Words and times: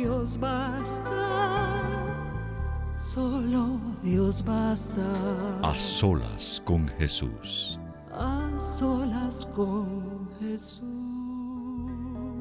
Dios 0.00 0.40
basta, 0.40 1.12
solo 2.94 3.78
Dios 4.02 4.42
basta. 4.42 5.60
A 5.60 5.78
solas 5.78 6.62
con 6.64 6.88
Jesús. 6.88 7.78
A 8.10 8.58
solas 8.58 9.44
con 9.54 10.26
Jesús. 10.38 10.80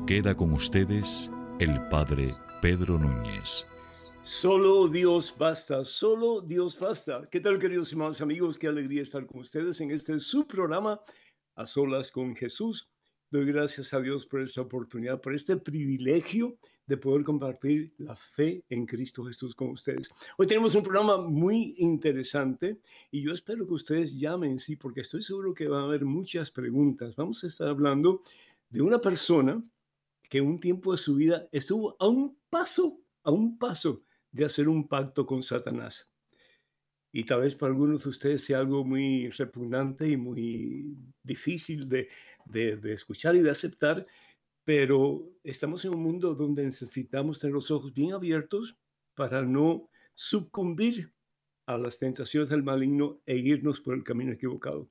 Queda 0.08 0.34
con 0.34 0.54
ustedes 0.54 1.30
el 1.60 1.86
Padre 1.90 2.28
Pedro 2.62 2.98
Núñez. 2.98 3.68
Solo 4.24 4.88
Dios 4.88 5.36
basta, 5.38 5.84
solo 5.84 6.40
Dios 6.40 6.80
basta. 6.80 7.24
¿Qué 7.30 7.42
tal, 7.42 7.60
queridos 7.60 7.92
hermanos 7.92 8.22
amigos? 8.22 8.58
Qué 8.58 8.68
alegría 8.68 9.02
estar 9.04 9.26
con 9.26 9.42
ustedes 9.42 9.82
en 9.82 9.92
este 9.92 10.18
su 10.20 10.48
programa, 10.48 11.02
A 11.56 11.68
Solas 11.68 12.10
con 12.10 12.38
Jesús. 12.38 12.90
Doy 13.30 13.44
gracias 13.44 13.94
a 13.94 14.00
Dios 14.00 14.26
por 14.26 14.40
esta 14.40 14.62
oportunidad, 14.62 15.20
por 15.20 15.36
este 15.36 15.58
privilegio 15.58 16.58
de 16.90 16.98
poder 16.98 17.24
compartir 17.24 17.94
la 18.00 18.16
fe 18.16 18.66
en 18.68 18.88
Cristo 18.88 19.24
Jesús 19.24 19.54
con 19.54 19.70
ustedes. 19.70 20.10
Hoy 20.40 20.48
tenemos 20.48 20.74
un 20.74 20.82
programa 20.82 21.18
muy 21.18 21.76
interesante 21.78 22.80
y 23.12 23.22
yo 23.22 23.32
espero 23.32 23.68
que 23.68 23.76
ustedes 23.76 24.20
llamen, 24.20 24.58
sí, 24.58 24.76
porque 24.76 25.02
estoy 25.02 25.22
seguro 25.22 25.54
que 25.54 25.68
van 25.68 25.84
a 25.84 25.86
haber 25.86 26.04
muchas 26.04 26.50
preguntas. 26.50 27.16
Vamos 27.16 27.44
a 27.44 27.48
estar 27.48 27.68
hablando 27.68 28.24
de 28.72 28.82
una 28.82 29.00
persona 29.00 29.62
que 30.28 30.42
un 30.42 30.60
tiempo 30.60 30.92
de 30.92 30.98
su 30.98 31.14
vida 31.14 31.48
estuvo 31.52 31.96
a 32.00 32.08
un 32.08 32.36
paso, 32.50 33.00
a 33.22 33.30
un 33.30 33.60
paso 33.60 34.02
de 34.32 34.46
hacer 34.46 34.68
un 34.68 34.88
pacto 34.88 35.28
con 35.28 35.44
Satanás. 35.44 36.10
Y 37.12 37.24
tal 37.24 37.42
vez 37.42 37.54
para 37.54 37.72
algunos 37.72 38.04
de 38.04 38.10
ustedes 38.10 38.44
sea 38.44 38.58
algo 38.58 38.84
muy 38.84 39.30
repugnante 39.30 40.10
y 40.10 40.18
muy 40.18 40.98
difícil 41.22 41.88
de, 41.88 42.10
de, 42.46 42.78
de 42.78 42.94
escuchar 42.94 43.36
y 43.36 43.42
de 43.42 43.52
aceptar, 43.52 44.08
pero 44.70 45.28
estamos 45.44 45.84
en 45.84 45.96
un 45.96 46.04
mundo 46.04 46.36
donde 46.36 46.64
necesitamos 46.64 47.40
tener 47.40 47.56
los 47.56 47.72
ojos 47.72 47.92
bien 47.92 48.14
abiertos 48.14 48.78
para 49.16 49.42
no 49.42 49.90
sucumbir 50.14 51.12
a 51.66 51.76
las 51.76 51.98
tentaciones 51.98 52.52
del 52.52 52.62
maligno 52.62 53.20
e 53.26 53.36
irnos 53.36 53.82
por 53.82 53.96
el 53.96 54.04
camino 54.04 54.32
equivocado. 54.32 54.88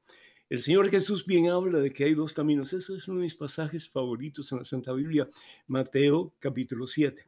El 0.49 0.63
Señor 0.63 0.91
Jesús 0.91 1.25
bien 1.25 1.49
habla 1.49 1.79
de 1.79 1.93
que 1.93 2.03
hay 2.03 2.15
dos 2.15 2.33
caminos. 2.33 2.73
Ese 2.73 2.97
es 2.97 3.07
uno 3.07 3.19
de 3.19 3.27
mis 3.27 3.37
pasajes 3.37 3.89
favoritos 3.89 4.51
en 4.51 4.59
la 4.59 4.65
Santa 4.65 4.93
Biblia, 4.93 5.31
Mateo 5.69 6.35
capítulo 6.41 6.89
7, 6.89 7.25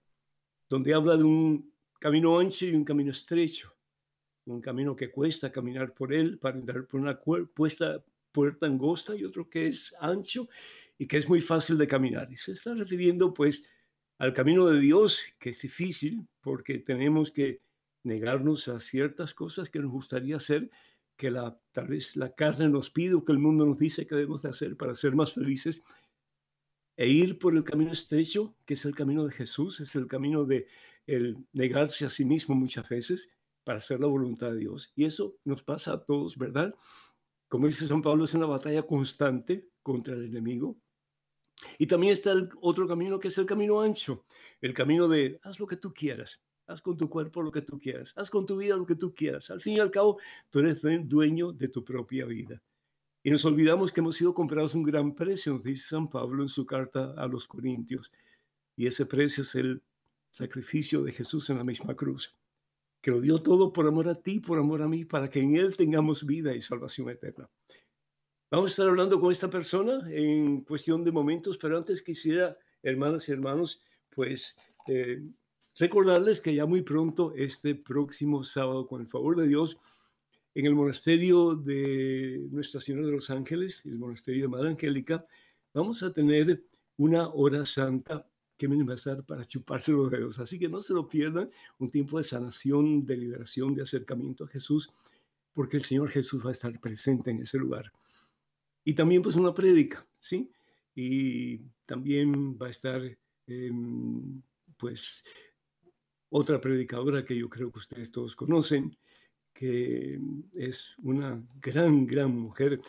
donde 0.69 0.93
habla 0.93 1.17
de 1.17 1.23
un 1.23 1.73
camino 2.01 2.37
ancho 2.37 2.67
y 2.67 2.75
un 2.75 2.85
camino 2.85 3.13
estrecho, 3.13 3.73
un 4.47 4.61
camino 4.61 4.97
que 4.97 5.13
cuesta 5.13 5.53
caminar 5.53 5.95
por 5.95 6.13
él 6.13 6.37
para 6.41 6.59
entrar 6.59 6.85
por 6.89 6.99
una 6.99 7.17
puerta 7.21 8.67
angosta 8.67 9.15
y 9.15 9.25
otro 9.25 9.49
que 9.49 9.69
es 9.69 9.95
ancho 10.01 10.49
y 11.01 11.07
que 11.07 11.17
es 11.17 11.31
muy 11.31 11.41
fácil 11.41 11.79
de 11.79 11.87
caminar. 11.87 12.31
Y 12.31 12.37
se 12.37 12.53
está 12.53 12.75
refiriendo 12.75 13.33
pues 13.33 13.67
al 14.19 14.35
camino 14.35 14.67
de 14.67 14.79
Dios, 14.79 15.23
que 15.39 15.49
es 15.49 15.63
difícil 15.63 16.29
porque 16.43 16.77
tenemos 16.79 17.31
que 17.31 17.63
negarnos 18.05 18.69
a 18.69 18.81
ciertas 18.81 19.33
cosas 19.33 19.71
que 19.71 19.79
nos 19.79 19.91
gustaría 19.91 20.37
hacer, 20.37 20.71
que 21.17 21.33
tal 21.73 21.87
vez 21.89 22.17
la 22.17 22.35
carne 22.35 22.69
nos 22.69 22.91
pide 22.91 23.15
o 23.15 23.25
que 23.25 23.33
el 23.33 23.39
mundo 23.39 23.65
nos 23.65 23.79
dice 23.79 24.07
que 24.07 24.15
debemos 24.15 24.43
de 24.43 24.51
hacer 24.51 24.77
para 24.77 24.95
ser 24.95 25.15
más 25.15 25.33
felices, 25.33 25.83
e 26.99 27.09
ir 27.09 27.39
por 27.39 27.57
el 27.57 27.65
camino 27.65 27.93
estrecho, 27.93 28.55
que 28.67 28.75
es 28.75 28.85
el 28.85 28.95
camino 28.95 29.25
de 29.25 29.33
Jesús, 29.33 29.81
es 29.81 29.97
el 29.97 30.07
camino 30.07 30.45
de 30.45 30.67
el 31.07 31.39
negarse 31.55 32.05
a 32.05 32.11
sí 32.11 32.27
mismo 32.27 32.55
muchas 32.55 32.87
veces 32.91 33.33
para 33.65 33.79
hacer 33.79 34.01
la 34.01 34.07
voluntad 34.07 34.53
de 34.53 34.59
Dios. 34.59 34.93
Y 34.95 35.07
eso 35.07 35.39
nos 35.45 35.63
pasa 35.63 35.95
a 35.95 36.05
todos, 36.05 36.37
¿verdad? 36.37 36.75
Como 37.49 37.69
dice 37.69 37.87
San 37.87 38.03
Pablo, 38.03 38.25
es 38.25 38.35
una 38.35 38.45
batalla 38.45 38.83
constante 38.83 39.71
contra 39.83 40.13
el 40.13 40.27
enemigo. 40.27 40.77
Y 41.79 41.87
también 41.87 42.13
está 42.13 42.33
el 42.33 42.49
otro 42.61 42.87
camino 42.87 43.19
que 43.19 43.29
es 43.29 43.39
el 43.39 43.47
camino 43.47 43.81
ancho, 43.81 44.25
el 44.61 44.75
camino 44.75 45.09
de 45.09 45.39
haz 45.43 45.61
lo 45.61 45.67
que 45.67 45.77
tú 45.77 45.93
quieras, 45.93 46.41
haz 46.67 46.83
con 46.83 46.97
tu 46.97 47.09
cuerpo 47.09 47.43
lo 47.43 47.51
que 47.51 47.63
tú 47.63 47.79
quieras, 47.79 48.13
haz 48.17 48.31
con 48.31 48.47
tu 48.47 48.57
vida 48.57 48.77
lo 48.77 48.87
que 48.87 48.95
tú 48.95 49.15
quieras. 49.15 49.51
Al 49.51 49.61
fin 49.61 49.75
y 49.75 49.81
al 49.81 49.91
cabo, 49.91 50.19
tú 50.51 50.61
eres 50.61 50.83
dueño 51.09 51.53
de 51.53 51.69
tu 51.69 51.85
propia 51.85 52.27
vida. 52.27 52.63
Y 53.23 53.31
nos 53.31 53.45
olvidamos 53.45 53.93
que 53.93 54.01
hemos 54.01 54.17
sido 54.17 54.33
comprados 54.33 54.75
un 54.75 54.83
gran 54.83 55.15
precio, 55.15 55.55
nos 55.55 55.63
dice 55.63 55.89
San 55.89 56.09
Pablo 56.09 56.43
en 56.43 56.49
su 56.49 56.65
carta 56.65 57.13
a 57.17 57.27
los 57.27 57.47
Corintios. 57.47 58.11
Y 58.77 58.87
ese 58.87 59.05
precio 59.05 59.43
es 59.43 59.55
el 59.57 59.83
sacrificio 60.31 61.03
de 61.03 61.13
Jesús 61.13 61.51
en 61.51 61.59
la 61.59 61.65
misma 61.65 61.95
cruz, 61.95 62.35
que 63.03 63.11
lo 63.11 63.21
dio 63.21 63.43
todo 63.43 63.73
por 63.73 63.87
amor 63.87 64.09
a 64.09 64.15
ti, 64.15 64.41
por 64.41 64.59
amor 64.59 64.81
a 64.81 64.89
mí, 64.89 65.05
para 65.05 65.29
que 65.29 65.41
en 65.41 65.57
Él 65.57 65.77
tengamos 65.77 66.25
vida 66.25 66.55
y 66.55 66.63
salvación 66.63 67.11
eterna. 67.11 67.51
Vamos 68.51 68.67
a 68.67 68.73
estar 68.73 68.89
hablando 68.89 69.21
con 69.21 69.31
esta 69.31 69.49
persona 69.49 70.03
en 70.11 70.63
cuestión 70.63 71.05
de 71.05 71.13
momentos, 71.13 71.57
pero 71.57 71.79
antes 71.79 72.03
quisiera, 72.03 72.59
hermanas 72.83 73.29
y 73.29 73.33
hermanos, 73.33 73.81
pues 74.11 74.57
eh, 74.89 75.23
recordarles 75.79 76.41
que 76.41 76.53
ya 76.53 76.67
muy 76.67 76.83
pronto, 76.83 77.33
este 77.37 77.77
próximo 77.77 78.43
sábado, 78.43 78.89
con 78.89 79.03
el 79.03 79.07
favor 79.07 79.37
de 79.37 79.47
Dios, 79.47 79.79
en 80.53 80.67
el 80.67 80.75
monasterio 80.75 81.55
de 81.55 82.45
Nuestra 82.51 82.81
Señora 82.81 83.07
de 83.07 83.13
los 83.13 83.31
Ángeles, 83.31 83.87
el 83.87 83.99
monasterio 83.99 84.43
de 84.43 84.49
Madre 84.49 84.71
Angélica, 84.71 85.23
vamos 85.73 86.03
a 86.03 86.13
tener 86.13 86.65
una 86.97 87.29
hora 87.29 87.65
santa 87.65 88.27
que 88.57 88.67
va 88.67 88.93
a 88.93 88.97
estar 88.97 89.23
para 89.23 89.45
chuparse 89.45 89.93
los 89.93 90.11
dedos. 90.11 90.41
Así 90.41 90.59
que 90.59 90.69
no 90.69 90.81
se 90.81 90.93
lo 90.93 91.07
pierdan, 91.07 91.49
un 91.79 91.89
tiempo 91.89 92.19
de 92.19 92.25
sanación, 92.25 93.07
de 93.07 93.17
liberación, 93.17 93.77
de 93.77 93.83
acercamiento 93.83 94.43
a 94.43 94.49
Jesús, 94.49 94.93
porque 95.55 95.77
el 95.77 95.85
Señor 95.85 96.11
Jesús 96.11 96.45
va 96.45 96.49
a 96.49 96.53
estar 96.53 96.77
presente 96.81 97.31
en 97.31 97.43
ese 97.43 97.57
lugar. 97.57 97.93
Y 98.91 98.95
también 98.95 99.23
pues 99.23 99.37
una 99.37 99.55
prédica, 99.55 100.05
¿sí? 100.19 100.51
Y 100.97 101.59
también 101.87 102.59
va 102.61 102.67
a 102.67 102.71
estar 102.71 103.01
eh, 103.47 103.71
pues 104.77 105.23
otra 106.29 106.61
predicadora 106.61 107.25
que 107.25 107.39
yo 107.39 107.49
creo 107.49 107.71
que 107.71 107.79
ustedes 107.79 108.11
todos 108.11 108.35
conocen, 108.35 108.99
que 109.53 110.19
es 110.55 110.97
una 111.05 111.41
gran, 111.63 112.05
gran 112.05 112.37
mujer. 112.37 112.81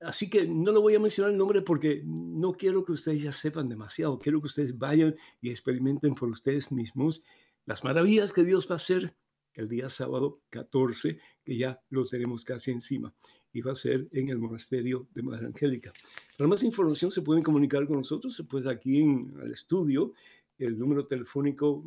Así 0.00 0.30
que 0.30 0.48
no 0.48 0.72
le 0.72 0.78
voy 0.78 0.94
a 0.94 1.00
mencionar 1.00 1.32
el 1.32 1.38
nombre 1.38 1.60
porque 1.60 2.00
no 2.02 2.52
quiero 2.52 2.82
que 2.82 2.92
ustedes 2.92 3.20
ya 3.20 3.32
sepan 3.32 3.68
demasiado. 3.68 4.18
Quiero 4.18 4.40
que 4.40 4.46
ustedes 4.46 4.78
vayan 4.78 5.16
y 5.42 5.50
experimenten 5.50 6.14
por 6.14 6.30
ustedes 6.30 6.72
mismos 6.72 7.22
las 7.66 7.84
maravillas 7.84 8.32
que 8.32 8.42
Dios 8.42 8.66
va 8.70 8.76
a 8.76 8.76
hacer 8.76 9.14
el 9.52 9.68
día 9.68 9.90
sábado 9.90 10.40
14, 10.48 11.20
que 11.46 11.56
ya 11.56 11.80
lo 11.90 12.04
tenemos 12.04 12.44
casi 12.44 12.72
encima. 12.72 13.14
Y 13.52 13.60
va 13.60 13.72
a 13.72 13.76
ser 13.76 14.08
en 14.10 14.28
el 14.28 14.38
monasterio 14.38 15.06
de 15.14 15.22
Madre 15.22 15.46
Angélica. 15.46 15.92
Para 16.36 16.48
más 16.48 16.64
información 16.64 17.12
se 17.12 17.22
pueden 17.22 17.44
comunicar 17.44 17.86
con 17.86 17.98
nosotros, 17.98 18.44
pues 18.50 18.66
aquí 18.66 19.00
en 19.00 19.32
el 19.42 19.52
estudio, 19.52 20.12
el 20.58 20.76
número 20.76 21.06
telefónico 21.06 21.84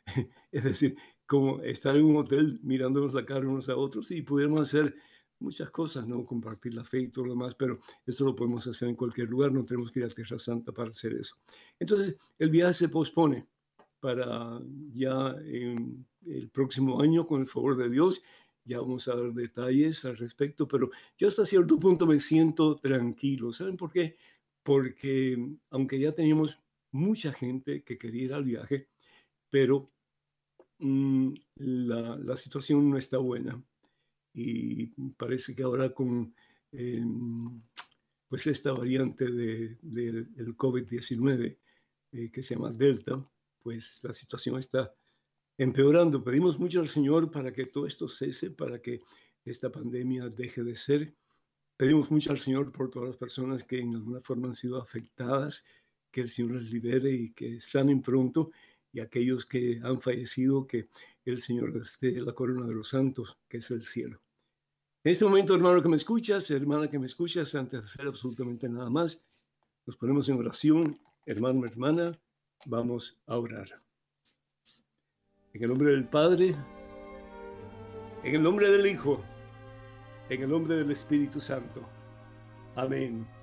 es 0.53 0.65
decir, 0.65 0.97
como 1.27 1.61
estar 1.63 1.97
en 1.97 2.05
un 2.05 2.17
hotel 2.17 2.61
mirándonos 2.63 3.15
la 3.15 3.27
cara 3.27 3.49
unos 3.49 3.69
a 3.69 3.77
otros 3.77 4.11
y 4.11 4.23
pudiéramos 4.23 4.63
hacer 4.63 4.95
muchas 5.41 5.71
cosas, 5.71 6.07
¿no? 6.07 6.25
Compartir 6.25 6.75
la 6.75 6.85
fe 6.85 7.01
y 7.01 7.09
todo 7.09 7.27
lo 7.27 7.33
demás, 7.33 7.55
pero 7.55 7.81
eso 8.07 8.25
lo 8.25 8.35
podemos 8.35 8.67
hacer 8.67 8.89
en 8.89 8.97
cualquier 8.97 9.29
lugar, 9.29 9.53
no 9.53 9.65
tenemos 9.65 9.91
que 9.91 10.01
ir 10.01 10.07
a 10.07 10.09
Tierra 10.09 10.39
Santa 10.39 10.73
para 10.73 10.91
hacer 10.91 11.15
eso. 11.15 11.37
Entonces, 11.79 12.17
el 12.39 12.51
viaje 12.51 12.75
se 12.75 12.89
pospone 12.89 13.47
para 14.01 14.61
ya 14.93 15.35
en 15.45 16.07
el 16.27 16.49
próximo 16.51 17.01
año, 17.01 17.27
con 17.27 17.41
el 17.41 17.47
favor 17.47 17.77
de 17.77 17.91
Dios, 17.91 18.23
ya 18.65 18.81
vamos 18.81 19.09
a 19.09 19.17
dar 19.17 19.33
detalles 19.33 20.05
al 20.05 20.17
respecto, 20.17 20.69
pero 20.69 20.91
yo 21.17 21.29
hasta 21.29 21.47
cierto 21.47 21.79
punto 21.79 22.07
me 22.07 22.21
siento 22.21 22.77
tranquilo. 22.77 23.53
¿Saben 23.53 23.77
por 23.77 23.91
qué? 23.91 24.17
Porque 24.63 25.39
aunque 25.71 25.99
ya 25.99 26.13
teníamos 26.13 26.61
mucha 26.93 27.33
gente 27.33 27.83
que 27.83 27.97
quería 27.97 28.25
ir 28.25 28.35
al 28.35 28.45
viaje, 28.45 28.89
pero 29.51 29.91
Mm, 30.81 31.35
la, 31.57 32.37
situación 32.37 32.89
no 32.91 32.99
está 32.99 33.19
buena. 33.19 33.63
Y 34.41 34.87
parece 35.17 35.55
que 35.55 35.65
ahora 35.65 35.93
con 35.93 36.33
eh, 36.71 37.03
pues 38.29 38.47
esta 38.47 38.73
variante 38.73 39.25
de, 39.31 39.77
del 39.81 40.57
COVID-19 40.57 41.57
eh, 42.13 42.31
que 42.31 42.43
se 42.43 42.55
llama 42.55 42.71
Delta, 42.71 43.27
pues 43.59 43.99
la 44.03 44.13
situación 44.13 44.59
está 44.59 44.95
empeorando. 45.57 46.23
Pedimos 46.23 46.59
mucho 46.59 46.81
al 46.81 46.89
Señor 46.89 47.31
para 47.31 47.53
que 47.53 47.67
todo 47.67 47.87
esto 47.87 48.07
cese, 48.09 48.51
para 48.51 48.81
que 48.81 49.01
esta 49.45 49.73
pandemia 49.73 50.29
deje 50.29 50.63
de 50.63 50.77
ser. 50.77 51.15
Pedimos 51.77 52.11
mucho 52.11 52.31
al 52.31 52.39
Señor 52.39 52.71
por 52.71 52.91
todas 52.91 53.09
las 53.09 53.17
personas 53.17 53.65
que 53.65 53.81
en 53.81 53.95
alguna 53.95 54.21
forma 54.21 54.49
han 54.49 54.55
sido 54.55 54.81
afectadas, 54.81 55.65
que 56.11 56.21
el 56.21 56.29
Señor 56.29 56.63
les 56.63 56.71
libere 56.71 57.13
y 57.13 57.33
que 57.33 57.61
sanen 57.61 58.03
pronto 58.03 58.51
y 58.93 59.01
aquellos 59.01 59.47
que 59.47 59.81
han 59.83 60.01
fallecido, 60.01 60.67
que 60.67 60.89
el 61.25 61.41
Señor 61.41 61.75
les 61.75 61.99
dé 62.01 62.13
la 62.21 62.33
corona 62.33 62.67
de 62.67 62.75
los 62.75 62.89
santos, 62.89 63.39
que 63.49 63.59
es 63.59 63.71
el 63.71 63.85
cielo. 63.85 64.21
En 65.05 65.13
este 65.13 65.25
momento, 65.25 65.55
hermano 65.55 65.81
que 65.81 65.89
me 65.89 65.97
escuchas, 65.97 66.51
hermana 66.51 66.91
que 66.91 66.99
me 66.99 67.07
escuchas, 67.07 67.55
antes 67.55 67.81
de 67.81 67.87
hacer 67.87 68.07
absolutamente 68.09 68.69
nada 68.69 68.91
más, 68.91 69.23
nos 69.87 69.97
ponemos 69.97 70.29
en 70.29 70.39
oración, 70.39 70.99
hermano, 71.25 71.65
hermana, 71.67 72.19
vamos 72.67 73.17
a 73.27 73.39
orar. 73.39 73.81
En 75.55 75.63
el 75.63 75.69
nombre 75.69 75.93
del 75.93 76.05
Padre, 76.05 76.55
en 78.25 78.35
el 78.35 78.43
nombre 78.43 78.71
del 78.71 78.87
Hijo, 78.87 79.23
en 80.29 80.43
el 80.43 80.51
nombre 80.51 80.77
del 80.77 80.91
Espíritu 80.91 81.41
Santo. 81.41 81.89
Amén. 82.75 83.38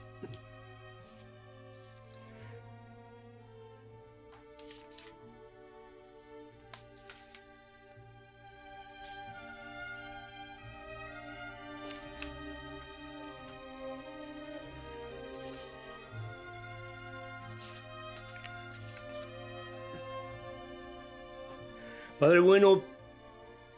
Padre 22.25 22.39
bueno, 22.39 22.81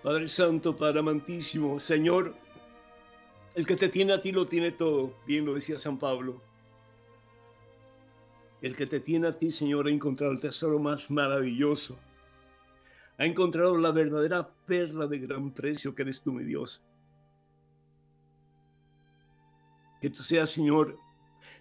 Padre 0.02 0.30
Santo, 0.30 0.78
Padre 0.78 1.00
amantísimo, 1.00 1.82
Señor, 1.82 2.34
el 3.54 3.68
que 3.68 3.76
te 3.76 3.90
tiene 3.90 4.14
a 4.14 4.22
ti 4.22 4.32
lo 4.32 4.46
tiene 4.46 4.72
todo, 4.72 5.16
bien 5.26 5.46
lo 5.46 5.56
decía 5.56 5.78
San 5.78 6.00
Pablo. 6.00 6.42
El 8.62 8.74
que 8.74 8.88
te 8.88 9.02
tiene 9.02 9.28
a 9.28 9.38
ti, 9.38 9.52
Señor, 9.52 9.88
ha 9.88 9.92
encontrado 9.92 10.32
el 10.32 10.40
tesoro 10.40 10.80
más 10.80 11.12
maravilloso. 11.12 12.00
Ha 13.18 13.26
encontrado 13.26 13.78
la 13.78 13.92
verdadera 13.92 14.48
perla 14.66 15.08
de 15.08 15.20
gran 15.20 15.52
precio 15.52 15.94
que 15.94 16.04
eres 16.04 16.22
tú, 16.22 16.32
mi 16.32 16.46
Dios. 16.46 16.82
Que 20.00 20.10
tú 20.10 20.24
seas, 20.24 20.50
Señor, 20.50 20.98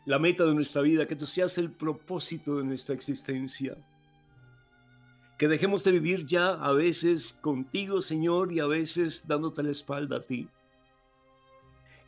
la 0.04 0.20
meta 0.20 0.44
de 0.44 0.54
nuestra 0.54 0.82
vida, 0.82 1.04
que 1.08 1.16
tú 1.16 1.26
seas 1.26 1.58
el 1.58 1.72
propósito 1.72 2.58
de 2.58 2.62
nuestra 2.62 2.94
existencia 2.94 3.76
que 5.36 5.48
dejemos 5.48 5.84
de 5.84 5.92
vivir 5.92 6.24
ya 6.24 6.48
a 6.50 6.72
veces 6.72 7.34
contigo, 7.34 8.00
Señor, 8.00 8.52
y 8.52 8.60
a 8.60 8.66
veces 8.66 9.26
dándote 9.28 9.62
la 9.62 9.70
espalda 9.70 10.16
a 10.16 10.20
ti. 10.20 10.48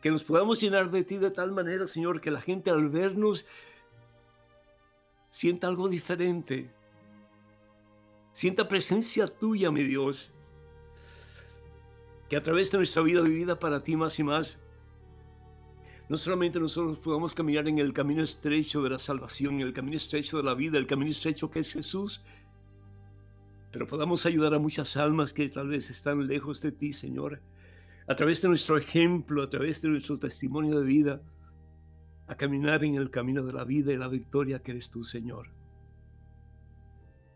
Que 0.01 0.11
nos 0.11 0.25
podamos 0.25 0.61
llenar 0.61 0.91
de 0.91 1.05
ti 1.05 1.19
de 1.19 1.31
tal 1.31 1.53
manera, 1.53 1.87
Señor, 1.87 2.21
que 2.21 2.31
la 2.31 2.41
gente 2.41 2.71
al 2.71 2.89
vernos 2.89 3.47
sienta 5.29 5.67
algo 5.67 5.89
diferente. 5.89 6.71
Sienta 8.33 8.69
presencia 8.69 9.27
tuya, 9.27 9.71
mi 9.71 9.83
Dios. 9.83 10.31
Que 12.31 12.37
a 12.37 12.43
través 12.43 12.71
de 12.71 12.79
nuestra 12.79 13.03
vida 13.03 13.21
vivida 13.21 13.59
para 13.59 13.83
ti 13.83 13.97
más 13.97 14.19
y 14.19 14.23
más, 14.23 14.59
no 16.09 16.17
solamente 16.17 16.59
nosotros 16.59 16.99
podamos 16.99 17.35
caminar 17.35 17.69
en 17.69 17.79
el 17.79 17.93
camino 17.93 18.23
estrecho 18.23 18.83
de 18.83 18.91
la 18.91 18.99
salvación, 18.99 19.57
en 19.57 19.67
el 19.67 19.73
camino 19.75 19.97
estrecho 19.97 20.39
de 20.39 20.45
la 20.45 20.55
vida, 20.55 20.79
el 20.79 20.87
camino 20.87 21.11
estrecho 21.11 21.51
que 21.51 21.61
es 21.61 21.73
Jesús, 21.73 22.25
pero 23.71 23.87
podamos 23.87 24.25
ayudar 24.27 24.55
a 24.55 24.59
muchas 24.59 24.97
almas 24.97 25.33
que 25.33 25.49
tal 25.49 25.69
vez 25.69 25.91
están 25.91 26.27
lejos 26.27 26.61
de 26.63 26.73
ti, 26.73 26.93
Señor, 26.93 27.41
a 28.07 28.17
través 28.17 28.41
de 28.41 28.49
nuestro 28.49 28.79
ejemplo, 28.79 29.43
a 29.43 29.51
través 29.51 29.83
de 29.83 29.89
nuestro 29.89 30.19
testimonio 30.19 30.79
de 30.81 30.87
vida, 30.87 31.23
a 32.27 32.35
caminar 32.35 32.85
en 32.85 32.95
el 32.95 33.11
camino 33.11 33.45
de 33.45 33.53
la 33.53 33.65
vida 33.65 33.93
y 33.93 33.97
la 33.97 34.09
victoria 34.09 34.63
que 34.63 34.73
eres 34.73 34.91
tú, 34.91 35.05
Señor. 35.05 35.51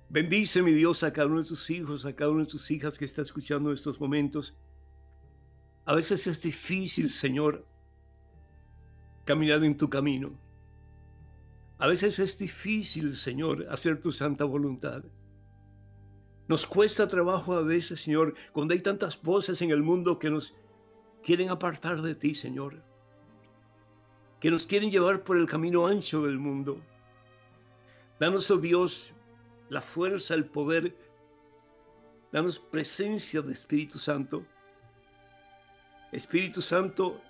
Bendice, 0.09 0.63
mi 0.63 0.73
Dios, 0.73 1.03
a 1.03 1.13
cada 1.13 1.27
uno 1.27 1.43
de 1.43 1.49
tus 1.49 1.71
hijos, 1.71 2.05
a 2.05 2.15
cada 2.15 2.31
una 2.31 2.45
de 2.45 2.51
tus 2.51 2.71
hijas 2.71 2.99
que 2.99 3.07
está 3.07 3.23
escuchando 3.23 3.73
estos 3.73 3.99
momentos. 3.99 4.55
A 5.87 5.95
veces 5.95 6.27
es 6.27 6.43
difícil, 6.43 7.09
Señor, 7.09 7.67
caminar 9.25 9.65
en 9.65 9.77
tu 9.77 9.89
camino. 9.89 10.39
A 11.79 11.87
veces 11.87 12.19
es 12.19 12.39
difícil, 12.39 13.17
Señor, 13.17 13.67
hacer 13.71 14.01
tu 14.01 14.13
santa 14.13 14.45
voluntad. 14.45 15.03
Nos 16.49 16.67
cuesta 16.67 17.09
trabajo 17.09 17.55
a 17.55 17.63
veces, 17.63 18.01
Señor, 18.01 18.35
cuando 18.53 18.75
hay 18.75 18.81
tantas 18.81 19.21
voces 19.23 19.63
en 19.63 19.71
el 19.71 19.83
mundo 19.83 20.19
que 20.19 20.31
nos 20.31 20.55
quieren 21.23 21.51
apartar 21.51 22.03
de 22.03 22.15
ti, 22.15 22.35
Señor. 22.35 22.83
Que 24.41 24.51
nos 24.51 24.67
quieren 24.67 24.91
llevar 24.91 25.23
por 25.23 25.37
el 25.37 25.47
camino 25.47 25.87
ancho 25.87 26.23
del 26.23 26.39
mundo. 26.39 26.81
Danos, 28.19 28.51
oh 28.51 28.59
Dios, 28.59 29.13
la 29.69 29.81
fuerza, 29.81 30.35
el 30.35 30.45
poder. 30.45 30.97
Danos 32.33 32.59
presencia 32.59 33.41
de 33.41 33.53
Espíritu 33.53 33.99
Santo 33.99 34.45
Espíritu 36.13 36.61
Santo, 36.61 37.23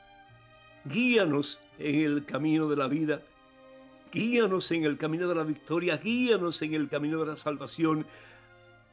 guíanos 0.84 1.60
en 1.78 2.00
el 2.00 2.24
camino 2.24 2.68
de 2.68 2.76
la 2.76 2.88
vida, 2.88 3.22
guíanos 4.12 4.72
en 4.72 4.84
el 4.84 4.98
camino 4.98 5.28
de 5.28 5.36
la 5.36 5.44
victoria, 5.44 5.96
guíanos 5.98 6.60
en 6.62 6.74
el 6.74 6.88
camino 6.88 7.20
de 7.20 7.26
la 7.26 7.36
salvación. 7.36 8.04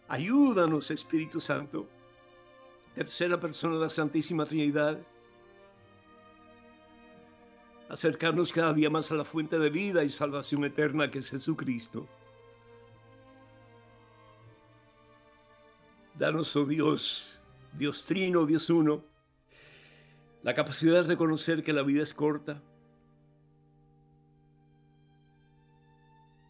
Ayúdanos, 0.10 0.90
Espíritu 0.90 1.40
Santo, 1.40 1.88
tercera 2.96 3.40
persona 3.40 3.76
de 3.76 3.82
la 3.82 3.90
Santísima 3.92 4.44
Trinidad, 4.44 5.00
acercarnos 7.90 8.52
cada 8.52 8.74
día 8.74 8.90
más 8.90 9.12
a 9.12 9.16
la 9.16 9.24
fuente 9.24 9.60
de 9.60 9.70
vida 9.70 10.04
y 10.04 10.10
salvación 10.10 10.66
eterna 10.66 11.12
que 11.12 11.20
es 11.20 11.30
Jesucristo. 11.30 12.08
Danos, 16.16 16.56
oh 16.56 16.66
Dios, 16.66 17.40
Dios 17.78 18.04
Trino, 18.06 18.48
Dios 18.48 18.68
Uno, 18.72 19.04
la 20.42 20.56
capacidad 20.56 21.04
de 21.04 21.04
reconocer 21.04 21.62
que 21.62 21.72
la 21.72 21.84
vida 21.84 22.02
es 22.02 22.16
corta 22.16 22.60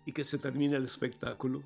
y 0.06 0.14
que 0.14 0.24
se 0.24 0.38
termina 0.38 0.78
el 0.78 0.86
espectáculo. 0.86 1.62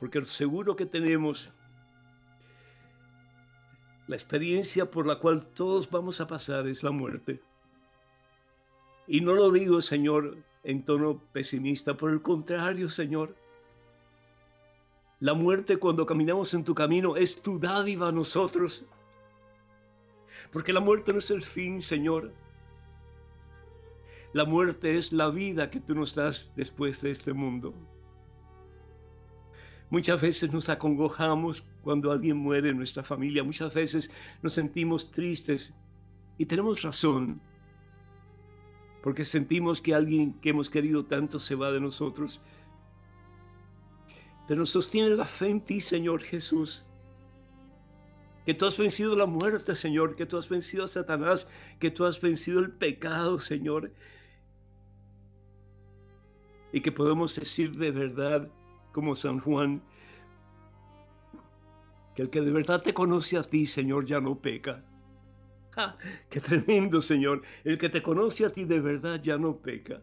Porque 0.00 0.24
seguro 0.24 0.74
que 0.74 0.86
tenemos, 0.86 1.52
la 4.08 4.16
experiencia 4.16 4.90
por 4.90 5.06
la 5.06 5.20
cual 5.20 5.46
todos 5.46 5.88
vamos 5.88 6.20
a 6.20 6.26
pasar 6.26 6.66
es 6.66 6.82
la 6.82 6.90
muerte. 6.90 7.40
Y 9.06 9.20
no 9.20 9.34
lo 9.34 9.52
digo, 9.52 9.80
Señor, 9.82 10.38
en 10.64 10.84
tono 10.84 11.22
pesimista, 11.32 11.96
por 11.96 12.10
el 12.10 12.22
contrario, 12.22 12.88
Señor. 12.88 13.36
La 15.20 15.34
muerte 15.34 15.76
cuando 15.76 16.06
caminamos 16.06 16.54
en 16.54 16.64
tu 16.64 16.74
camino 16.74 17.14
es 17.14 17.42
tu 17.42 17.60
dádiva 17.60 18.08
a 18.08 18.12
nosotros 18.12 18.88
porque 20.52 20.72
la 20.72 20.80
muerte 20.80 21.12
no 21.12 21.18
es 21.18 21.30
el 21.30 21.42
fin, 21.42 21.80
Señor. 21.80 22.32
La 24.32 24.44
muerte 24.44 24.96
es 24.96 25.12
la 25.12 25.30
vida 25.30 25.70
que 25.70 25.80
tú 25.80 25.94
nos 25.94 26.14
das 26.14 26.52
después 26.56 27.00
de 27.02 27.10
este 27.10 27.32
mundo. 27.32 27.74
Muchas 29.90 30.20
veces 30.20 30.52
nos 30.52 30.68
acongojamos 30.68 31.62
cuando 31.82 32.12
alguien 32.12 32.36
muere 32.36 32.70
en 32.70 32.76
nuestra 32.76 33.02
familia. 33.02 33.42
Muchas 33.42 33.74
veces 33.74 34.10
nos 34.42 34.52
sentimos 34.52 35.10
tristes 35.10 35.74
y 36.38 36.46
tenemos 36.46 36.82
razón. 36.82 37.40
Porque 39.02 39.24
sentimos 39.24 39.82
que 39.82 39.94
alguien 39.94 40.34
que 40.40 40.50
hemos 40.50 40.70
querido 40.70 41.04
tanto 41.04 41.40
se 41.40 41.54
va 41.54 41.72
de 41.72 41.80
nosotros. 41.80 42.40
Pero 44.46 44.60
nos 44.60 44.70
sostiene 44.70 45.10
la 45.10 45.24
fe 45.24 45.48
en 45.48 45.60
ti, 45.60 45.80
Señor 45.80 46.22
Jesús 46.22 46.84
que 48.50 48.54
tú 48.54 48.66
has 48.66 48.76
vencido 48.76 49.14
la 49.14 49.26
muerte, 49.26 49.74
Señor, 49.76 50.16
que 50.16 50.26
tú 50.26 50.36
has 50.36 50.48
vencido 50.48 50.82
a 50.84 50.88
Satanás, 50.88 51.48
que 51.78 51.90
tú 51.90 52.04
has 52.04 52.20
vencido 52.20 52.60
el 52.60 52.72
pecado, 52.72 53.38
Señor. 53.38 53.92
Y 56.72 56.80
que 56.80 56.90
podemos 56.90 57.36
decir 57.36 57.76
de 57.76 57.90
verdad, 57.90 58.48
como 58.92 59.14
San 59.14 59.40
Juan, 59.40 59.82
que 62.14 62.22
el 62.22 62.30
que 62.30 62.40
de 62.40 62.50
verdad 62.50 62.82
te 62.82 62.94
conoce 62.94 63.36
a 63.38 63.42
ti, 63.42 63.66
Señor, 63.66 64.04
ya 64.04 64.20
no 64.20 64.38
peca. 64.40 64.84
¡Ja! 65.70 65.96
¡Qué 66.28 66.40
tremendo, 66.40 67.00
Señor! 67.00 67.42
El 67.64 67.78
que 67.78 67.88
te 67.88 68.02
conoce 68.02 68.44
a 68.44 68.50
ti 68.50 68.64
de 68.64 68.80
verdad 68.80 69.20
ya 69.20 69.38
no 69.38 69.56
peca. 69.56 70.02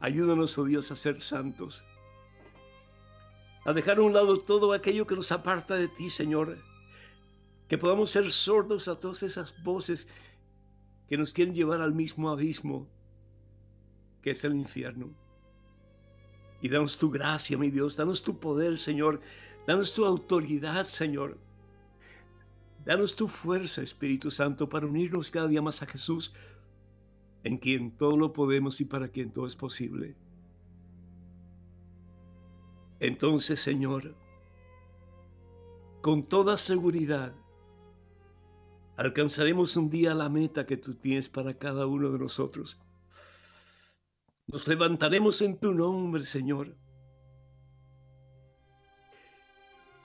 Ayúdanos, 0.00 0.56
oh 0.58 0.64
Dios, 0.64 0.90
a 0.92 0.96
ser 0.96 1.20
santos 1.20 1.84
a 3.64 3.72
dejar 3.72 3.98
a 3.98 4.02
un 4.02 4.12
lado 4.12 4.38
todo 4.40 4.72
aquello 4.72 5.06
que 5.06 5.14
nos 5.14 5.32
aparta 5.32 5.74
de 5.74 5.88
ti, 5.88 6.10
Señor. 6.10 6.58
Que 7.66 7.78
podamos 7.78 8.10
ser 8.10 8.30
sordos 8.30 8.88
a 8.88 8.98
todas 8.98 9.22
esas 9.22 9.54
voces 9.62 10.10
que 11.08 11.16
nos 11.16 11.32
quieren 11.32 11.54
llevar 11.54 11.80
al 11.80 11.94
mismo 11.94 12.30
abismo 12.30 12.88
que 14.22 14.30
es 14.30 14.44
el 14.44 14.54
infierno. 14.54 15.14
Y 16.64 16.70
danos 16.70 16.96
tu 16.96 17.10
gracia, 17.10 17.58
mi 17.58 17.70
Dios, 17.70 17.94
danos 17.94 18.22
tu 18.22 18.40
poder, 18.40 18.78
Señor, 18.78 19.20
danos 19.66 19.92
tu 19.92 20.02
autoridad, 20.06 20.86
Señor. 20.86 21.36
Danos 22.86 23.14
tu 23.14 23.28
fuerza, 23.28 23.82
Espíritu 23.82 24.30
Santo, 24.30 24.66
para 24.66 24.86
unirnos 24.86 25.30
cada 25.30 25.46
día 25.46 25.60
más 25.60 25.82
a 25.82 25.86
Jesús, 25.86 26.32
en 27.42 27.58
quien 27.58 27.94
todo 27.98 28.16
lo 28.16 28.32
podemos 28.32 28.80
y 28.80 28.86
para 28.86 29.08
quien 29.08 29.30
todo 29.30 29.46
es 29.46 29.54
posible. 29.54 30.16
Entonces, 32.98 33.60
Señor, 33.60 34.14
con 36.00 36.22
toda 36.22 36.56
seguridad, 36.56 37.34
alcanzaremos 38.96 39.76
un 39.76 39.90
día 39.90 40.14
la 40.14 40.30
meta 40.30 40.64
que 40.64 40.78
tú 40.78 40.94
tienes 40.94 41.28
para 41.28 41.58
cada 41.58 41.86
uno 41.86 42.08
de 42.08 42.20
nosotros. 42.20 42.80
Nos 44.46 44.68
levantaremos 44.68 45.40
en 45.42 45.58
tu 45.58 45.72
nombre, 45.72 46.24
Señor. 46.24 46.76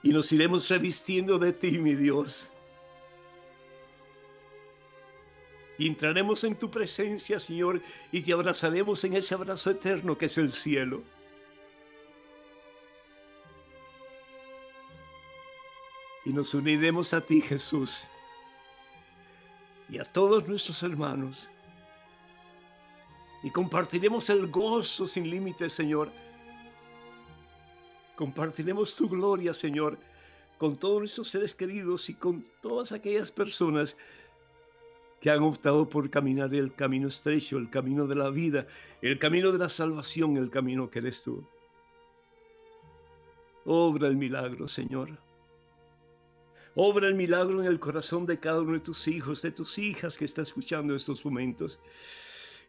Y 0.02 0.10
nos 0.10 0.32
iremos 0.32 0.68
revistiendo 0.68 1.38
de 1.38 1.52
ti, 1.52 1.78
mi 1.78 1.94
Dios. 1.94 2.50
Y 5.78 5.86
entraremos 5.86 6.44
en 6.44 6.56
tu 6.56 6.70
presencia, 6.70 7.38
Señor, 7.38 7.80
y 8.12 8.22
te 8.22 8.32
abrazaremos 8.32 9.02
en 9.04 9.14
ese 9.14 9.34
abrazo 9.34 9.70
eterno 9.70 10.16
que 10.16 10.26
es 10.26 10.38
el 10.38 10.52
cielo. 10.52 11.02
y 16.24 16.32
nos 16.32 16.54
uniremos 16.54 17.14
a 17.14 17.20
ti, 17.20 17.40
Jesús, 17.40 18.02
y 19.88 19.98
a 19.98 20.04
todos 20.04 20.46
nuestros 20.46 20.82
hermanos. 20.82 21.50
Y 23.42 23.50
compartiremos 23.50 24.28
el 24.30 24.48
gozo 24.48 25.06
sin 25.06 25.28
límites, 25.28 25.72
Señor. 25.72 26.10
Compartiremos 28.16 28.94
tu 28.94 29.08
gloria, 29.08 29.54
Señor, 29.54 29.98
con 30.58 30.76
todos 30.76 30.98
nuestros 31.00 31.28
seres 31.28 31.54
queridos 31.54 32.10
y 32.10 32.14
con 32.14 32.44
todas 32.60 32.92
aquellas 32.92 33.32
personas 33.32 33.96
que 35.20 35.30
han 35.30 35.42
optado 35.42 35.88
por 35.88 36.08
caminar 36.10 36.54
el 36.54 36.74
camino 36.74 37.08
estrecho, 37.08 37.58
el 37.58 37.70
camino 37.70 38.06
de 38.06 38.14
la 38.14 38.30
vida, 38.30 38.66
el 39.00 39.18
camino 39.18 39.52
de 39.52 39.58
la 39.58 39.68
salvación, 39.68 40.36
el 40.36 40.50
camino 40.50 40.90
que 40.90 40.98
eres 40.98 41.22
tú. 41.22 41.46
Obra 43.64 44.08
el 44.08 44.16
milagro, 44.16 44.66
Señor. 44.66 45.18
Obra 46.74 47.08
el 47.08 47.14
milagro 47.14 47.60
en 47.60 47.66
el 47.66 47.78
corazón 47.78 48.24
de 48.26 48.38
cada 48.38 48.60
uno 48.60 48.72
de 48.72 48.80
tus 48.80 49.08
hijos, 49.08 49.42
de 49.42 49.50
tus 49.50 49.78
hijas 49.78 50.16
que 50.16 50.24
está 50.24 50.42
escuchando 50.42 50.94
estos 50.94 51.24
momentos. 51.24 51.78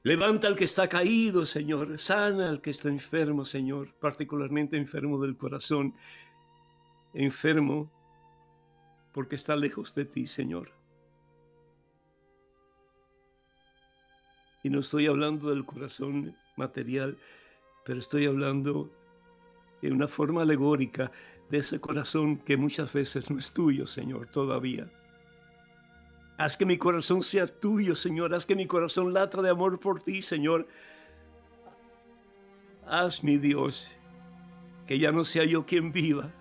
Levanta 0.04 0.48
al 0.48 0.56
que 0.56 0.64
está 0.64 0.90
caído, 0.90 1.46
Señor. 1.46 2.00
Sana 2.00 2.50
al 2.50 2.62
que 2.62 2.72
está 2.72 2.90
enfermo, 2.90 3.46
Señor. 3.46 3.94
Particularmente 4.00 4.78
enfermo 4.78 5.22
del 5.22 5.38
corazón. 5.38 5.94
Enfermo 7.14 7.92
porque 9.12 9.36
está 9.36 9.56
lejos 9.56 9.94
de 9.94 10.06
ti, 10.06 10.26
Señor. 10.26 10.72
Y 14.64 14.70
no 14.70 14.80
estoy 14.80 15.08
hablando 15.08 15.50
del 15.50 15.66
corazón 15.66 16.36
material, 16.56 17.18
pero 17.86 18.00
estoy 18.00 18.26
hablando 18.26 18.92
en 19.82 19.94
una 19.94 20.08
forma 20.08 20.44
alegórica 20.44 21.12
de 21.50 21.60
ese 21.60 21.80
corazón 21.80 22.38
que 22.38 22.58
muchas 22.58 22.94
veces 22.94 23.30
no 23.30 23.40
es 23.40 23.52
tuyo, 23.52 23.88
Señor, 23.88 24.28
todavía. 24.28 24.90
Haz 26.42 26.58
que 26.58 26.66
mi 26.66 26.76
corazón 26.76 27.22
sea 27.22 27.46
tuyo, 27.46 27.94
Señor. 27.94 28.34
Haz 28.34 28.48
que 28.48 28.56
mi 28.56 28.66
corazón 28.66 29.14
lata 29.14 29.44
de 29.44 29.52
amor 29.52 29.80
por 29.80 30.02
ti, 30.02 30.24
Señor. 30.24 30.68
Haz, 32.88 33.24
mi 33.24 33.38
Dios, 33.38 33.96
que 34.88 34.98
ya 34.98 35.12
no 35.12 35.24
sea 35.24 35.46
yo 35.46 35.68
quien 35.68 35.92
viva. 35.92 36.34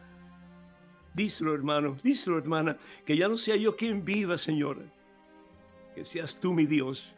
Díselo, 1.12 1.54
hermano, 1.54 1.98
díselo, 2.02 2.38
hermana, 2.38 2.78
que 3.04 3.14
ya 3.14 3.28
no 3.28 3.36
sea 3.36 3.56
yo 3.56 3.76
quien 3.76 4.02
viva, 4.02 4.38
Señor. 4.38 4.78
Que 5.94 6.06
seas 6.06 6.40
tú, 6.40 6.54
mi 6.54 6.64
Dios. 6.64 7.14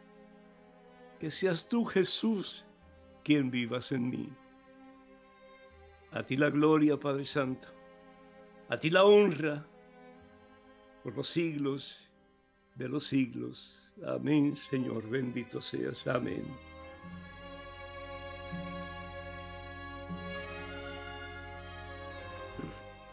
Que 1.21 1.31
seas 1.31 1.69
tú, 1.69 1.85
Jesús, 1.85 2.67
quien 3.23 3.49
vivas 3.49 3.93
en 3.93 4.09
mí. 4.09 4.29
A 6.11 6.21
ti 6.21 6.35
la 6.35 6.49
gloria, 6.49 6.99
Padre 6.99 7.25
Santo. 7.25 7.69
A 8.67 8.75
ti 8.75 8.89
la 8.89 9.05
honra 9.05 9.65
por 11.01 11.15
los 11.15 11.29
siglos 11.29 12.09
de 12.75 12.89
los 12.89 13.05
siglos. 13.05 13.93
Amén, 14.05 14.55
Señor, 14.55 15.07
bendito 15.09 15.61
seas. 15.61 16.07
Amén. 16.07 16.43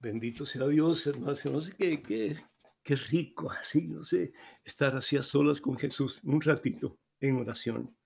Bendito 0.00 0.44
sea 0.44 0.66
Dios, 0.68 1.06
hermanos. 1.06 1.44
No 1.46 1.60
sé 1.60 1.72
qué, 1.76 2.02
qué, 2.02 2.36
qué 2.82 2.96
rico 2.96 3.50
así, 3.50 3.88
no 3.88 4.04
sé, 4.04 4.32
estar 4.62 4.94
así 4.94 5.16
a 5.16 5.22
solas 5.22 5.60
con 5.60 5.76
Jesús 5.78 6.20
un 6.24 6.40
ratito 6.40 6.98
en 7.20 7.36
oración. 7.36 7.96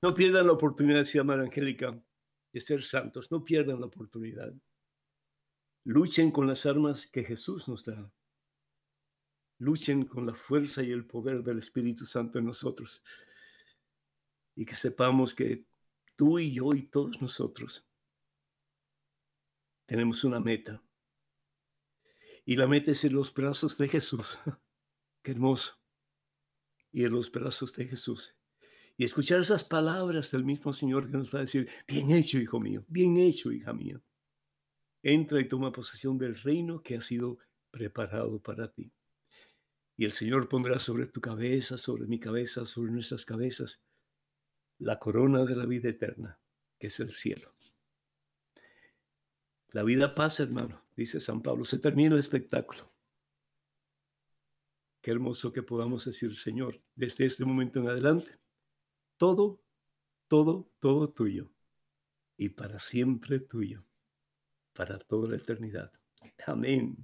No 0.00 0.14
pierdan 0.14 0.46
la 0.46 0.52
oportunidad, 0.52 1.00
decía 1.00 1.24
María 1.24 1.44
Angélica, 1.44 2.00
de 2.52 2.60
ser 2.60 2.84
santos. 2.84 3.30
No 3.30 3.44
pierdan 3.44 3.80
la 3.80 3.86
oportunidad. 3.86 4.52
Luchen 5.84 6.30
con 6.30 6.46
las 6.46 6.66
armas 6.66 7.06
que 7.06 7.24
Jesús 7.24 7.68
nos 7.68 7.84
da. 7.84 8.12
Luchen 9.58 10.04
con 10.04 10.26
la 10.26 10.34
fuerza 10.34 10.82
y 10.82 10.90
el 10.90 11.06
poder 11.06 11.42
del 11.42 11.58
Espíritu 11.58 12.04
Santo 12.04 12.38
en 12.38 12.46
nosotros. 12.46 13.02
Y 14.54 14.64
que 14.64 14.74
sepamos 14.74 15.34
que 15.34 15.66
tú 16.16 16.38
y 16.38 16.52
yo 16.52 16.72
y 16.74 16.82
todos 16.82 17.20
nosotros 17.22 17.86
tenemos 19.86 20.24
una 20.24 20.40
meta. 20.40 20.82
Y 22.44 22.56
la 22.56 22.66
meta 22.66 22.90
es 22.90 23.04
en 23.04 23.14
los 23.14 23.32
brazos 23.32 23.78
de 23.78 23.88
Jesús. 23.88 24.38
Qué 25.22 25.32
hermoso. 25.32 25.78
Y 26.90 27.04
en 27.04 27.12
los 27.12 27.30
brazos 27.30 27.72
de 27.74 27.86
Jesús. 27.86 28.34
Y 28.96 29.04
escuchar 29.04 29.40
esas 29.40 29.64
palabras 29.64 30.30
del 30.30 30.44
mismo 30.44 30.72
Señor 30.72 31.10
que 31.10 31.16
nos 31.16 31.34
va 31.34 31.38
a 31.38 31.42
decir, 31.42 31.68
bien 31.88 32.10
hecho, 32.10 32.38
hijo 32.38 32.60
mío, 32.60 32.84
bien 32.88 33.16
hecho, 33.16 33.50
hija 33.50 33.72
mía. 33.72 34.00
Entra 35.02 35.40
y 35.40 35.48
toma 35.48 35.72
posesión 35.72 36.18
del 36.18 36.36
reino 36.36 36.82
que 36.82 36.96
ha 36.96 37.00
sido 37.00 37.38
preparado 37.70 38.40
para 38.40 38.70
ti. 38.70 38.92
Y 39.96 40.04
el 40.04 40.12
Señor 40.12 40.48
pondrá 40.48 40.78
sobre 40.78 41.06
tu 41.06 41.20
cabeza, 41.20 41.78
sobre 41.78 42.06
mi 42.06 42.20
cabeza, 42.20 42.66
sobre 42.66 42.92
nuestras 42.92 43.24
cabezas, 43.24 43.82
la 44.78 44.98
corona 44.98 45.44
de 45.44 45.56
la 45.56 45.66
vida 45.66 45.88
eterna, 45.88 46.38
que 46.78 46.88
es 46.88 47.00
el 47.00 47.10
cielo. 47.10 47.54
La 49.70 49.82
vida 49.82 50.14
pasa, 50.14 50.42
hermano, 50.42 50.82
dice 50.96 51.20
San 51.20 51.40
Pablo, 51.40 51.64
se 51.64 51.78
termina 51.78 52.14
el 52.14 52.20
espectáculo. 52.20 52.92
Qué 55.00 55.10
hermoso 55.10 55.52
que 55.52 55.62
podamos 55.62 56.04
decir, 56.04 56.36
Señor, 56.36 56.80
desde 56.94 57.24
este 57.24 57.44
momento 57.44 57.80
en 57.80 57.88
adelante, 57.88 58.38
todo, 59.22 59.62
todo, 60.26 60.66
todo 60.80 61.12
tuyo 61.12 61.48
y 62.36 62.48
para 62.48 62.80
siempre 62.80 63.38
tuyo, 63.38 63.84
para 64.72 64.98
toda 64.98 65.28
la 65.28 65.36
eternidad. 65.36 65.92
Amén. 66.44 66.96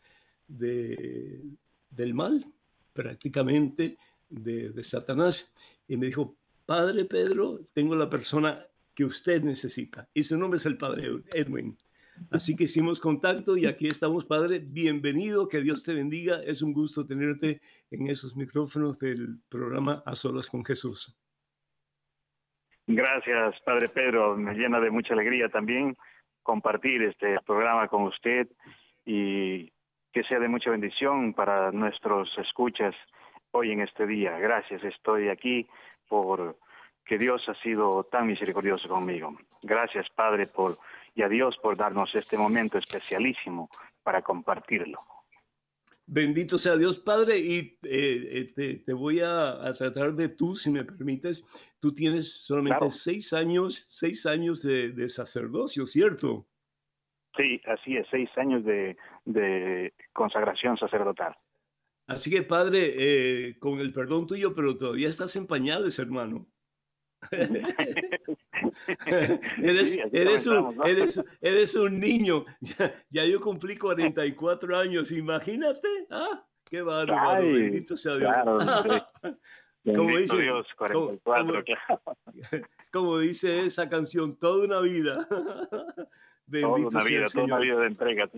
de, 0.49 1.41
del 1.91 2.15
mal, 2.15 2.45
prácticamente, 2.93 3.97
de, 4.29 4.71
de 4.71 4.83
Satanás. 4.83 5.55
Y 5.89 5.97
me 5.97 6.07
dijo, 6.07 6.37
Padre 6.65 7.05
Pedro, 7.05 7.61
tengo 7.73 7.95
la 7.95 8.11
persona 8.11 8.67
que 8.95 9.05
usted 9.05 9.43
necesita. 9.43 10.09
Y 10.15 10.23
su 10.23 10.39
nombre 10.39 10.59
es 10.59 10.67
el 10.67 10.79
Padre 10.79 11.23
Edwin. 11.33 11.77
Así 12.31 12.57
que 12.57 12.65
hicimos 12.65 13.01
contacto 13.01 13.57
y 13.57 13.67
aquí 13.67 13.87
estamos, 13.87 14.25
Padre. 14.25 14.59
Bienvenido, 14.59 15.49
que 15.49 15.61
Dios 15.61 15.85
te 15.85 15.95
bendiga. 15.95 16.43
Es 16.43 16.63
un 16.63 16.73
gusto 16.73 17.07
tenerte 17.07 17.61
en 17.91 18.09
esos 18.09 18.37
micrófonos 18.37 18.99
del 18.99 19.39
programa 19.49 20.03
A 20.07 20.17
Solas 20.17 20.49
con 20.49 20.65
Jesús. 20.65 21.15
Gracias, 22.87 23.61
Padre 23.65 23.89
Pedro. 23.89 24.37
Me 24.37 24.55
llena 24.55 24.81
de 24.81 24.91
mucha 24.91 25.15
alegría 25.15 25.49
también 25.49 25.97
compartir 26.43 27.03
este 27.03 27.37
programa 27.45 27.89
con 27.89 28.05
usted 28.05 28.49
y 29.05 29.73
que 30.17 30.25
sea 30.25 30.39
de 30.39 30.49
mucha 30.49 30.71
bendición 30.71 31.35
para 31.35 31.71
nuestros 31.73 32.31
escuchas 32.39 32.95
hoy 33.51 33.73
en 33.73 33.83
este 33.83 34.07
día. 34.07 34.39
Gracias, 34.39 34.83
estoy 34.83 35.29
aquí 35.29 35.67
por 36.09 36.57
que 37.05 37.19
Dios 37.19 37.47
ha 37.49 37.55
sido 37.57 38.05
tan 38.05 38.27
misericordioso 38.27 38.89
conmigo. 38.89 39.37
Gracias, 39.63 40.07
Padre, 40.17 40.47
por 40.47 40.79
y 41.15 41.21
a 41.21 41.29
Dios 41.29 41.59
por 41.63 41.77
darnos 41.77 42.15
este 42.15 42.39
momento 42.39 42.79
especialísimo 42.79 43.69
para 44.03 44.23
compartirlo. 44.23 44.99
Bendito 46.07 46.57
sea 46.57 46.79
Dios, 46.79 46.99
Padre, 46.99 47.39
y 47.39 47.79
eh, 47.83 48.55
eh, 48.57 48.83
te, 48.87 48.93
voy 48.95 49.21
a, 49.21 49.71
tratar 49.77 50.15
de 50.15 50.31
tú, 50.31 50.57
si 50.57 50.71
me 50.71 50.83
permites. 50.83 51.45
Tú 51.79 51.93
tienes 51.93 52.33
solamente 52.33 52.91
seis 52.91 53.35
años, 53.35 53.85
seis 53.91 54.25
años 54.25 54.63
de, 54.63 55.11
sacerdocio, 55.11 55.87
¿cierto? 55.87 56.47
Sí, 57.37 57.61
así 57.66 57.96
es, 57.96 58.07
seis 58.11 58.31
años 58.37 58.64
de, 58.64 58.96
de 59.25 59.92
consagración 60.12 60.77
sacerdotal. 60.77 61.37
Así 62.07 62.31
que, 62.31 62.42
Padre, 62.42 62.94
eh, 62.96 63.59
con 63.59 63.81
el 63.81 63.92
perdón 63.92 64.27
tuyo, 64.27 64.55
pero 64.55 64.77
todavía 64.79 65.09
estás 65.09 65.35
en 65.37 65.46
pañales, 65.46 65.99
hermano. 65.99 66.46
eres, 69.62 69.99
eres, 70.12 70.46
un, 70.46 70.79
eres, 71.40 71.75
un, 71.75 71.99
niño. 71.99 72.44
Ya, 73.11 73.25
yo 73.25 73.40
cumplí 73.40 73.77
44 73.77 74.77
años. 74.79 75.11
Imagínate. 75.11 75.88
¿ah? 76.11 76.46
Qué 76.64 76.83
bárbaro. 76.83 77.42
Bendito 77.42 77.96
sea 77.96 78.16
Dios. 78.16 78.33
como 79.94 80.16
dice, 80.16 80.38
Dios, 80.38 80.66
44, 80.77 81.64
como, 82.92 83.18
dice 83.18 83.66
esa 83.66 83.88
canción, 83.88 84.37
toda 84.37 84.64
una 84.64 84.81
vida. 84.81 85.27
Bendito 86.47 86.91
toda 86.91 87.01
una 87.01 87.05
vida, 87.05 87.25
toda 87.33 87.45
una 87.45 87.59
vida 87.59 87.81
de 87.81 87.87
entrega. 87.87 88.31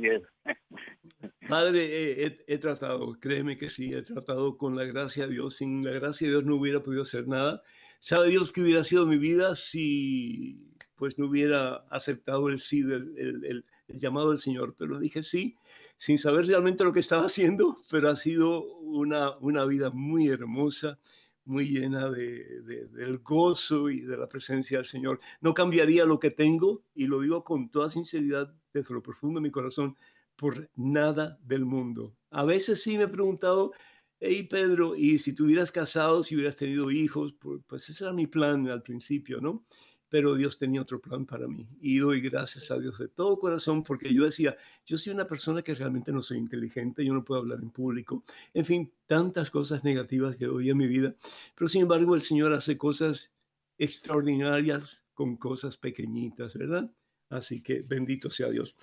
Padre, 1.49 2.25
he, 2.47 2.59
tratado, 2.59 3.18
créeme 3.21 3.57
que 3.57 3.68
sí, 3.68 3.92
he 3.92 4.03
tratado 4.03 4.57
con 4.57 4.77
la 4.77 4.85
gracia 4.85 5.27
de 5.27 5.35
Dios. 5.35 5.57
Sin 5.57 5.85
la 5.85 5.92
gracia 5.92 6.27
de 6.27 6.35
Dios 6.35 6.44
no 6.44 6.57
hubiera 6.57 6.83
podido 6.83 7.03
hacer 7.03 7.29
nada. 7.29 7.62
¿Sabe 7.99 8.29
Dios 8.29 8.53
que 8.53 8.62
hubiera 8.62 8.85
sido 8.85 9.07
mi 9.07 9.18
vida 9.18 9.57
si 9.57 10.75
pues 10.97 11.18
no 11.18 11.27
hubiera 11.27 11.77
aceptado 11.90 12.49
el 12.49 12.59
sí, 12.59 12.81
el, 12.81 13.64
llamado 13.88 14.31
del 14.31 14.38
Señor? 14.38 14.75
Pero 14.79 14.99
dije 14.99 15.23
sí, 15.23 15.57
sin 15.97 16.16
saber 16.16 16.47
realmente 16.47 16.85
lo 16.85 16.92
que 16.92 17.01
estaba 17.01 17.27
haciendo, 17.27 17.79
pero 17.90 18.11
ha 18.11 18.16
sido 18.16 18.64
una, 18.79 19.37
una 19.38 19.64
vida 19.64 19.90
muy 19.90 20.29
hermosa, 20.29 20.99
muy 21.48 21.68
llena 21.68 22.11
de, 22.11 22.62
del 22.92 23.18
gozo 23.18 23.90
y 23.90 24.02
de 24.02 24.16
la 24.16 24.28
presencia 24.28 24.78
del 24.78 24.87
Señor. 24.87 25.20
No 25.40 25.54
cambiaría 25.54 26.04
lo 26.04 26.20
que 26.20 26.30
tengo, 26.30 26.84
y 26.94 27.06
lo 27.06 27.20
digo 27.20 27.42
con 27.42 27.70
toda 27.70 27.88
sinceridad 27.88 28.54
desde 28.72 28.94
lo 28.94 29.02
profundo 29.02 29.40
de 29.40 29.44
mi 29.44 29.50
corazón, 29.50 29.96
por 30.37 30.70
nada 30.76 31.38
del 31.42 31.64
mundo. 31.64 32.14
A 32.30 32.44
veces 32.44 32.82
sí 32.82 32.96
me 32.96 33.04
he 33.04 33.08
preguntado, 33.08 33.72
hey 34.20 34.46
Pedro, 34.48 34.94
y 34.94 35.18
si 35.18 35.34
tuvieras 35.34 35.72
casado, 35.72 36.22
si 36.22 36.37
hubieras 36.37 36.56
tenido 36.56 36.90
hijos, 36.90 37.34
pues 37.66 37.88
ese 37.88 38.04
era 38.04 38.12
mi 38.12 38.26
plan 38.26 38.68
al 38.68 38.82
principio, 38.82 39.40
¿no? 39.40 39.64
Pero 40.11 40.35
Dios 40.35 40.59
tenía 40.59 40.81
otro 40.81 41.01
plan 41.01 41.27
para 41.27 41.47
mí 41.47 41.68
y 41.81 41.99
doy 41.99 42.21
gracias 42.21 42.71
a 42.71 42.79
Dios 42.79 42.99
de 42.99 43.09
todo 43.09 43.38
corazón 43.38 43.83
porque 43.83 44.12
yo 44.12 44.25
decía, 44.25 44.57
yo 44.87 44.97
soy 44.97 45.12
una 45.12 45.27
persona 45.27 45.62
que 45.62 45.75
realmente 45.75 46.12
no 46.12 46.23
soy 46.23 46.38
inteligente, 46.38 47.05
yo 47.05 47.12
no 47.12 47.25
puedo 47.25 47.40
hablar 47.40 47.59
en 47.61 47.71
público, 47.71 48.25
en 48.55 48.64
fin, 48.64 48.92
tantas 49.07 49.51
cosas 49.51 49.85
negativas 49.85 50.37
que 50.37 50.47
doy 50.47 50.71
en 50.71 50.79
mi 50.79 50.87
vida, 50.87 51.14
pero 51.55 51.68
sin 51.68 51.83
embargo 51.83 52.14
el 52.14 52.23
Señor 52.23 52.53
hace 52.55 52.79
cosas 52.79 53.33
extraordinarias 53.77 55.03
con 55.12 55.37
cosas 55.37 55.77
pequeñitas, 55.77 56.57
¿verdad? 56.57 56.90
Así 57.31 57.62
que 57.62 57.83
bendito 57.83 58.31
sea 58.31 58.49
Dios. 58.49 58.75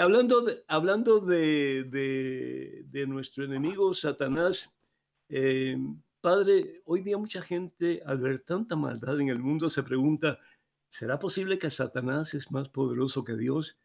Hablando, 0.00 0.40
de, 0.40 0.64
hablando 0.66 1.20
de, 1.20 1.84
de, 2.90 3.06
nuestro 3.06 3.44
enemigo 3.44 3.94
Satanás, 3.94 4.74
eh, 5.28 5.76
Padre, 6.20 6.80
hoy 6.86 7.02
día 7.02 7.18
mucha 7.18 7.42
gente 7.42 8.02
al 8.04 8.18
ver 8.18 8.40
tanta 8.40 8.76
maldad 8.76 9.20
en 9.20 9.28
el 9.28 9.40
mundo 9.40 9.68
se 9.68 9.82
pregunta, 9.82 10.38
¿Será 10.94 11.18
posible 11.18 11.58
que 11.58 11.70
Satanás 11.70 12.34
es 12.34 12.52
más 12.52 12.68
poderoso 12.68 13.24
que 13.24 13.32
Dios? 13.32 13.76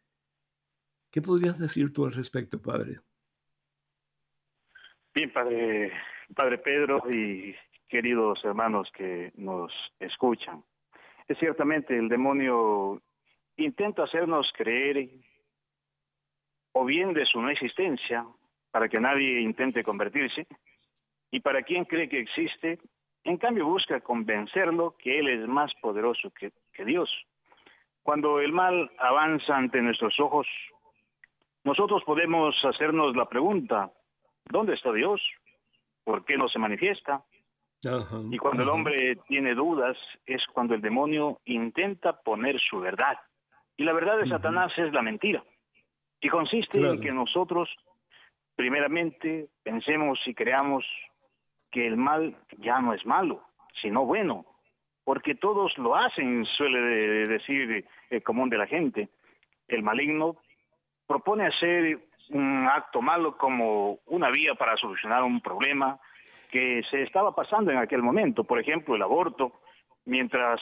¿Qué 1.10 1.20
podrías 1.20 1.58
decir 1.58 1.92
tú 1.92 2.04
al 2.04 2.12
respecto, 2.12 2.62
Padre? 2.62 3.00
Bien, 5.12 5.32
Padre, 5.32 5.92
Padre 6.36 6.58
Pedro 6.58 7.02
y 7.10 7.52
queridos 7.88 8.38
hermanos 8.44 8.88
que 8.96 9.32
nos 9.34 9.72
escuchan. 9.98 10.62
Es 11.26 11.36
ciertamente 11.38 11.98
el 11.98 12.08
demonio 12.08 13.02
intenta 13.56 14.04
hacernos 14.04 14.48
creer 14.56 15.10
o 16.74 16.84
bien 16.84 17.12
de 17.12 17.26
su 17.26 17.42
no 17.42 17.50
existencia 17.50 18.24
para 18.70 18.88
que 18.88 19.00
nadie 19.00 19.40
intente 19.40 19.82
convertirse 19.82 20.46
y 21.32 21.40
para 21.40 21.64
quien 21.64 21.86
cree 21.86 22.08
que 22.08 22.20
existe, 22.20 22.78
en 23.24 23.36
cambio 23.36 23.66
busca 23.66 24.00
convencerlo 24.00 24.96
que 24.96 25.18
él 25.18 25.28
es 25.28 25.48
más 25.48 25.72
poderoso 25.82 26.30
que, 26.30 26.52
que 26.80 26.86
Dios. 26.86 27.10
Cuando 28.02 28.40
el 28.40 28.52
mal 28.52 28.90
avanza 28.98 29.54
ante 29.54 29.82
nuestros 29.82 30.18
ojos, 30.18 30.46
nosotros 31.62 32.02
podemos 32.06 32.54
hacernos 32.64 33.14
la 33.14 33.26
pregunta, 33.26 33.90
¿dónde 34.46 34.74
está 34.74 34.90
Dios? 34.92 35.20
¿Por 36.04 36.24
qué 36.24 36.38
no 36.38 36.48
se 36.48 36.58
manifiesta? 36.58 37.22
y 38.30 38.36
cuando 38.36 38.62
el 38.62 38.68
hombre 38.68 39.16
tiene 39.26 39.54
dudas 39.54 39.96
es 40.26 40.42
cuando 40.52 40.74
el 40.74 40.82
demonio 40.82 41.40
intenta 41.46 42.20
poner 42.20 42.60
su 42.60 42.78
verdad. 42.78 43.18
Y 43.78 43.84
la 43.84 43.94
verdad 43.94 44.18
de 44.18 44.28
Satanás 44.28 44.70
es 44.76 44.92
la 44.92 45.00
mentira. 45.00 45.42
Y 46.20 46.28
consiste 46.28 46.76
en 46.76 47.00
que 47.00 47.10
nosotros, 47.10 47.70
primeramente, 48.54 49.48
pensemos 49.62 50.18
y 50.26 50.34
creamos 50.34 50.84
que 51.70 51.86
el 51.86 51.96
mal 51.96 52.36
ya 52.58 52.80
no 52.80 52.92
es 52.92 53.06
malo, 53.06 53.42
sino 53.80 54.04
bueno, 54.04 54.44
porque 55.04 55.34
todos 55.34 55.76
lo 55.78 55.96
hacen, 55.96 56.44
suele 56.44 56.80
decir 57.26 57.84
el 58.10 58.22
común 58.22 58.50
de 58.50 58.58
la 58.58 58.66
gente. 58.66 59.08
El 59.68 59.82
maligno 59.82 60.36
propone 61.06 61.46
hacer 61.46 61.98
un 62.30 62.68
acto 62.68 63.02
malo 63.02 63.36
como 63.36 63.98
una 64.06 64.30
vía 64.30 64.54
para 64.54 64.76
solucionar 64.76 65.22
un 65.22 65.40
problema 65.40 65.98
que 66.50 66.82
se 66.90 67.02
estaba 67.02 67.34
pasando 67.34 67.70
en 67.70 67.78
aquel 67.78 68.02
momento. 68.02 68.44
Por 68.44 68.60
ejemplo, 68.60 68.94
el 68.94 69.02
aborto, 69.02 69.60
mientras 70.04 70.60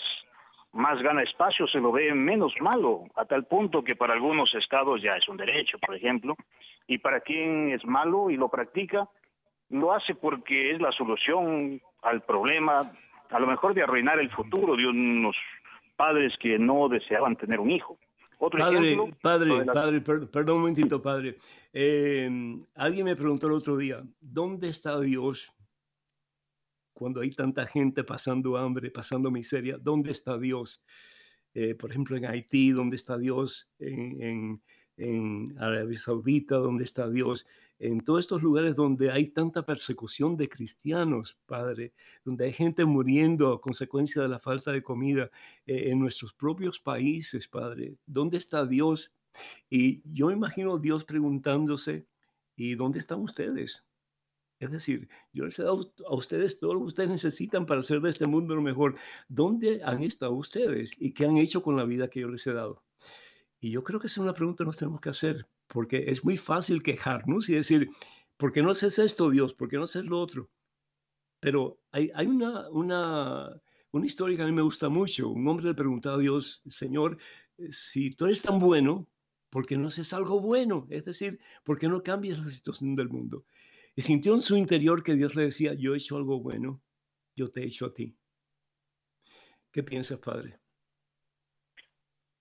más 0.72 1.00
gana 1.02 1.22
espacio, 1.22 1.66
se 1.66 1.80
lo 1.80 1.92
ve 1.92 2.14
menos 2.14 2.54
malo, 2.60 3.04
a 3.16 3.24
tal 3.24 3.44
punto 3.46 3.82
que 3.82 3.96
para 3.96 4.14
algunos 4.14 4.54
estados 4.54 5.02
ya 5.02 5.16
es 5.16 5.28
un 5.28 5.36
derecho, 5.36 5.78
por 5.78 5.94
ejemplo, 5.94 6.36
y 6.86 6.98
para 6.98 7.20
quien 7.20 7.70
es 7.70 7.84
malo 7.84 8.30
y 8.30 8.36
lo 8.36 8.48
practica, 8.48 9.08
lo 9.70 9.92
hace 9.92 10.14
porque 10.14 10.72
es 10.72 10.80
la 10.80 10.92
solución 10.92 11.80
al 12.02 12.22
problema, 12.22 12.92
a 13.30 13.38
lo 13.38 13.46
mejor 13.46 13.74
de 13.74 13.82
arruinar 13.82 14.18
el 14.18 14.30
futuro 14.30 14.76
de 14.76 14.86
unos 14.86 15.36
padres 15.96 16.32
que 16.40 16.58
no 16.58 16.88
deseaban 16.88 17.36
tener 17.36 17.60
un 17.60 17.70
hijo 17.70 17.98
padre, 18.38 18.96
padre, 19.20 20.00
padre, 20.00 20.26
perdón 20.26 20.56
un 20.56 20.60
momentito, 20.62 21.02
padre. 21.02 21.38
Em, 21.72 22.64
alguien 22.74 23.04
me 23.04 23.16
preguntó 23.16 23.46
el 23.48 23.54
otro 23.54 23.76
día, 23.76 24.02
¿dónde 24.20 24.68
está 24.68 24.98
Dios 25.00 25.52
cuando 26.92 27.20
hay 27.20 27.30
tanta 27.32 27.66
gente 27.66 28.04
pasando 28.04 28.56
hambre, 28.56 28.90
pasando 28.90 29.30
miseria? 29.30 29.76
¿Dónde 29.78 30.12
está 30.12 30.38
Dios? 30.38 30.82
Eh, 31.54 31.74
por 31.74 31.90
ejemplo, 31.90 32.16
en 32.16 32.26
Haití, 32.26 32.70
¿dónde 32.70 32.96
está 32.96 33.18
Dios? 33.18 33.70
En, 33.78 34.22
en, 34.22 34.62
en 34.96 35.56
Arabia 35.58 35.98
Saudita, 35.98 36.56
¿dónde 36.56 36.84
está 36.84 37.08
Dios? 37.08 37.46
En 37.78 38.00
todos 38.00 38.20
estos 38.20 38.42
lugares 38.42 38.74
donde 38.74 39.10
hay 39.10 39.28
tanta 39.28 39.64
persecución 39.64 40.36
de 40.36 40.48
cristianos, 40.48 41.38
Padre, 41.46 41.92
donde 42.24 42.46
hay 42.46 42.52
gente 42.52 42.84
muriendo 42.84 43.52
a 43.52 43.60
consecuencia 43.60 44.22
de 44.22 44.28
la 44.28 44.40
falta 44.40 44.72
de 44.72 44.82
comida 44.82 45.30
eh, 45.66 45.90
en 45.90 46.00
nuestros 46.00 46.32
propios 46.32 46.80
países, 46.80 47.46
Padre, 47.48 47.96
¿dónde 48.06 48.38
está 48.38 48.66
Dios? 48.66 49.12
Y 49.70 50.02
yo 50.12 50.30
imagino 50.30 50.78
Dios 50.78 51.04
preguntándose, 51.04 52.06
¿y 52.56 52.74
dónde 52.74 52.98
están 52.98 53.20
ustedes? 53.20 53.84
Es 54.58 54.72
decir, 54.72 55.08
yo 55.32 55.44
les 55.44 55.56
he 55.58 55.62
dado 55.62 55.92
a 56.08 56.14
ustedes 56.16 56.58
todo 56.58 56.74
lo 56.74 56.80
que 56.80 56.86
ustedes 56.86 57.08
necesitan 57.08 57.64
para 57.64 57.80
hacer 57.80 58.00
de 58.00 58.10
este 58.10 58.26
mundo 58.26 58.56
lo 58.56 58.62
mejor. 58.62 58.96
¿Dónde 59.28 59.82
han 59.84 60.02
estado 60.02 60.32
ustedes 60.32 60.92
y 60.98 61.12
qué 61.12 61.26
han 61.26 61.38
hecho 61.38 61.62
con 61.62 61.76
la 61.76 61.84
vida 61.84 62.08
que 62.08 62.20
yo 62.20 62.28
les 62.28 62.44
he 62.46 62.52
dado? 62.52 62.82
Y 63.60 63.70
yo 63.70 63.82
creo 63.82 63.98
que 63.98 64.06
esa 64.06 64.20
es 64.20 64.24
una 64.24 64.34
pregunta 64.34 64.64
que 64.64 64.66
nos 64.66 64.76
tenemos 64.76 65.00
que 65.00 65.10
hacer 65.10 65.46
porque 65.66 66.04
es 66.08 66.24
muy 66.24 66.36
fácil 66.36 66.82
quejarnos 66.82 67.48
y 67.48 67.54
decir, 67.54 67.90
¿por 68.36 68.52
qué 68.52 68.62
no 68.62 68.70
haces 68.70 68.98
esto, 68.98 69.30
Dios? 69.30 69.54
¿Por 69.54 69.68
qué 69.68 69.76
no 69.76 69.84
haces 69.84 70.04
lo 70.04 70.20
otro? 70.20 70.50
Pero 71.40 71.80
hay, 71.92 72.10
una, 72.26 72.68
una, 72.70 73.62
una 73.92 74.06
historia 74.06 74.36
que 74.36 74.42
a 74.42 74.46
mí 74.46 74.52
me 74.52 74.62
gusta 74.62 74.88
mucho. 74.88 75.28
Un 75.28 75.46
hombre 75.46 75.66
le 75.66 75.74
preguntaba 75.74 76.16
a 76.16 76.20
Dios, 76.20 76.62
Señor, 76.66 77.18
eh, 77.58 77.70
si 77.70 78.10
tú 78.10 78.24
eres 78.24 78.42
tan 78.42 78.58
bueno, 78.58 79.06
¿por 79.50 79.66
qué 79.66 79.76
no 79.76 79.88
haces 79.88 80.12
algo 80.12 80.40
bueno? 80.40 80.86
Es 80.90 81.04
decir, 81.04 81.38
¿por 81.64 81.78
qué 81.78 81.88
no 81.88 82.02
cambias 82.02 82.38
la 82.38 82.50
situación 82.50 82.94
del 82.96 83.08
mundo? 83.08 83.44
Y 83.94 84.02
sintió 84.02 84.34
en 84.34 84.42
su 84.42 84.56
interior 84.56 85.02
que 85.02 85.14
Dios 85.14 85.34
le 85.34 85.42
decía, 85.44 85.74
yo 85.74 85.94
he 85.94 85.98
hecho 85.98 86.16
algo 86.16 86.40
bueno, 86.40 86.82
yo 87.36 87.50
te 87.50 87.62
he 87.62 87.66
hecho 87.66 87.86
a 87.86 87.94
ti. 87.94 88.16
¿Qué 89.70 89.82
piensas, 89.82 90.18
Padre? 90.18 90.58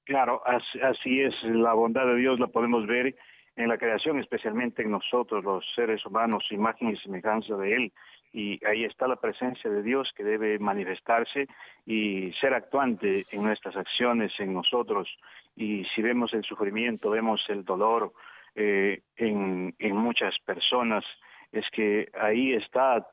Claro, 0.08 0.41
así, 0.46 1.20
es, 1.20 1.36
la 1.43 1.74
bondad 1.74 2.06
de 2.06 2.15
Dios 2.15 2.39
la 2.39 2.48
podemos 2.48 2.88
ver 2.88 3.13
en 3.58 3.67
la 3.67 3.78
creación, 3.78 4.20
especialmente 4.20 4.82
en 4.82 4.91
nosotros, 4.91 5.43
los 5.43 5.65
seres 5.76 6.06
humanos, 6.06 6.46
imagen 6.50 6.91
y 6.91 6.98
semejanza 6.98 7.58
de 7.58 7.76
Él. 7.76 7.91
Y 8.32 8.65
ahí 8.65 8.86
está 8.86 9.06
la 9.10 9.17
presencia 9.17 9.70
de 9.70 9.84
Dios 9.84 10.10
que 10.15 10.24
debe 10.24 10.60
manifestarse 10.60 11.50
y 11.86 12.32
ser 12.39 12.54
actuante 12.54 13.26
en 13.34 13.43
nuestras 13.43 13.76
acciones, 13.76 14.32
en 14.39 14.54
nosotros. 14.54 15.10
Y 15.58 15.84
si 15.93 16.02
vemos 16.02 16.34
el 16.34 16.46
sufrimiento, 16.46 17.10
vemos 17.10 17.43
el 17.50 17.65
dolor 17.65 18.13
eh, 18.56 19.02
en, 19.17 19.76
en 19.78 19.96
muchas 19.98 20.39
personas, 20.46 21.04
es 21.52 21.65
que 21.74 22.08
ahí 22.17 22.54
está 22.54 23.06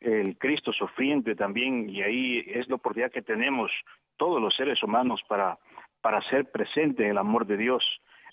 el 0.00 0.38
Cristo 0.38 0.72
sufriente 0.72 1.34
también 1.34 1.90
y 1.90 2.02
ahí 2.02 2.44
es 2.46 2.68
la 2.68 2.76
oportunidad 2.76 3.10
que 3.10 3.22
tenemos 3.22 3.72
todos 4.16 4.40
los 4.40 4.54
seres 4.54 4.80
humanos 4.84 5.22
para 5.26 5.58
para 6.06 6.22
ser 6.30 6.48
presente 6.52 7.02
en 7.02 7.10
el 7.10 7.18
amor 7.18 7.48
de 7.48 7.56
Dios. 7.56 7.82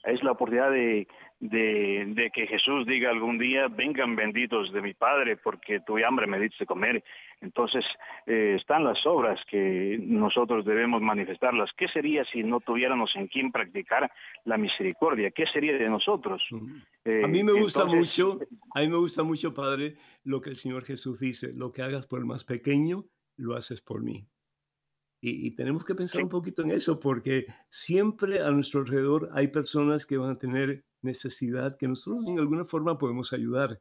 Es 0.04 0.22
la 0.22 0.34
oportunidad 0.34 0.70
de, 0.70 1.08
de, 1.40 2.32
que 2.32 2.46
Jesús 2.46 2.86
diga 2.86 3.10
algún 3.10 3.40
día, 3.40 3.68
vengan 3.68 4.16
benditos 4.16 4.72
de 4.72 4.80
mi 4.80 4.94
Padre, 4.94 5.38
porque 5.38 5.80
tuve 5.80 6.06
hambre, 6.06 6.28
me 6.28 6.40
diste 6.40 6.68
comer. 6.68 7.04
Entonces, 7.42 7.84
eh, 8.28 8.58
están 8.60 8.84
las 8.84 9.04
obras 9.08 9.40
que 9.50 9.98
nosotros 10.00 10.66
debemos 10.66 11.02
manifestarlas. 11.02 11.72
¿Qué 11.76 11.88
sería 11.88 12.24
si 12.26 12.44
no 12.44 12.60
tuviéramos 12.60 13.10
en 13.16 13.26
quién 13.26 13.52
practicar 13.52 14.12
la 14.46 14.60
misericordia? 14.60 15.32
¿Qué 15.32 15.46
sería 15.52 15.76
de 15.76 15.90
nosotros? 15.90 16.44
a 17.24 17.28
mí 17.28 17.44
me 17.44 17.54
gusta 17.54 17.86
mucho, 17.86 18.38
a 18.76 18.82
mí 18.82 18.88
me 18.88 18.98
gusta 18.98 19.24
mucho, 19.24 19.52
Padre, 19.52 19.96
lo 20.24 20.42
que 20.42 20.52
el 20.52 20.58
Señor 20.58 20.84
Jesús 20.86 21.20
dice, 21.20 21.54
lo 21.56 21.72
que 21.72 21.82
hagas 21.82 22.06
por 22.06 22.20
el 22.20 22.26
más 22.26 22.44
pequeño, 22.44 23.06
lo 23.36 23.56
haces 23.56 23.82
por 23.82 24.04
mí. 24.04 24.28
Y, 25.26 25.52
tenemos 25.52 25.86
que 25.86 25.96
pensar 25.96 26.22
un 26.22 26.28
poquito 26.28 26.64
en 26.64 26.72
eso 26.72 27.00
porque 27.00 27.46
siempre 27.70 28.42
a 28.42 28.52
nuestro 28.52 28.82
alrededor 28.82 29.30
hay 29.32 29.48
personas 29.48 30.06
que 30.06 30.18
van 30.18 30.32
a 30.32 30.38
tener 30.38 30.84
necesidad 31.02 31.78
que 31.78 31.88
nosotros 31.88 32.26
en 32.28 32.40
alguna 32.40 32.66
forma 32.66 32.98
podemos 32.98 33.32
ayudar. 33.32 33.80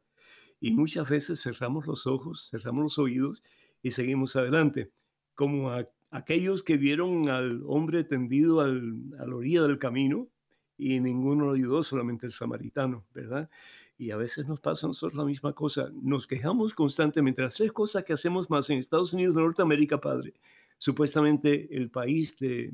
Y 0.61 0.71
muchas 0.71 1.09
veces 1.09 1.41
cerramos 1.43 1.85
los 1.85 2.07
ojos, 2.07 2.47
cerramos 2.49 2.83
los 2.83 2.97
oídos 2.97 3.43
y 3.81 3.91
seguimos 3.91 4.37
adelante. 4.37 4.93
Como 5.35 5.69
aquellos 6.11 6.63
que 6.63 6.77
vieron 6.77 7.27
al 7.27 7.61
hombre 7.65 8.05
tendido 8.05 8.61
al, 8.61 8.93
a 9.19 9.25
la 9.25 9.35
orilla 9.35 9.63
del 9.63 9.79
camino 9.79 10.29
y 10.77 11.01
ninguno 11.01 11.47
lo 11.47 11.51
ayudó, 11.55 11.83
solamente 11.83 12.25
el 12.25 12.31
samaritano, 12.31 13.03
¿verdad? 13.13 13.49
Y 13.97 14.11
a 14.11 14.15
veces 14.15 14.47
nos 14.47 14.61
pasa 14.61 14.87
a 14.87 14.91
nosotros 14.91 15.17
la 15.17 15.25
misma 15.25 15.51
cosa. 15.51 15.91
Nos 15.93 16.25
quejamos 16.25 16.73
constantemente. 16.73 17.41
Las 17.41 17.55
tres 17.55 17.73
cosas 17.73 18.05
que 18.05 18.13
hacemos 18.13 18.49
más 18.49 18.69
en 18.69 18.79
Estados 18.79 19.11
Unidos 19.11 19.35
de 19.35 19.41
Norteamérica, 19.41 19.99
Padre, 19.99 20.33
supuestamente 20.83 21.69
el 21.71 21.89
país 21.89 22.37
de, 22.39 22.69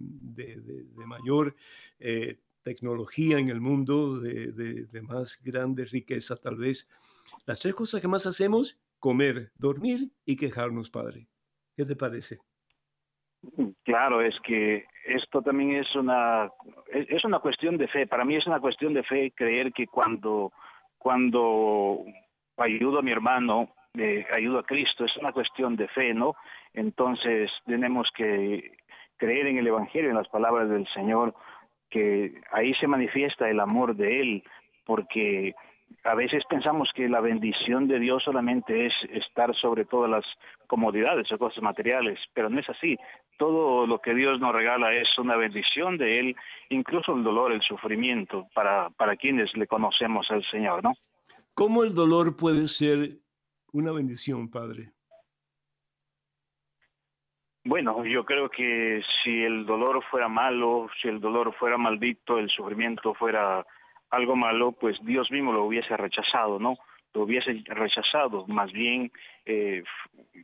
mayor 1.05 1.55
eh, 1.99 2.39
tecnología 2.63 3.37
en 3.37 3.49
el 3.49 3.61
mundo, 3.61 4.19
de, 4.19 5.01
más 5.03 5.39
grande 5.43 5.85
riqueza 5.85 6.35
tal 6.35 6.55
vez. 6.55 6.89
Las 7.45 7.59
tres 7.59 7.75
cosas 7.75 8.01
que 8.01 8.07
más 8.07 8.25
hacemos, 8.25 8.79
comer, 8.97 9.51
dormir 9.59 10.09
y 10.25 10.35
quejarnos, 10.37 10.89
Padre. 10.89 11.27
¿Qué 11.77 11.85
te 11.85 11.95
parece? 11.95 12.39
Claro, 13.83 14.23
es 14.23 14.33
que 14.43 14.85
esto 15.05 15.43
también 15.43 15.75
es 15.75 15.95
una 15.95 16.49
es 16.91 17.23
una 17.23 17.39
cuestión 17.39 17.77
de 17.77 17.87
fe. 17.87 18.07
Para 18.07 18.25
mí 18.25 18.35
es 18.35 18.47
una 18.47 18.59
cuestión 18.59 18.95
de 18.95 19.03
fe 19.03 19.31
creer 19.35 19.71
que 19.71 19.85
cuando 19.85 20.51
cuando 20.97 22.03
ayudo 22.57 22.97
a 22.97 23.03
mi 23.03 23.11
hermano 23.11 23.69
de 23.93 24.25
ayuda 24.35 24.61
a 24.61 24.63
Cristo, 24.63 25.05
es 25.05 25.15
una 25.17 25.31
cuestión 25.31 25.75
de 25.75 25.87
fe, 25.87 26.13
¿no? 26.13 26.35
Entonces 26.73 27.51
tenemos 27.65 28.07
que 28.15 28.71
creer 29.17 29.47
en 29.47 29.57
el 29.57 29.67
Evangelio, 29.67 30.09
en 30.09 30.15
las 30.15 30.29
palabras 30.29 30.69
del 30.69 30.87
Señor, 30.93 31.33
que 31.89 32.41
ahí 32.51 32.73
se 32.75 32.87
manifiesta 32.87 33.49
el 33.49 33.59
amor 33.59 33.95
de 33.95 34.21
Él, 34.21 34.43
porque 34.85 35.55
a 36.03 36.15
veces 36.15 36.43
pensamos 36.47 36.89
que 36.93 37.09
la 37.09 37.19
bendición 37.19 37.87
de 37.87 37.99
Dios 37.99 38.23
solamente 38.23 38.85
es 38.85 38.93
estar 39.11 39.55
sobre 39.55 39.85
todas 39.85 40.09
las 40.09 40.25
comodidades 40.67 41.31
o 41.31 41.37
cosas 41.37 41.63
materiales, 41.63 42.19
pero 42.33 42.49
no 42.49 42.59
es 42.59 42.69
así. 42.69 42.97
todo 43.37 43.87
lo 43.87 43.99
que 43.99 44.13
Dios 44.13 44.39
nos 44.39 44.53
regala 44.53 44.93
es 44.93 45.17
una 45.17 45.37
bendición 45.37 45.97
de 45.97 46.19
Él, 46.19 46.35
incluso 46.69 47.15
el 47.15 47.23
dolor, 47.23 47.53
el 47.53 47.61
sufrimiento, 47.61 48.47
para, 48.53 48.89
para 48.91 49.15
quienes 49.15 49.55
le 49.55 49.65
conocemos 49.65 50.29
al 50.29 50.43
Señor, 50.51 50.83
¿no? 50.83 50.93
¿Cómo 51.53 51.83
el 51.83 51.95
dolor 51.95 52.35
puede 52.35 52.67
ser 52.67 53.19
una 53.73 53.91
bendición, 53.91 54.49
Padre? 54.49 54.91
Bueno, 57.63 58.05
yo 58.05 58.25
creo 58.25 58.49
que 58.49 59.01
si 59.23 59.43
el 59.43 59.65
dolor 59.65 60.03
fuera 60.09 60.27
malo, 60.27 60.89
si 61.01 61.07
el 61.07 61.19
dolor 61.19 61.53
fuera 61.53 61.77
maldito, 61.77 62.39
el 62.39 62.49
sufrimiento 62.49 63.13
fuera 63.13 63.65
algo 64.09 64.35
malo, 64.35 64.71
pues 64.71 64.97
Dios 65.03 65.29
mismo 65.29 65.51
lo 65.53 65.65
hubiese 65.65 65.95
rechazado, 65.97 66.57
¿no? 66.57 66.77
Lo 67.13 67.23
hubiese 67.23 67.61
rechazado. 67.65 68.45
Más 68.47 68.71
bien, 68.71 69.11
eh, 69.45 69.83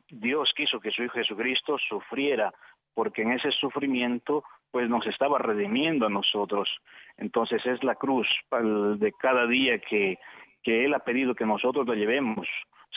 Dios 0.10 0.52
quiso 0.56 0.80
que 0.80 0.92
su 0.92 1.04
Hijo 1.04 1.14
Jesucristo 1.14 1.78
sufriera, 1.78 2.54
porque 2.94 3.22
en 3.22 3.32
ese 3.32 3.52
sufrimiento, 3.52 4.44
pues 4.70 4.90
nos 4.90 5.08
estaba 5.08 5.40
redimiendo 5.40 6.06
a 6.06 6.10
nosotros. 6.10 6.70
Entonces 7.18 7.66
es 7.66 7.84
la 7.84 7.96
cruz 7.96 8.28
de 8.52 9.14
cada 9.14 9.48
día 9.48 9.80
que, 9.80 10.20
que 10.62 10.86
Él 10.86 10.94
ha 10.94 11.00
pedido 11.00 11.34
que 11.34 11.46
nosotros 11.46 11.88
lo 11.88 11.94
llevemos 11.96 12.48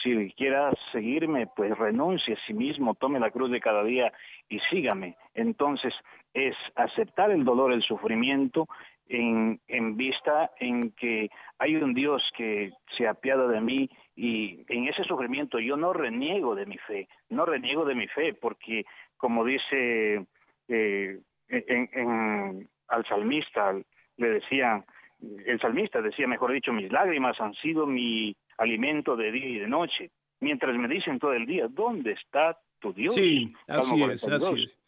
si 0.03 0.31
quiera 0.33 0.71
seguirme, 0.91 1.47
pues 1.47 1.77
renuncie 1.77 2.35
a 2.35 2.45
sí 2.45 2.53
mismo, 2.53 2.95
tome 2.95 3.19
la 3.19 3.31
cruz 3.31 3.51
de 3.51 3.59
cada 3.59 3.83
día 3.83 4.11
y 4.47 4.59
sígame. 4.69 5.15
Entonces 5.33 5.93
es 6.33 6.55
aceptar 6.75 7.31
el 7.31 7.43
dolor, 7.43 7.73
el 7.73 7.81
sufrimiento, 7.81 8.67
en, 9.09 9.59
en 9.67 9.97
vista 9.97 10.51
en 10.59 10.91
que 10.91 11.29
hay 11.57 11.75
un 11.75 11.93
Dios 11.93 12.21
que 12.37 12.71
se 12.95 13.07
apiada 13.07 13.47
de 13.47 13.59
mí 13.59 13.89
y 14.15 14.63
en 14.69 14.87
ese 14.87 15.03
sufrimiento 15.03 15.59
yo 15.59 15.75
no 15.75 15.93
reniego 15.93 16.53
de 16.55 16.67
mi 16.67 16.77
fe, 16.77 17.07
no 17.29 17.45
reniego 17.45 17.85
de 17.85 17.95
mi 17.95 18.07
fe, 18.07 18.35
porque 18.35 18.85
como 19.17 19.43
dice 19.43 20.25
eh, 20.67 21.19
en, 21.49 22.69
al 22.87 23.05
salmista, 23.07 23.73
le 24.17 24.29
decía, 24.29 24.83
el 25.45 25.59
salmista 25.59 26.01
decía, 26.01 26.27
mejor 26.27 26.51
dicho, 26.51 26.71
mis 26.71 26.91
lágrimas 26.91 27.39
han 27.41 27.53
sido 27.55 27.87
mi 27.87 28.35
alimento 28.59 29.15
de 29.15 29.31
día 29.31 29.47
y 29.47 29.59
de 29.59 29.67
noche, 29.67 30.11
mientras 30.39 30.75
me 30.77 30.87
dicen 30.87 31.17
todo 31.17 31.33
el 31.33 31.45
día, 31.45 31.67
¿dónde 31.69 32.11
está 32.11 32.59
tu 32.79 32.93
Dios? 32.93 33.13
Sí, 33.13 33.53
así 33.67 34.01
es, 34.03 34.23
así 34.27 34.63
es. 34.63 34.79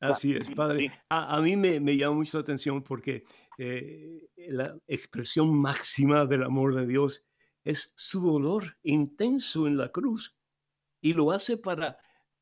Así 0.00 0.34
es, 0.34 0.48
Padre. 0.50 0.90
A, 1.10 1.40
mí 1.42 1.56
me, 1.56 1.78
me, 1.78 1.94
llama 1.94 2.16
mucho 2.16 2.38
la 2.38 2.42
atención 2.42 2.82
porque 2.82 3.24
eh, 3.58 4.28
la 4.48 4.74
expresión 4.88 5.54
máxima 5.54 6.24
del 6.24 6.42
amor 6.42 6.74
de 6.74 6.86
Dios 6.86 7.22
es 7.64 7.92
su 7.96 8.20
dolor 8.20 8.78
intenso 8.82 9.66
en 9.66 9.76
la 9.76 9.90
cruz 9.90 10.34
y 11.02 11.12
lo 11.12 11.32
hace 11.32 11.58
para 11.58 11.98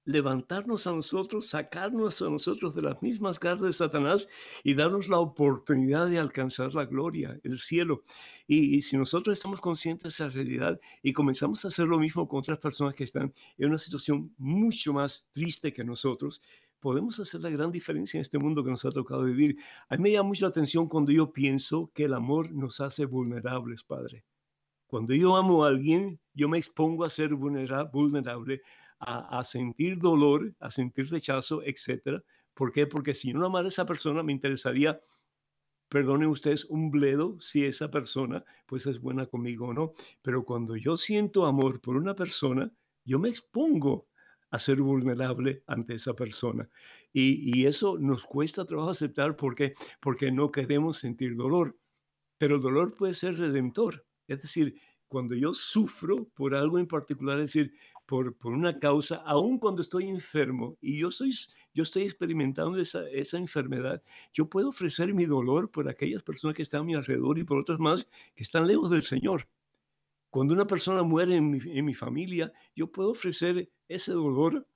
levantarnos 0.08 0.86
a 0.86 0.92
nosotros, 0.92 1.48
sacarnos 1.48 2.22
a 2.22 2.30
nosotros 2.30 2.74
de 2.74 2.80
las 2.80 3.02
mismas 3.02 3.38
garras 3.38 3.60
de 3.60 3.72
Satanás 3.74 4.26
y 4.64 4.72
darnos 4.72 5.10
la 5.10 5.18
oportunidad 5.18 6.08
de 6.08 6.18
alcanzar 6.18 6.74
la 6.74 6.86
gloria, 6.86 7.38
el 7.44 7.58
cielo. 7.58 8.02
Y, 8.46 8.80
si 8.80 8.96
nosotros 8.96 9.36
estamos 9.36 9.60
conscientes 9.60 10.04
de 10.04 10.08
esa 10.08 10.34
realidad 10.34 10.80
y 11.02 11.12
comenzamos 11.12 11.62
a 11.62 11.68
hacer 11.68 11.86
lo 11.86 11.98
mismo 11.98 12.26
con 12.26 12.38
otras 12.38 12.58
personas 12.58 12.94
que 12.94 13.04
están 13.04 13.34
en 13.58 13.68
una 13.68 13.76
situación 13.76 14.32
mucho 14.38 14.94
más 14.94 15.28
triste 15.34 15.74
que 15.74 15.84
nosotros, 15.84 16.40
podemos 16.80 17.20
hacer 17.20 17.42
la 17.42 17.50
gran 17.50 17.70
diferencia 17.70 18.16
en 18.16 18.22
este 18.22 18.38
mundo 18.38 18.64
que 18.64 18.70
nos 18.70 18.86
ha 18.86 18.90
tocado 18.90 19.24
vivir. 19.24 19.58
A 19.90 19.96
mí 19.98 20.04
me 20.04 20.12
llama 20.12 20.28
mucho 20.28 20.46
la 20.46 20.50
atención 20.50 20.88
cuando 20.88 21.12
yo 21.12 21.34
pienso 21.34 21.90
que 21.94 22.04
el 22.04 22.14
amor 22.14 22.50
nos 22.50 22.80
hace 22.80 23.04
vulnerables, 23.04 23.84
Padre. 23.84 24.24
Cuando 24.86 25.12
yo 25.12 25.36
amo 25.36 25.66
a 25.66 25.68
alguien, 25.68 26.18
yo 26.32 26.48
me 26.48 26.56
expongo 26.56 27.04
a 27.04 27.10
ser 27.10 27.34
vulnerable 27.34 28.62
a, 29.00 29.44
sentir 29.44 29.98
dolor, 29.98 30.54
a 30.60 30.70
sentir 30.70 31.10
rechazo, 31.10 31.62
etcétera. 31.62 32.22
¿Por 32.54 32.72
qué? 32.72 32.86
Porque 32.86 33.14
si 33.14 33.32
no 33.32 33.46
amara 33.46 33.66
a 33.66 33.68
esa 33.68 33.86
persona, 33.86 34.22
me 34.22 34.32
interesaría, 34.32 35.00
perdonen 35.88 36.28
ustedes, 36.28 36.64
un 36.64 36.90
bledo 36.90 37.36
si 37.40 37.64
esa 37.64 37.90
persona 37.90 38.44
pues 38.66 38.86
es 38.86 39.00
buena 39.00 39.26
conmigo 39.26 39.68
o 39.68 39.74
no. 39.74 39.92
Pero 40.22 40.44
cuando 40.44 40.76
yo 40.76 40.96
siento 40.96 41.46
amor 41.46 41.80
por 41.80 41.96
una 41.96 42.14
persona, 42.14 42.72
yo 43.04 43.18
me 43.18 43.28
expongo 43.28 44.08
a 44.50 44.58
ser 44.58 44.80
vulnerable 44.80 45.62
ante 45.66 45.94
esa 45.94 46.14
persona. 46.14 46.68
Y, 47.12 47.66
eso 47.66 47.98
nos 47.98 48.24
cuesta 48.24 48.64
trabajo 48.64 48.90
aceptar 48.90 49.36
porque, 49.36 49.74
porque 50.00 50.30
no 50.30 50.50
queremos 50.50 50.98
sentir 50.98 51.36
dolor. 51.36 51.78
Pero 52.38 52.56
el 52.56 52.62
dolor 52.62 52.94
puede 52.94 53.14
ser 53.14 53.36
redentor. 53.36 54.06
Es 54.26 54.42
decir, 54.42 54.80
cuando 55.08 55.34
yo 55.34 55.54
sufro 55.54 56.28
por 56.34 56.54
algo 56.54 56.78
en 56.78 56.86
particular, 56.86 57.40
es 57.40 57.52
decir, 57.52 57.72
por, 58.08 58.34
por 58.38 58.54
una 58.54 58.78
causa, 58.78 59.16
aun 59.26 59.58
cuando 59.58 59.82
estoy 59.82 60.08
enfermo 60.08 60.78
y 60.80 60.98
yo, 60.98 61.10
soy, 61.10 61.30
yo 61.74 61.82
estoy 61.82 62.04
experimentando 62.04 62.78
esa, 62.78 63.06
esa 63.10 63.36
enfermedad, 63.36 64.02
yo 64.32 64.48
puedo 64.48 64.70
ofrecer 64.70 65.12
mi 65.12 65.26
dolor 65.26 65.70
por 65.70 65.90
aquellas 65.90 66.22
personas 66.22 66.56
que 66.56 66.62
están 66.62 66.80
a 66.80 66.84
mi 66.84 66.94
alrededor 66.94 67.38
y 67.38 67.44
por 67.44 67.58
otras 67.58 67.78
más 67.78 68.08
que 68.34 68.44
están 68.44 68.66
lejos 68.66 68.90
del 68.90 69.02
Señor. 69.02 69.46
Cuando 70.30 70.54
una 70.54 70.66
persona 70.66 71.02
muere 71.02 71.36
en 71.36 71.50
mi, 71.50 71.58
en 71.62 71.84
mi 71.84 71.92
familia, 71.92 72.50
yo 72.74 72.90
puedo 72.90 73.10
ofrecer 73.10 73.70
ese 73.88 74.12
dolor 74.12 74.66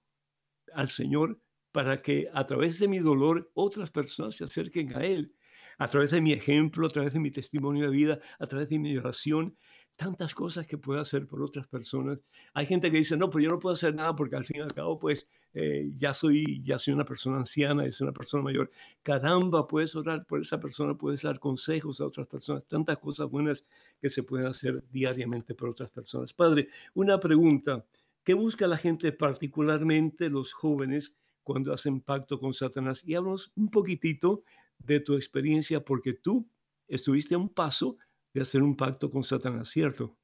al 0.75 0.91
Señor 0.91 1.41
para 1.73 2.03
que 2.03 2.29
a 2.35 2.47
través 2.47 2.79
de 2.81 2.89
mi 2.89 2.99
dolor 2.99 3.51
otras 3.55 3.91
personas 3.91 4.37
se 4.37 4.45
acerquen 4.45 4.95
a 4.95 5.07
Él. 5.07 5.35
A 5.79 5.89
través 5.89 6.11
de 6.11 6.21
mi 6.21 6.35
ejemplo, 6.35 6.87
a 6.87 6.91
través 6.91 7.15
de 7.15 7.19
mi 7.19 7.31
testimonio 7.31 7.87
de 7.87 7.97
vida, 7.97 8.21
a 8.39 8.47
través 8.47 8.69
de 8.69 8.79
mi 8.79 8.95
oración, 8.95 9.57
tantas 9.97 10.35
cosas 10.35 10.67
que 10.67 10.79
puedo 10.79 11.01
hacer 11.01 11.27
por 11.27 11.43
otras 11.43 11.67
personas. 11.67 12.25
Hay 12.55 12.67
gente 12.67 12.91
que 12.91 12.99
dice, 12.99 13.17
no, 13.17 13.31
pero 13.31 13.45
yo 13.45 13.51
no 13.51 13.59
puedo 13.59 13.75
hacer 13.75 13.95
nada 13.95 14.17
porque 14.17 14.37
al 14.37 14.45
fin 14.45 14.59
y 14.59 14.61
al 14.61 14.73
cabo, 14.73 14.99
pues 14.99 15.29
eh, 15.55 15.91
ya, 15.95 16.15
soy, 16.15 16.63
ya 16.65 16.79
soy 16.79 16.95
una 16.95 17.05
persona 17.05 17.37
anciana, 17.37 17.85
es 17.85 18.01
una 18.01 18.13
persona 18.13 18.43
mayor. 18.43 18.71
Caramba, 19.03 19.67
puedes 19.67 19.95
orar 19.95 20.25
por 20.27 20.41
esa 20.41 20.61
persona, 20.61 20.95
puedes 20.97 21.23
dar 21.23 21.39
consejos 21.39 22.01
a 22.01 22.07
otras 22.07 22.27
personas, 22.27 22.65
tantas 22.67 22.99
cosas 22.99 23.31
buenas 23.31 23.65
que 24.01 24.11
se 24.11 24.23
pueden 24.23 24.47
hacer 24.47 24.83
diariamente 24.91 25.55
por 25.55 25.69
otras 25.69 25.91
personas. 25.91 26.33
Padre, 26.33 26.69
una 26.95 27.21
pregunta. 27.21 27.85
¿Qué 28.25 28.35
busca 28.35 28.69
la 28.69 28.77
gente, 28.77 29.11
particularmente 29.13 30.31
los 30.31 30.53
jóvenes, 30.53 31.15
cuando 31.43 31.73
hacen 31.73 32.01
pacto 32.01 32.39
con 32.39 32.55
Satanás? 32.55 33.07
Y 33.07 33.15
háblanos 33.17 33.53
un 33.57 33.69
poquitito 33.69 34.45
de 34.79 35.01
tu 35.01 35.15
experiencia, 35.15 35.85
porque 35.85 36.13
tú 36.13 36.49
estuviste 36.87 37.35
a 37.35 37.39
un 37.39 37.49
paso 37.49 37.97
de 38.33 38.43
hacer 38.43 38.63
un 38.63 38.77
pacto 38.77 39.11
con 39.11 39.23
Satanás, 39.23 39.71
¿cierto? 39.71 40.17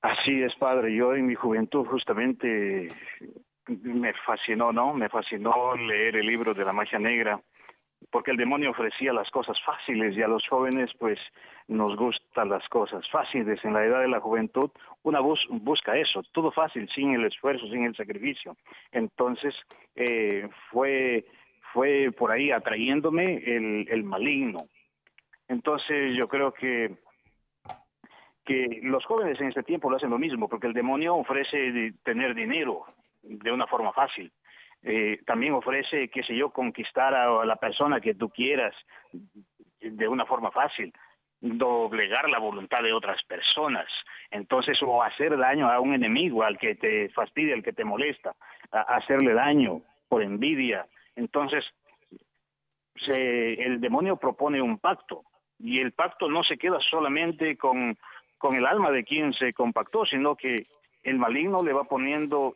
Así 0.00 0.42
es, 0.42 0.54
padre. 0.56 0.94
Yo 0.94 1.14
en 1.14 1.26
mi 1.26 1.34
juventud 1.34 1.86
justamente 1.86 2.88
me 3.66 4.12
fascinó, 4.26 4.72
¿no? 4.72 4.92
Me 4.92 5.08
fascinó 5.08 5.74
leer 5.76 6.16
el 6.16 6.26
libro 6.26 6.52
de 6.52 6.64
la 6.64 6.72
magia 6.72 6.98
negra, 6.98 7.40
porque 8.10 8.30
el 8.30 8.36
demonio 8.36 8.70
ofrecía 8.70 9.12
las 9.12 9.30
cosas 9.30 9.56
fáciles 9.64 10.16
y 10.16 10.22
a 10.22 10.28
los 10.28 10.46
jóvenes 10.46 10.90
pues 10.98 11.18
nos 11.68 11.96
gustan 11.96 12.50
las 12.50 12.68
cosas 12.68 13.08
fáciles. 13.10 13.64
En 13.64 13.72
la 13.72 13.84
edad 13.84 14.00
de 14.00 14.08
la 14.08 14.20
juventud 14.20 14.70
una 15.02 15.20
bus 15.20 15.40
busca 15.50 15.96
eso, 15.96 16.22
todo 16.32 16.52
fácil, 16.52 16.88
sin 16.94 17.14
el 17.14 17.24
esfuerzo, 17.24 17.66
sin 17.68 17.84
el 17.84 17.96
sacrificio. 17.96 18.56
Entonces 18.92 19.54
eh, 19.94 20.48
fue, 20.70 21.24
fue 21.72 22.10
por 22.16 22.30
ahí 22.30 22.50
atrayéndome 22.50 23.42
el, 23.46 23.88
el 23.88 24.04
maligno. 24.04 24.68
Entonces 25.48 26.16
yo 26.16 26.28
creo 26.28 26.52
que 26.52 26.96
que 28.44 28.80
los 28.82 29.04
jóvenes 29.06 29.40
en 29.40 29.48
este 29.48 29.62
tiempo 29.62 29.90
lo 29.90 29.96
hacen 29.96 30.10
lo 30.10 30.18
mismo, 30.18 30.48
porque 30.48 30.66
el 30.66 30.74
demonio 30.74 31.16
ofrece 31.16 31.94
tener 32.02 32.34
dinero 32.34 32.84
de 33.22 33.50
una 33.50 33.66
forma 33.66 33.92
fácil. 33.92 34.30
Eh, 34.82 35.20
también 35.24 35.54
ofrece, 35.54 36.08
qué 36.08 36.22
sé 36.22 36.36
yo, 36.36 36.50
conquistar 36.50 37.14
a, 37.14 37.44
la 37.44 37.56
persona 37.56 38.00
que 38.00 38.14
tú 38.14 38.28
quieras 38.28 38.74
de 39.80 40.08
una 40.08 40.26
forma 40.26 40.50
fácil, 40.50 40.92
doblegar 41.40 42.28
la 42.28 42.38
voluntad 42.38 42.82
de 42.82 42.92
otras 42.92 43.22
personas, 43.24 43.86
entonces 44.30 44.78
o 44.82 45.02
hacer 45.02 45.36
daño 45.36 45.70
a 45.70 45.80
un 45.80 45.94
enemigo, 45.94 46.42
al 46.42 46.58
que 46.58 46.74
te 46.74 47.08
fastidia, 47.10 47.54
al 47.54 47.62
que 47.62 47.72
te 47.72 47.84
molesta, 47.84 48.34
hacerle 48.70 49.32
daño 49.34 49.82
por 50.08 50.22
envidia. 50.22 50.86
Entonces, 51.16 51.64
se, 52.96 53.54
el 53.54 53.80
demonio 53.80 54.16
propone 54.16 54.60
un 54.60 54.78
pacto, 54.78 55.24
y 55.64 55.80
el 55.80 55.92
pacto 55.92 56.28
no 56.28 56.44
se 56.44 56.58
queda 56.58 56.78
solamente 56.90 57.56
con, 57.56 57.96
con 58.36 58.54
el 58.54 58.66
alma 58.66 58.90
de 58.90 59.02
quien 59.02 59.32
se 59.32 59.54
compactó, 59.54 60.04
sino 60.04 60.36
que 60.36 60.66
el 61.02 61.18
maligno 61.18 61.62
le 61.62 61.72
va 61.72 61.84
poniendo, 61.84 62.54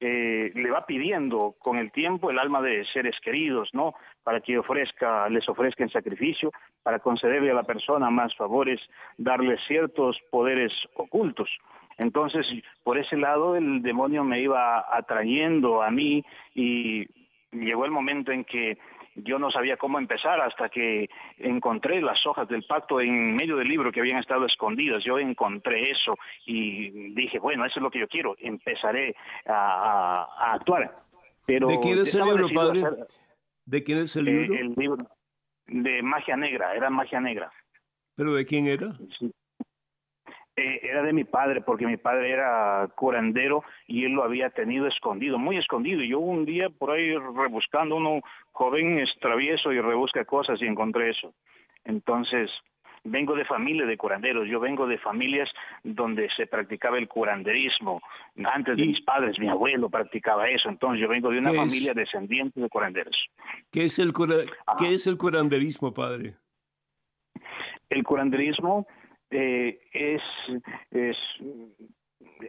eh, 0.00 0.52
le 0.54 0.70
va 0.70 0.84
pidiendo 0.84 1.54
con 1.58 1.78
el 1.78 1.90
tiempo 1.90 2.30
el 2.30 2.38
alma 2.38 2.60
de 2.60 2.84
seres 2.92 3.18
queridos, 3.20 3.70
¿no? 3.72 3.94
Para 4.22 4.40
que 4.40 4.58
ofrezca, 4.58 5.30
les 5.30 5.48
ofrezca 5.48 5.82
en 5.82 5.88
sacrificio, 5.88 6.52
para 6.82 6.98
concederle 6.98 7.50
a 7.50 7.54
la 7.54 7.62
persona 7.62 8.10
más 8.10 8.36
favores, 8.36 8.80
darle 9.16 9.56
ciertos 9.66 10.18
poderes 10.30 10.72
ocultos. 10.94 11.48
Entonces, 11.96 12.46
por 12.84 12.98
ese 12.98 13.16
lado, 13.16 13.56
el 13.56 13.80
demonio 13.80 14.24
me 14.24 14.42
iba 14.42 14.84
atrayendo 14.94 15.82
a 15.82 15.90
mí 15.90 16.22
y 16.54 17.06
llegó 17.50 17.86
el 17.86 17.90
momento 17.90 18.30
en 18.30 18.44
que 18.44 18.76
yo 19.14 19.38
no 19.38 19.50
sabía 19.50 19.76
cómo 19.76 19.98
empezar 19.98 20.40
hasta 20.40 20.68
que 20.68 21.08
encontré 21.38 22.00
las 22.00 22.24
hojas 22.26 22.48
del 22.48 22.64
pacto 22.64 23.00
en 23.00 23.34
medio 23.34 23.56
del 23.56 23.68
libro 23.68 23.92
que 23.92 24.00
habían 24.00 24.18
estado 24.18 24.46
escondidas. 24.46 25.02
Yo 25.04 25.18
encontré 25.18 25.90
eso 25.90 26.12
y 26.46 27.12
dije, 27.14 27.38
bueno, 27.38 27.64
eso 27.64 27.78
es 27.78 27.82
lo 27.82 27.90
que 27.90 28.00
yo 28.00 28.08
quiero, 28.08 28.34
empezaré 28.38 29.14
a, 29.46 30.54
actuar. 30.54 30.96
Pero 31.46 31.68
¿De 31.68 31.80
quién 31.80 31.98
es 31.98 32.14
el 32.14 32.24
libro, 32.24 32.48
padre? 32.54 32.82
¿De 33.64 33.82
quién 33.82 33.98
es 33.98 34.16
el 34.16 34.28
eh, 34.28 34.32
libro? 34.32 34.54
el 34.54 34.74
libro 34.76 35.06
de 35.66 36.02
magia 36.02 36.36
negra, 36.36 36.74
era 36.74 36.90
magia 36.90 37.20
negra. 37.20 37.52
¿Pero 38.16 38.34
de 38.34 38.46
quién 38.46 38.66
era? 38.66 38.94
Eh, 40.54 40.80
era 40.82 41.02
de 41.02 41.14
mi 41.14 41.24
padre, 41.24 41.62
porque 41.62 41.86
mi 41.86 41.96
padre 41.96 42.30
era 42.30 42.86
curandero 42.94 43.64
y 43.86 44.04
él 44.04 44.12
lo 44.12 44.22
había 44.22 44.50
tenido 44.50 44.86
escondido, 44.86 45.38
muy 45.38 45.56
escondido. 45.56 46.02
Y 46.02 46.08
yo 46.08 46.18
un 46.18 46.44
día 46.44 46.68
por 46.68 46.90
ahí 46.90 47.16
rebuscando, 47.16 47.96
uno 47.96 48.20
joven 48.52 48.98
extravieso 48.98 49.72
y 49.72 49.80
rebusca 49.80 50.26
cosas 50.26 50.60
y 50.60 50.66
encontré 50.66 51.10
eso. 51.10 51.32
Entonces, 51.84 52.50
vengo 53.02 53.34
de 53.34 53.46
familia 53.46 53.86
de 53.86 53.96
curanderos, 53.96 54.46
yo 54.46 54.60
vengo 54.60 54.86
de 54.86 54.98
familias 54.98 55.48
donde 55.82 56.28
se 56.36 56.46
practicaba 56.46 56.98
el 56.98 57.08
curanderismo. 57.08 58.02
Antes 58.44 58.76
de 58.76 58.86
mis 58.86 59.00
padres, 59.00 59.38
mi 59.38 59.48
abuelo 59.48 59.88
practicaba 59.88 60.50
eso, 60.50 60.68
entonces 60.68 61.00
yo 61.00 61.08
vengo 61.08 61.30
de 61.30 61.38
una 61.38 61.54
familia 61.54 61.94
descendiente 61.94 62.60
de 62.60 62.68
curanderos. 62.68 63.16
¿Qué 63.70 63.84
es 63.84 63.98
el, 63.98 64.12
¿Qué 64.78 64.94
es 64.94 65.06
el 65.06 65.16
curanderismo, 65.16 65.94
padre? 65.94 66.34
El 67.88 68.04
curanderismo 68.04 68.86
eh, 69.32 69.80
es, 69.92 70.22
es, 70.90 71.16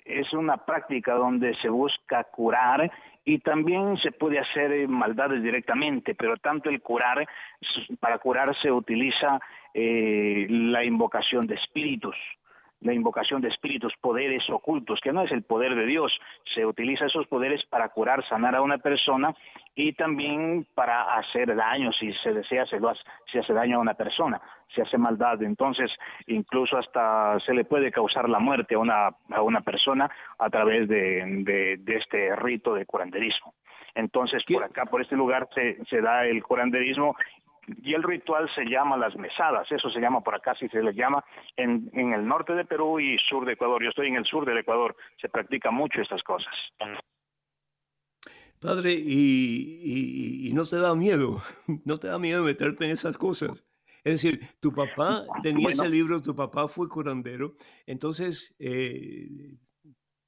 es 0.05 0.33
una 0.33 0.57
práctica 0.57 1.13
donde 1.15 1.55
se 1.55 1.69
busca 1.69 2.25
curar 2.25 2.91
y 3.25 3.39
también 3.39 3.97
se 3.97 4.11
puede 4.11 4.39
hacer 4.39 4.71
eh, 4.73 4.87
maldades 4.87 5.41
directamente, 5.41 6.13
pero 6.13 6.35
tanto 6.37 6.69
el 6.69 6.81
curar, 6.81 7.25
para 7.99 8.17
curar 8.19 8.53
se 8.61 8.69
utiliza 8.71 9.39
eh, 9.73 10.45
la 10.49 10.83
invocación 10.83 11.47
de 11.47 11.55
espíritus 11.55 12.15
la 12.83 12.93
invocación 12.93 13.41
de 13.41 13.47
espíritus, 13.47 13.93
poderes 13.99 14.43
ocultos, 14.49 14.99
que 15.01 15.13
no 15.13 15.23
es 15.23 15.31
el 15.31 15.43
poder 15.43 15.75
de 15.75 15.85
Dios. 15.85 16.11
Se 16.53 16.65
utiliza 16.65 17.05
esos 17.05 17.27
poderes 17.27 17.63
para 17.65 17.89
curar, 17.89 18.27
sanar 18.27 18.55
a 18.55 18.61
una 18.61 18.77
persona 18.77 19.33
y 19.75 19.93
también 19.93 20.67
para 20.75 21.15
hacer 21.15 21.55
daño, 21.55 21.91
si 21.93 22.13
se 22.23 22.33
desea, 22.33 22.65
se, 22.65 22.79
lo 22.79 22.89
hace, 22.89 23.01
se 23.31 23.39
hace 23.39 23.53
daño 23.53 23.77
a 23.77 23.81
una 23.81 23.95
persona, 23.95 24.39
se 24.75 24.81
hace 24.81 24.97
maldad. 24.97 25.41
Entonces, 25.41 25.89
incluso 26.27 26.77
hasta 26.77 27.39
se 27.39 27.53
le 27.53 27.65
puede 27.65 27.91
causar 27.91 28.29
la 28.29 28.39
muerte 28.39 28.75
a 28.75 28.79
una, 28.79 29.09
a 29.31 29.41
una 29.41 29.61
persona 29.61 30.09
a 30.37 30.49
través 30.49 30.87
de, 30.87 31.77
de, 31.79 31.97
este 31.97 32.35
rito 32.35 32.73
de 32.75 32.85
curanderismo. 32.85 33.53
Entonces, 33.95 34.43
por 34.51 34.63
acá, 34.63 34.85
por 34.85 35.01
este 35.01 35.15
lugar, 35.15 35.47
se, 35.53 35.83
se 35.85 36.01
da 36.01 36.25
el 36.25 36.43
curanderismo 36.43 37.15
y 37.81 37.93
el 37.93 38.03
ritual 38.03 38.49
se 38.53 38.65
llama 38.65 38.97
las 38.97 39.15
mesadas, 39.15 39.71
eso 39.71 39.89
se 39.89 39.99
llama 39.99 40.21
por 40.21 40.35
acá, 40.35 40.55
si 40.55 40.67
se 40.69 40.81
le 40.81 40.93
llama, 40.93 41.23
en, 41.55 41.89
en 41.93 42.13
el 42.13 42.27
norte 42.27 42.53
de 42.53 42.65
Perú 42.65 42.99
y 42.99 43.17
sur 43.19 43.45
de 43.45 43.53
Ecuador. 43.53 43.81
Yo 43.83 43.89
estoy 43.89 44.07
en 44.07 44.15
el 44.15 44.25
sur 44.25 44.45
del 44.45 44.57
Ecuador, 44.57 44.95
se 45.21 45.29
practica 45.29 45.71
mucho 45.71 46.01
estas 46.01 46.21
cosas. 46.23 46.53
Padre, 48.59 48.93
y, 48.93 50.47
y, 50.47 50.53
no 50.53 50.65
te 50.65 50.77
da 50.77 50.95
miedo, 50.95 51.41
no 51.85 51.97
te 51.97 52.07
da 52.07 52.17
miedo 52.19 52.43
meterte 52.43 52.85
en 52.85 52.91
esas 52.91 53.17
cosas. 53.17 53.63
Es 54.03 54.21
decir, 54.21 54.41
tu 54.59 54.73
papá 54.73 55.25
tenía 55.41 55.69
ese 55.69 55.89
libro, 55.89 56.21
tu 56.21 56.35
papá 56.35 56.67
fue 56.67 56.89
curandero, 56.89 57.55
entonces, 57.85 58.55
eh, 58.59 59.55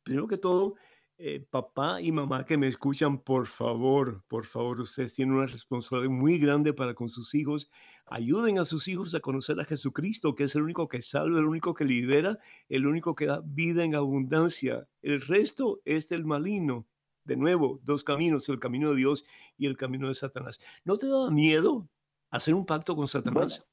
primero 0.03 0.27
que 0.27 0.37
todo, 0.37 0.75
eh, 1.17 1.45
papá 1.49 2.01
y 2.01 2.11
mamá 2.11 2.45
que 2.45 2.57
me 2.57 2.67
escuchan, 2.67 3.19
por 3.19 3.47
favor, 3.47 4.23
por 4.27 4.45
favor, 4.45 4.81
ustedes 4.81 5.13
tienen 5.13 5.35
una 5.35 5.45
responsabilidad 5.45 6.11
muy 6.11 6.37
grande 6.39 6.73
para 6.73 6.93
con 6.93 7.07
sus 7.07 7.33
hijos. 7.35 7.71
Ayuden 8.05 8.59
a 8.59 8.65
sus 8.65 8.87
hijos 8.89 9.15
a 9.15 9.21
conocer 9.21 9.59
a 9.59 9.65
Jesucristo, 9.65 10.35
que 10.35 10.43
es 10.43 10.55
el 10.55 10.63
único 10.63 10.89
que 10.89 11.01
salva, 11.01 11.39
el 11.39 11.45
único 11.45 11.73
que 11.73 11.85
libera, 11.85 12.37
el 12.67 12.85
único 12.85 13.15
que 13.15 13.27
da 13.27 13.41
vida 13.45 13.85
en 13.85 13.95
abundancia. 13.95 14.87
El 15.01 15.21
resto 15.21 15.79
es 15.85 16.09
del 16.09 16.25
maligno. 16.25 16.85
De 17.23 17.37
nuevo, 17.37 17.79
dos 17.83 18.03
caminos, 18.03 18.49
el 18.49 18.59
camino 18.59 18.91
de 18.91 18.97
Dios 18.97 19.25
y 19.57 19.65
el 19.67 19.77
camino 19.77 20.09
de 20.09 20.13
Satanás. 20.15 20.59
¿No 20.83 20.97
te 20.97 21.07
da 21.07 21.31
miedo 21.31 21.87
hacer 22.29 22.53
un 22.53 22.65
pacto 22.65 22.95
con 22.95 23.07
Satanás? 23.07 23.65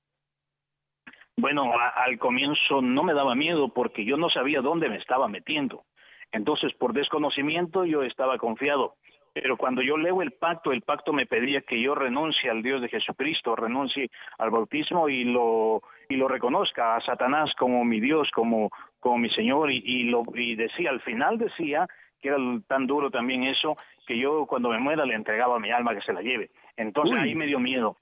Bueno, 1.36 1.72
al 1.96 2.18
comienzo 2.18 2.80
no 2.82 3.02
me 3.02 3.14
daba 3.14 3.34
miedo 3.34 3.72
porque 3.74 4.04
yo 4.04 4.16
no 4.16 4.30
sabía 4.30 4.60
dónde 4.60 4.88
me 4.88 4.96
estaba 4.96 5.28
metiendo. 5.28 5.84
Entonces, 6.32 6.72
por 6.74 6.92
desconocimiento 6.92 7.84
yo 7.84 8.02
estaba 8.02 8.38
confiado. 8.38 8.94
Pero 9.34 9.56
cuando 9.56 9.80
yo 9.80 9.96
leo 9.96 10.20
el 10.20 10.32
pacto, 10.32 10.72
el 10.72 10.82
pacto 10.82 11.12
me 11.12 11.26
pedía 11.26 11.62
que 11.62 11.80
yo 11.80 11.94
renuncie 11.94 12.50
al 12.50 12.62
Dios 12.62 12.82
de 12.82 12.88
Jesucristo, 12.88 13.56
renuncie 13.56 14.10
al 14.38 14.50
bautismo 14.50 15.08
y 15.08 15.24
lo 15.24 15.82
y 16.08 16.16
lo 16.16 16.28
reconozca 16.28 16.96
a 16.96 17.00
Satanás 17.00 17.50
como 17.58 17.82
mi 17.84 17.98
Dios, 17.98 18.28
como 18.34 18.70
como 19.00 19.16
mi 19.16 19.30
Señor 19.30 19.70
y, 19.70 19.82
y 19.84 20.04
lo 20.04 20.22
y 20.34 20.54
decía 20.54 20.90
al 20.90 21.00
final 21.00 21.38
decía 21.38 21.86
que 22.20 22.28
era 22.28 22.36
tan 22.68 22.86
duro 22.86 23.10
también 23.10 23.44
eso 23.44 23.76
que 24.06 24.18
yo 24.18 24.44
cuando 24.46 24.68
me 24.68 24.78
muera 24.78 25.06
le 25.06 25.14
entregaba 25.14 25.58
mi 25.58 25.70
alma 25.70 25.94
que 25.94 26.02
se 26.02 26.12
la 26.12 26.20
lleve. 26.20 26.50
Entonces 26.76 27.18
ahí 27.18 27.34
me 27.34 27.46
dio 27.46 27.58
miedo. 27.58 27.96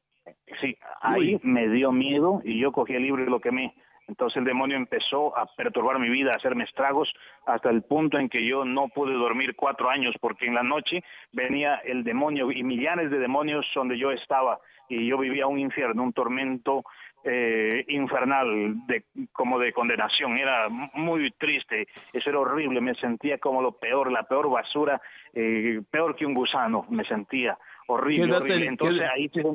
Sí, 0.61 0.77
ahí 1.01 1.39
me 1.43 1.69
dio 1.69 1.93
miedo 1.93 2.41
y 2.45 2.59
yo 2.59 2.73
cogí 2.73 2.95
el 2.95 3.03
libro 3.03 3.23
y 3.23 3.31
lo 3.31 3.41
quemé. 3.41 3.73
Entonces 4.11 4.39
el 4.39 4.45
demonio 4.45 4.77
empezó 4.77 5.39
a 5.39 5.47
perturbar 5.47 6.01
mi 6.01 6.09
vida, 6.09 6.33
a 6.35 6.37
hacerme 6.37 6.65
estragos, 6.65 7.09
hasta 7.47 7.71
el 7.71 7.83
punto 7.83 8.19
en 8.19 8.29
que 8.29 8.45
yo 8.45 8.65
no 8.65 8.89
pude 8.89 9.13
dormir 9.13 9.55
cuatro 9.55 9.89
años, 9.89 10.17
porque 10.21 10.47
en 10.47 10.55
la 10.57 10.65
noche 10.65 11.05
venía 11.31 11.77
el 11.77 12.03
demonio 12.03 12.51
y 12.51 12.65
millares 12.65 13.09
de 13.13 13.21
demonios 13.21 13.65
donde 13.73 13.97
yo 13.97 14.11
estaba, 14.11 14.59
y 14.89 15.07
yo 15.07 15.17
vivía 15.17 15.47
un 15.47 15.61
infierno, 15.61 16.03
un 16.03 16.13
tormento 16.13 16.83
eh, 17.23 17.85
infernal, 17.87 18.85
de, 18.89 19.05
como 19.31 19.61
de 19.61 19.73
condenación. 19.73 20.37
Era 20.37 20.69
muy 20.69 21.31
triste, 21.39 21.87
eso 22.13 22.31
era 22.31 22.41
horrible, 22.41 22.81
me 22.81 22.97
sentía 22.97 23.39
como 23.39 23.63
lo 23.63 23.71
peor, 23.79 24.11
la 24.11 24.25
peor 24.25 24.51
basura, 24.51 25.01
eh, 25.33 25.81
peor 25.89 26.17
que 26.17 26.27
un 26.27 26.35
gusano, 26.35 26.85
me 26.91 27.05
sentía 27.05 27.57
horrible. 27.87 28.27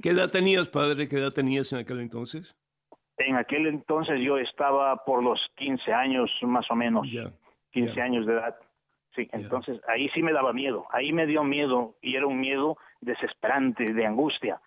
¿qué 0.01 0.09
edad 0.11 0.31
tenías, 0.31 0.69
padre? 0.69 1.09
¿Qué 1.09 1.17
edad 1.17 1.31
tenías 1.31 1.73
en 1.73 1.79
aquel 1.79 1.99
entonces? 1.99 2.57
En 3.17 3.35
aquel 3.37 3.67
entonces 3.67 4.19
yo 4.21 4.37
estaba 4.37 5.03
por 5.05 5.23
los 5.23 5.39
15 5.55 5.93
años 5.93 6.29
más 6.41 6.69
o 6.69 6.75
menos, 6.75 7.07
15 7.71 8.01
años 8.01 8.25
de 8.25 8.33
edad. 8.33 8.55
Sí, 9.15 9.29
entonces 9.31 9.79
ahí 9.87 10.09
sí 10.09 10.21
me 10.21 10.33
daba 10.33 10.51
miedo, 10.51 10.85
ahí 10.91 11.13
me 11.13 11.25
dio 11.25 11.43
miedo 11.43 11.95
y 12.01 12.17
era 12.17 12.27
un 12.27 12.39
miedo 12.39 12.77
desesperante, 12.99 13.93
de 13.93 14.05
angustia. 14.05 14.59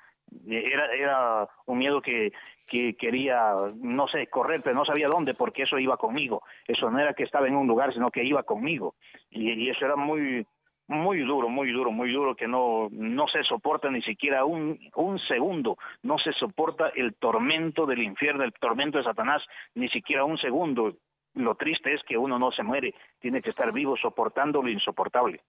Era, 0.46 0.94
era 0.94 1.48
un 1.66 1.78
miedo 1.78 2.00
que, 2.00 2.32
que 2.66 2.94
quería, 2.94 3.52
no 3.76 4.08
sé, 4.08 4.26
correr, 4.28 4.60
pero 4.62 4.74
no 4.74 4.84
sabía 4.84 5.08
dónde 5.08 5.34
porque 5.34 5.62
eso 5.62 5.78
iba 5.78 5.98
conmigo. 5.98 6.42
Eso 6.66 6.90
no 6.90 6.98
era 6.98 7.12
que 7.12 7.24
estaba 7.24 7.46
en 7.46 7.56
un 7.56 7.66
lugar, 7.66 7.92
sino 7.92 8.08
que 8.08 8.24
iba 8.24 8.42
conmigo. 8.42 8.94
y 9.30 9.68
eso 9.68 9.84
era 9.84 9.96
muy, 9.96 10.46
muy 10.88 11.20
duro, 11.20 11.48
muy 11.48 11.70
duro, 11.70 11.92
muy 11.92 12.10
duro, 12.12 12.34
que 12.34 12.48
no, 12.48 12.88
no 12.90 13.28
se 13.28 13.42
soporta 13.44 13.90
ni 13.90 14.02
siquiera 14.02 14.44
un, 14.44 14.78
un 14.96 15.18
segundo, 15.20 15.76
no 16.02 16.18
se 16.18 16.32
soporta 16.32 16.88
el 16.88 17.14
tormento 17.14 17.86
del 17.86 18.02
infierno, 18.02 18.42
el 18.42 18.52
tormento 18.54 18.98
de 18.98 19.04
Satanás, 19.04 19.42
ni 19.74 19.88
siquiera 19.90 20.24
un 20.24 20.38
segundo. 20.38 20.96
Lo 21.34 21.54
triste 21.54 21.94
es 21.94 22.00
que 22.08 22.16
uno 22.16 22.38
no 22.38 22.50
se 22.52 22.62
muere, 22.62 22.94
tiene 23.20 23.42
que 23.42 23.50
estar 23.50 23.72
vivo 23.72 23.96
soportando 23.96 24.62
lo 24.62 24.70
insoportable. 24.70 25.40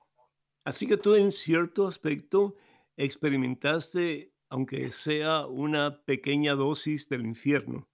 Así 0.65 0.88
que 0.88 0.97
tú 0.97 1.15
en 1.15 1.32
cierto 1.32 1.88
aspecto 1.88 2.56
experimentaste, 2.97 4.34
aunque 4.49 4.91
sea 4.91 5.47
una 5.47 6.02
pequeña 6.06 6.54
dosis 6.54 7.10
del 7.10 7.25
infierno. 7.25 7.88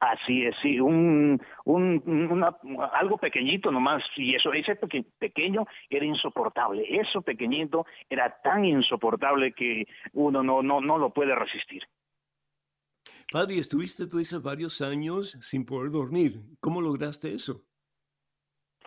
Así 0.00 0.44
es, 0.44 0.54
sí, 0.62 0.78
un, 0.78 1.40
un 1.64 2.44
algo 2.92 3.18
pequeñito 3.18 3.72
nomás, 3.72 4.02
y 4.16 4.34
eso, 4.34 4.52
ese 4.52 4.76
pequeño 5.18 5.66
era 5.90 6.04
insoportable, 6.04 6.84
eso 6.88 7.20
pequeñito 7.20 7.84
era 8.08 8.40
tan 8.42 8.64
insoportable 8.64 9.52
que 9.52 9.86
uno 10.12 10.42
no, 10.44 10.62
no, 10.62 10.80
no 10.80 10.98
lo 10.98 11.12
puede 11.12 11.34
resistir. 11.34 11.82
Padre, 13.32 13.58
estuviste 13.58 14.06
tú 14.06 14.18
dices 14.18 14.40
varios 14.40 14.80
años 14.80 15.32
sin 15.40 15.66
poder 15.66 15.90
dormir, 15.90 16.42
¿cómo 16.60 16.80
lograste 16.80 17.34
eso? 17.34 17.64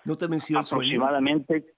¿No 0.06 0.16
te 0.16 0.30
mencionas 0.30 0.72
Aproximadamente, 0.72 1.76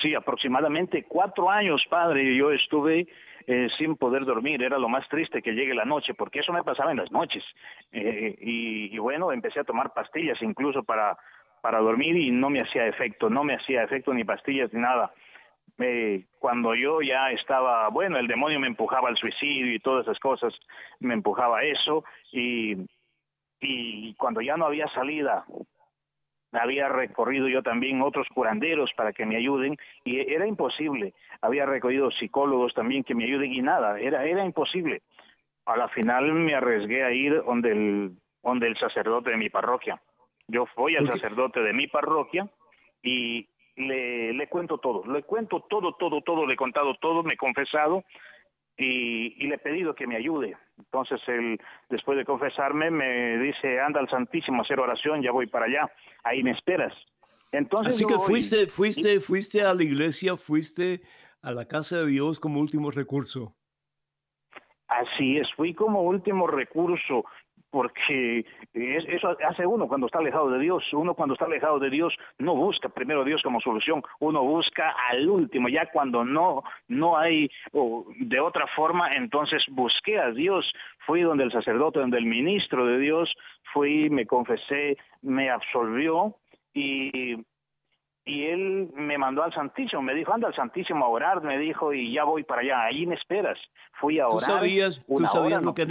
sí, 0.00 0.14
aproximadamente 0.14 1.04
cuatro 1.04 1.50
años, 1.50 1.82
padre, 1.90 2.34
yo 2.34 2.50
estuve 2.50 3.06
eh, 3.50 3.70
sin 3.78 3.96
poder 3.96 4.26
dormir. 4.26 4.62
Era 4.62 4.78
lo 4.78 4.90
más 4.90 5.08
triste 5.08 5.40
que 5.40 5.54
llegue 5.54 5.74
la 5.74 5.86
noche, 5.86 6.12
porque 6.12 6.40
eso 6.40 6.52
me 6.52 6.62
pasaba 6.62 6.90
en 6.90 6.98
las 6.98 7.10
noches. 7.10 7.42
Eh, 7.92 8.36
y, 8.42 8.98
bueno, 8.98 9.32
empecé 9.32 9.60
a 9.60 9.64
tomar 9.64 9.94
pastillas 9.94 10.36
incluso 10.42 10.82
para, 10.82 11.16
para 11.62 11.78
dormir 11.78 12.14
y 12.14 12.30
no 12.30 12.50
me 12.50 12.58
hacía 12.58 12.86
efecto, 12.86 13.30
no 13.30 13.44
me 13.44 13.54
hacía 13.54 13.84
efecto 13.84 14.12
ni 14.12 14.22
pastillas 14.22 14.70
ni 14.74 14.82
nada. 14.82 15.12
Eh, 15.78 16.26
cuando 16.38 16.74
yo 16.74 17.00
ya 17.00 17.30
estaba, 17.30 17.88
bueno, 17.88 18.18
el 18.18 18.26
demonio 18.26 18.60
me 18.60 18.66
empujaba 18.66 19.08
al 19.08 19.16
suicidio 19.16 19.72
y 19.72 19.78
todas 19.78 20.04
esas 20.04 20.18
cosas, 20.18 20.52
me 21.00 21.14
empujaba 21.14 21.60
a 21.60 21.64
eso 21.64 22.04
y, 22.32 22.76
y 23.60 24.12
cuando 24.16 24.42
ya 24.42 24.58
no 24.58 24.66
había 24.66 24.88
salida, 24.88 25.46
había 26.52 26.88
recorrido 26.88 27.48
yo 27.48 27.62
también 27.62 28.02
otros 28.02 28.26
curanderos 28.34 28.90
para 28.96 29.12
que 29.12 29.26
me 29.26 29.36
ayuden 29.36 29.76
y 30.04 30.20
era 30.20 30.46
imposible. 30.46 31.14
Había 31.40 31.66
recorrido 31.66 32.10
psicólogos 32.10 32.74
también 32.74 33.04
que 33.04 33.14
me 33.14 33.24
ayuden 33.24 33.52
y 33.52 33.60
nada, 33.60 33.98
era, 34.00 34.24
era 34.24 34.44
imposible. 34.44 35.02
A 35.66 35.76
la 35.76 35.88
final 35.88 36.32
me 36.32 36.54
arriesgué 36.54 37.04
a 37.04 37.12
ir 37.12 37.42
donde 37.42 37.72
el, 37.72 38.12
donde 38.42 38.66
el 38.68 38.78
sacerdote 38.78 39.30
de 39.30 39.36
mi 39.36 39.50
parroquia. 39.50 40.00
Yo 40.46 40.64
fui 40.66 40.96
al 40.96 41.06
sacerdote 41.06 41.60
de 41.60 41.74
mi 41.74 41.88
parroquia 41.88 42.48
y, 43.02 43.46
le, 43.78 44.32
le 44.32 44.48
cuento 44.48 44.78
todo, 44.78 45.04
le 45.06 45.22
cuento 45.22 45.60
todo, 45.68 45.92
todo, 45.92 46.20
todo, 46.22 46.46
le 46.46 46.54
he 46.54 46.56
contado 46.56 46.94
todo, 46.94 47.22
me 47.22 47.34
he 47.34 47.36
confesado 47.36 48.04
y, 48.76 49.44
y, 49.44 49.48
le 49.48 49.54
he 49.54 49.58
pedido 49.58 49.94
que 49.94 50.06
me 50.06 50.16
ayude. 50.16 50.56
Entonces 50.78 51.20
él, 51.26 51.58
después 51.88 52.16
de 52.16 52.24
confesarme, 52.24 52.90
me 52.90 53.38
dice, 53.38 53.80
anda 53.80 54.00
al 54.00 54.08
Santísimo 54.08 54.62
a 54.62 54.64
hacer 54.64 54.80
oración, 54.80 55.22
ya 55.22 55.32
voy 55.32 55.46
para 55.46 55.66
allá, 55.66 55.90
ahí 56.24 56.42
me 56.42 56.52
esperas. 56.52 56.92
Entonces 57.52 57.96
Así 57.96 58.06
que 58.06 58.14
fuiste, 58.14 58.66
fuiste, 58.66 59.20
fuiste 59.20 59.62
a 59.62 59.74
la 59.74 59.82
iglesia, 59.82 60.36
fuiste 60.36 61.00
a 61.42 61.50
la 61.52 61.66
casa 61.66 61.98
de 61.98 62.06
Dios 62.06 62.40
como 62.40 62.60
último 62.60 62.90
recurso. 62.90 63.54
Así 64.88 65.36
es, 65.36 65.48
fui 65.54 65.74
como 65.74 66.02
último 66.02 66.46
recurso 66.46 67.24
porque 67.70 68.44
eso 68.72 69.36
hace 69.46 69.66
uno 69.66 69.88
cuando 69.88 70.06
está 70.06 70.18
alejado 70.18 70.50
de 70.50 70.58
Dios. 70.58 70.84
Uno 70.92 71.14
cuando 71.14 71.34
está 71.34 71.44
alejado 71.44 71.78
de 71.78 71.90
Dios 71.90 72.14
no 72.38 72.54
busca 72.54 72.88
primero 72.88 73.22
a 73.22 73.24
Dios 73.24 73.42
como 73.42 73.60
solución, 73.60 74.02
uno 74.20 74.42
busca 74.42 74.94
al 75.10 75.28
último, 75.28 75.68
ya 75.68 75.90
cuando 75.92 76.24
no, 76.24 76.62
no 76.88 77.18
hay 77.18 77.50
de 77.72 78.40
otra 78.40 78.66
forma, 78.74 79.10
entonces 79.14 79.62
busqué 79.70 80.18
a 80.18 80.30
Dios, 80.30 80.72
fui 81.06 81.22
donde 81.22 81.44
el 81.44 81.52
sacerdote, 81.52 82.00
donde 82.00 82.18
el 82.18 82.26
ministro 82.26 82.86
de 82.86 82.98
Dios, 82.98 83.32
fui, 83.72 84.08
me 84.10 84.26
confesé, 84.26 84.96
me 85.22 85.50
absolvió 85.50 86.36
y 86.72 87.36
y 88.28 88.44
él 88.44 88.90
me 88.94 89.16
mandó 89.16 89.42
al 89.42 89.54
Santísimo, 89.54 90.02
me 90.02 90.14
dijo, 90.14 90.34
anda 90.34 90.48
al 90.48 90.54
Santísimo 90.54 91.06
a 91.06 91.08
orar, 91.08 91.42
me 91.42 91.58
dijo, 91.58 91.94
y 91.94 92.12
ya 92.12 92.24
voy 92.24 92.44
para 92.44 92.60
allá, 92.60 92.84
ahí 92.84 93.06
me 93.06 93.14
esperas. 93.14 93.58
Fui 93.98 94.20
a 94.20 94.28
orar. 94.28 94.38
¿Tú 94.38 94.44
sabías, 94.44 95.06
¿tú 95.06 95.24
sabías 95.24 95.64
lo 95.64 95.72
que 95.72 95.86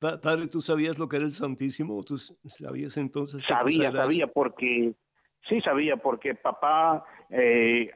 era, 0.00 0.20
Padre, 0.20 0.48
¿tú 0.48 0.60
sabías 0.60 0.98
lo 0.98 1.08
que 1.08 1.16
era 1.16 1.24
el 1.24 1.32
Santísimo? 1.32 2.02
¿Tú 2.04 2.18
sabías 2.18 2.96
entonces? 2.96 3.42
Sabía, 3.48 3.90
sabía, 3.92 4.26
porque, 4.26 4.92
sí 5.48 5.60
sabía, 5.60 5.96
porque 5.96 6.34
papá 6.34 7.04
eh, 7.30 7.90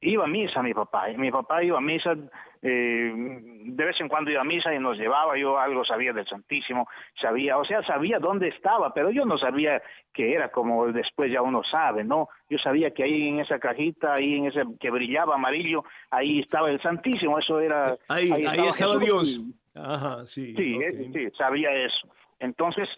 iba 0.00 0.24
a 0.24 0.28
misa, 0.28 0.62
mi 0.62 0.74
papá. 0.74 1.08
Mi 1.16 1.30
papá 1.30 1.62
iba 1.62 1.78
a 1.78 1.80
misa, 1.80 2.16
eh, 2.62 3.12
de 3.14 3.84
vez 3.84 4.00
en 4.00 4.08
cuando 4.08 4.30
iba 4.30 4.40
a 4.40 4.44
misa 4.44 4.74
y 4.74 4.78
nos 4.78 4.96
llevaba, 4.96 5.36
yo 5.36 5.58
algo 5.58 5.84
sabía 5.84 6.12
del 6.12 6.26
Santísimo, 6.26 6.88
sabía, 7.20 7.58
o 7.58 7.64
sea, 7.64 7.82
sabía 7.82 8.18
dónde 8.18 8.48
estaba, 8.48 8.92
pero 8.92 9.10
yo 9.10 9.24
no 9.24 9.38
sabía 9.38 9.80
que 10.12 10.32
era 10.32 10.50
como 10.50 10.86
después 10.92 11.30
ya 11.30 11.42
uno 11.42 11.62
sabe, 11.70 12.04
¿no? 12.04 12.28
Yo 12.50 12.58
sabía 12.58 12.90
que 12.92 13.04
ahí 13.04 13.28
en 13.28 13.40
esa 13.40 13.58
cajita, 13.58 14.14
ahí 14.14 14.36
en 14.36 14.46
ese 14.46 14.62
que 14.80 14.90
brillaba 14.90 15.34
amarillo, 15.34 15.84
ahí 16.10 16.40
estaba 16.40 16.70
el 16.70 16.80
Santísimo, 16.80 17.38
eso 17.38 17.60
era... 17.60 17.96
Ahí, 18.08 18.30
ahí 18.32 18.66
estaba, 18.66 18.98
Dios. 18.98 19.40
Ajá, 19.74 20.26
sí. 20.26 20.54
Sí, 20.56 20.78
sí, 21.12 21.30
sabía 21.36 21.72
eso. 21.72 22.08
Entonces, 22.40 22.88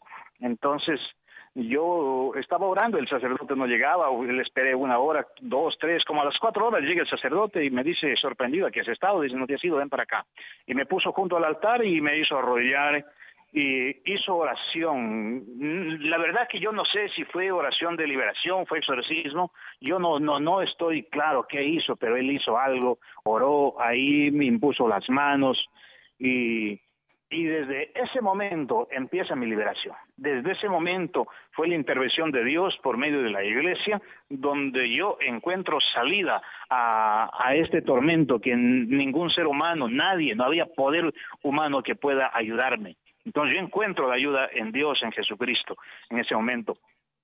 entonces 0.41 0.99
yo 1.55 2.33
estaba 2.37 2.67
orando, 2.67 2.99
el 2.99 3.09
sacerdote 3.09 3.57
no 3.57 3.67
llegaba, 3.67 4.09
le 4.25 4.43
esperé 4.43 4.75
una 4.75 4.99
hora, 4.99 5.27
dos, 5.41 5.77
tres, 5.81 6.05
como 6.05 6.23
a 6.23 6.25
las 6.25 6.39
cuatro 6.39 6.69
horas 6.69 6.83
llega 6.83 7.03
el 7.03 7.09
sacerdote 7.09 7.65
y 7.65 7.71
me 7.71 7.83
dice, 7.83 8.15
sorprendido, 8.17 8.71
que 8.71 8.81
has 8.81 8.89
estado? 8.89 9.21
Dice, 9.21 9.37
no 9.37 9.47
te 9.47 9.55
has 9.55 9.65
ido, 9.65 9.77
ven 9.77 9.89
para 9.89 10.05
acá. 10.05 10.25
Y 10.67 10.75
me 10.75 10.87
puso 10.87 11.13
junto 11.13 11.37
al 11.37 11.47
altar 11.47 11.85
y 11.85 12.01
me 12.01 12.19
hizo 12.19 12.39
arrodillar 12.39 13.05
y 13.53 14.13
hizo 14.13 14.37
oración. 14.37 15.45
La 16.03 16.19
verdad 16.19 16.47
que 16.49 16.61
yo 16.61 16.71
no 16.71 16.85
sé 16.85 17.09
si 17.09 17.25
fue 17.25 17.51
oración 17.51 17.97
de 17.97 18.07
liberación, 18.07 18.65
fue 18.67 18.79
exorcismo. 18.79 19.53
Yo 19.81 19.99
no 19.99 20.21
no 20.21 20.39
no 20.39 20.63
estoy 20.63 21.03
claro 21.05 21.47
qué 21.49 21.65
hizo, 21.65 21.97
pero 21.97 22.17
él 22.17 22.31
hizo 22.31 22.57
algo, 22.57 23.01
oró 23.25 23.81
ahí, 23.81 24.31
me 24.31 24.45
impuso 24.45 24.87
las 24.87 25.09
manos 25.11 25.69
y, 26.17 26.81
y 27.31 27.45
desde 27.45 27.93
ese 27.95 28.21
momento 28.21 28.89
empieza 28.91 29.37
mi 29.37 29.47
liberación. 29.47 29.95
Desde 30.17 30.51
ese 30.51 30.69
momento 30.69 31.29
fue 31.53 31.69
la 31.69 31.77
intervención 31.77 32.33
de 32.33 32.45
Dios 32.45 32.77
por 32.83 32.99
medio 32.99 33.23
de 33.23 33.31
la 33.31 33.45
iglesia, 33.45 34.03
donde 34.29 34.93
yo 34.93 35.17
encuentro 35.21 35.79
salida 35.95 36.43
a, 36.69 37.55
este 37.55 37.83
tormento 37.83 38.41
que 38.41 38.55
ningún 38.57 39.31
ser 39.31 39.47
humano, 39.47 39.87
nadie, 39.89 40.35
no 40.35 40.45
había 40.45 40.67
poder 40.67 41.13
humano 41.43 41.83
que 41.83 41.95
pueda 41.95 42.31
ayudarme. 42.33 42.97
Entonces 43.25 43.55
yo 43.55 43.61
encuentro 43.61 44.09
la 44.09 44.15
ayuda 44.15 44.49
en 44.53 44.73
Dios, 44.73 44.99
en 45.03 45.13
Jesucristo, 45.13 45.77
en 46.11 46.19
ese 46.19 46.35
momento. 46.35 46.79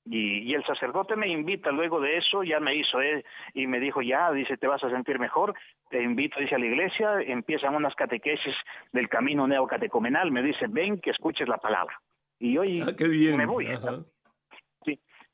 Y, 0.09 0.54
el 0.54 0.64
sacerdote 0.64 1.16
me 1.16 1.26
invita 1.26 1.70
luego 1.70 2.00
de 2.00 2.18
eso, 2.18 2.42
ya 2.42 2.61
me 2.61 2.74
hizo 2.76 3.00
él 3.00 3.24
y 3.54 3.66
me 3.66 3.80
dijo, 3.80 4.00
ya, 4.02 4.30
dice, 4.32 4.57
te 4.57 4.66
vas 4.66 4.82
a 4.84 4.90
sentir 4.90 5.18
mejor, 5.18 5.54
te 5.90 6.02
invito, 6.02 6.38
dice, 6.38 6.54
a 6.54 6.59
la 6.59 6.66
iglesia, 6.66 7.20
empiezan 7.20 7.74
unas 7.74 7.94
catequesis 7.94 8.54
del 8.92 9.09
camino 9.09 9.46
neocatecomenal, 9.46 10.30
me 10.30 10.42
dice, 10.42 10.66
ven 10.68 11.00
que 11.00 11.11
escuches 11.11 11.48
la 11.48 11.59
palabra. 11.59 12.00
Y 12.38 12.57
hoy 12.57 12.82
ah, 12.82 13.36
me 13.36 13.46
voy. 13.46 13.66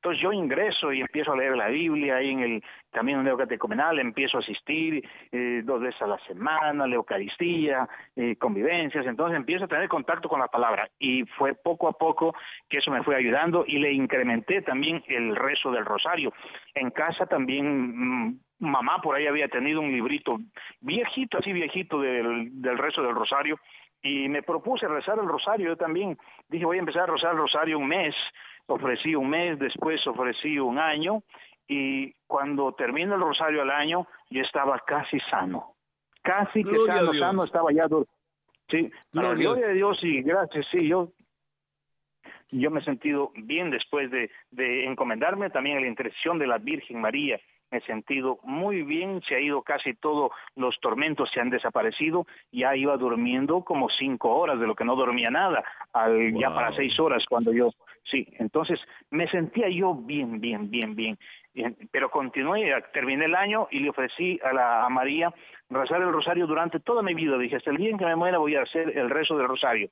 Entonces 0.03 0.21
yo 0.21 0.33
ingreso 0.33 0.93
y 0.93 1.01
empiezo 1.01 1.31
a 1.31 1.37
leer 1.37 1.57
la 1.57 1.69
Biblia 1.69 2.17
ahí 2.17 2.31
en 2.31 2.41
el 2.41 2.65
camino 2.91 3.23
neocatecumenal, 3.23 4.01
empiezo 4.01 4.39
a 4.39 4.41
asistir 4.41 5.09
eh, 5.31 5.63
dos 5.63 5.81
veces 5.81 6.03
a 6.03 6.09
la 6.09 6.19
semana, 6.27 6.89
la 6.89 6.97
Eucaristía, 6.97 7.89
eh, 8.17 8.35
convivencias, 8.35 9.07
entonces 9.07 9.37
empiezo 9.37 9.67
a 9.67 9.69
tener 9.69 9.89
contacto 9.89 10.29
con 10.29 10.41
la 10.41 10.49
palabra 10.49 10.91
y 10.99 11.23
fue 11.39 11.55
poco 11.55 11.87
a 11.87 11.93
poco 11.93 12.35
que 12.69 12.79
eso 12.79 12.91
me 12.91 13.05
fue 13.05 13.15
ayudando 13.15 13.63
y 13.65 13.79
le 13.79 13.93
incrementé 13.93 14.63
también 14.63 15.05
el 15.07 15.37
rezo 15.37 15.71
del 15.71 15.85
rosario. 15.85 16.33
En 16.75 16.91
casa 16.91 17.27
también 17.27 18.27
mm, 18.27 18.41
mamá 18.59 19.01
por 19.01 19.15
ahí 19.15 19.29
había 19.29 19.47
tenido 19.47 19.81
un 19.81 19.93
librito 19.93 20.37
viejito, 20.81 21.39
así 21.39 21.53
viejito 21.53 22.01
del, 22.01 22.61
del 22.61 22.77
rezo 22.77 23.03
del 23.03 23.15
rosario 23.15 23.57
y 24.03 24.29
me 24.29 24.43
propuse 24.43 24.89
rezar 24.89 25.17
el 25.21 25.29
rosario 25.29 25.69
yo 25.69 25.77
también. 25.77 26.19
Dije 26.49 26.65
voy 26.65 26.79
a 26.79 26.81
empezar 26.81 27.03
a 27.03 27.13
rezar 27.13 27.35
el 27.35 27.39
rosario 27.39 27.79
un 27.79 27.87
mes 27.87 28.17
ofrecí 28.67 29.15
un 29.15 29.31
mes, 29.31 29.59
después 29.59 30.05
ofrecí 30.07 30.59
un 30.59 30.79
año 30.79 31.23
y 31.69 32.13
cuando 32.27 32.73
termina 32.73 33.15
el 33.15 33.21
rosario 33.21 33.63
al 33.63 33.71
año 33.71 34.07
yo 34.31 34.43
estaba 34.43 34.79
casi 34.87 35.19
sano, 35.31 35.75
casi 36.23 36.65
que 36.65 36.77
sano, 36.87 37.13
sano, 37.15 37.45
estaba 37.45 37.73
ya... 37.73 37.85
Sí, 38.69 38.91
la 39.13 39.35
gloria 39.35 39.69
de 39.69 39.75
Dios. 39.75 39.99
y 40.03 40.23
gracias, 40.23 40.67
sí, 40.71 40.89
yo 40.89 41.13
yo 42.53 42.71
me 42.71 42.81
he 42.81 42.83
sentido 42.83 43.33
bien 43.35 43.71
después 43.71 44.11
de, 44.11 44.31
de 44.51 44.85
encomendarme 44.85 45.51
también 45.51 45.79
a 45.79 45.81
la 45.81 45.87
intercesión 45.87 46.39
de 46.39 46.47
la 46.47 46.59
Virgen 46.59 47.01
María. 47.01 47.41
Me 47.71 47.79
he 47.79 47.81
sentido 47.83 48.39
muy 48.43 48.83
bien, 48.83 49.23
se 49.27 49.35
ha 49.35 49.41
ido 49.41 49.63
casi 49.63 49.95
todos 49.95 50.31
los 50.57 50.79
tormentos, 50.81 51.31
se 51.33 51.41
han 51.41 51.49
desaparecido, 51.49 52.27
ya 52.53 52.77
iba 52.77 52.95
durmiendo 52.99 53.63
como 53.65 53.89
cinco 53.89 54.37
horas 54.37 54.61
de 54.61 54.67
lo 54.67 54.75
que 54.75 54.85
no 54.85 54.95
dormía 54.95 55.31
nada, 55.31 55.65
al, 55.95 56.35
ya 56.39 56.53
para 56.55 56.77
seis 56.77 57.01
horas 57.01 57.25
cuando 57.27 57.51
yo, 57.51 57.71
sí, 58.11 58.27
entonces 58.39 58.79
me 59.11 59.29
sentía 59.29 59.69
yo 59.69 59.95
bien, 59.95 60.41
bien, 60.41 60.71
bien, 60.71 60.95
bien, 60.95 61.19
pero 61.91 62.11
continué, 62.11 62.73
terminé 62.93 63.27
el 63.27 63.35
año 63.35 63.69
y 63.71 63.79
le 63.79 63.91
ofrecí 63.91 64.39
a, 64.43 64.53
la, 64.53 64.85
a 64.85 64.89
María 64.89 65.33
rezar 65.71 66.03
el 66.03 66.13
rosario 66.13 66.47
durante 66.47 66.81
toda 66.81 67.03
mi 67.03 67.15
vida, 67.15 67.39
dije, 67.39 67.57
hasta 67.57 67.71
el 67.71 67.77
día 67.77 67.91
en 67.91 67.99
que 67.99 68.05
me 68.05 68.17
muera 68.17 68.39
voy 68.39 68.55
a 68.57 68.63
hacer 68.63 68.97
el 68.97 69.11
rezo 69.11 69.37
del 69.37 69.49
rosario. 69.49 69.91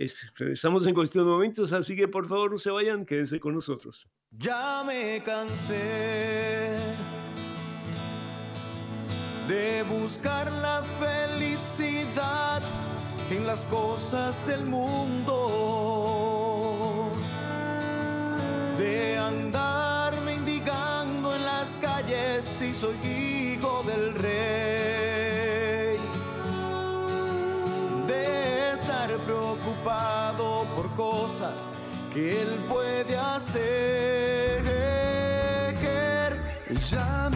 Es, 0.00 0.16
regresamos 0.34 0.86
en 0.86 0.94
cuestión 0.94 1.26
de 1.26 1.30
momentos, 1.30 1.74
así 1.74 1.94
que 1.94 2.08
por 2.08 2.26
favor 2.26 2.50
no 2.52 2.56
se 2.56 2.70
vayan, 2.70 3.04
quédense 3.04 3.38
con 3.38 3.54
nosotros. 3.54 4.08
Ya 4.30 4.82
me 4.82 5.22
cansé 5.22 6.70
de 9.46 9.82
buscar 9.82 10.50
la 10.50 10.82
felicidad 10.98 12.62
en 13.30 13.46
las 13.46 13.66
cosas 13.66 14.40
del 14.46 14.64
mundo, 14.64 15.42
de 18.78 19.18
andar 19.18 20.18
mendigando 20.22 21.36
en 21.36 21.44
las 21.44 21.76
calles 21.76 22.62
y 22.62 22.72
soy 22.74 22.96
hijo 23.06 23.82
del 23.86 24.14
rey. 24.14 24.59
Por 30.74 30.90
cosas 30.96 31.68
que 32.12 32.42
él 32.42 32.48
puede 32.68 33.16
hacer. 33.16 34.10
Ya 36.90 37.30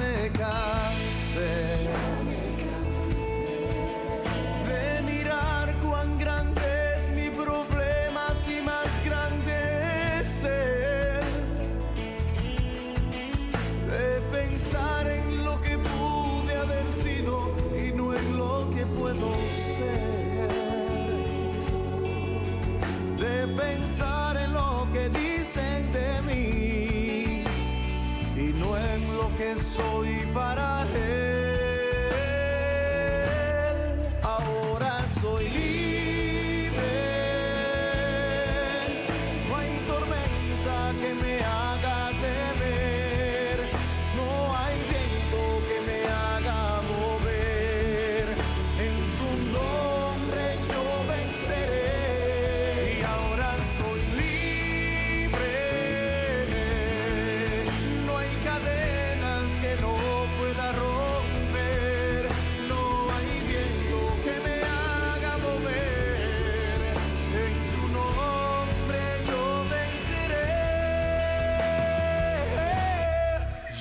soy 29.75 30.22
pa 30.35 30.43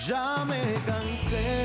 ya 0.08 0.44
me 0.46 0.62
cansé. 0.86 1.63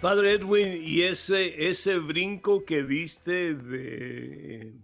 Padre 0.00 0.32
Edwin, 0.32 0.80
y 0.82 1.02
ese, 1.02 1.68
ese 1.68 1.98
brinco 1.98 2.64
que 2.64 2.82
viste 2.82 3.54
de, 3.54 4.74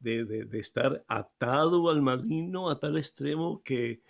de, 0.00 0.58
estar 0.58 1.04
atado 1.06 1.90
al 1.90 2.00
marino 2.00 2.70
a 2.70 2.80
tal 2.80 2.96
extremo 2.96 3.62
que 3.62 4.00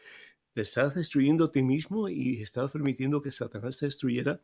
te 0.52 0.60
estás 0.60 0.94
destruyendo 0.94 1.46
a 1.46 1.50
ti 1.50 1.64
mismo 1.64 2.08
y 2.08 2.40
estás 2.40 2.70
permitiendo 2.70 3.20
que 3.20 3.32
Satanás 3.32 3.78
te 3.78 3.86
destruyera, 3.86 4.40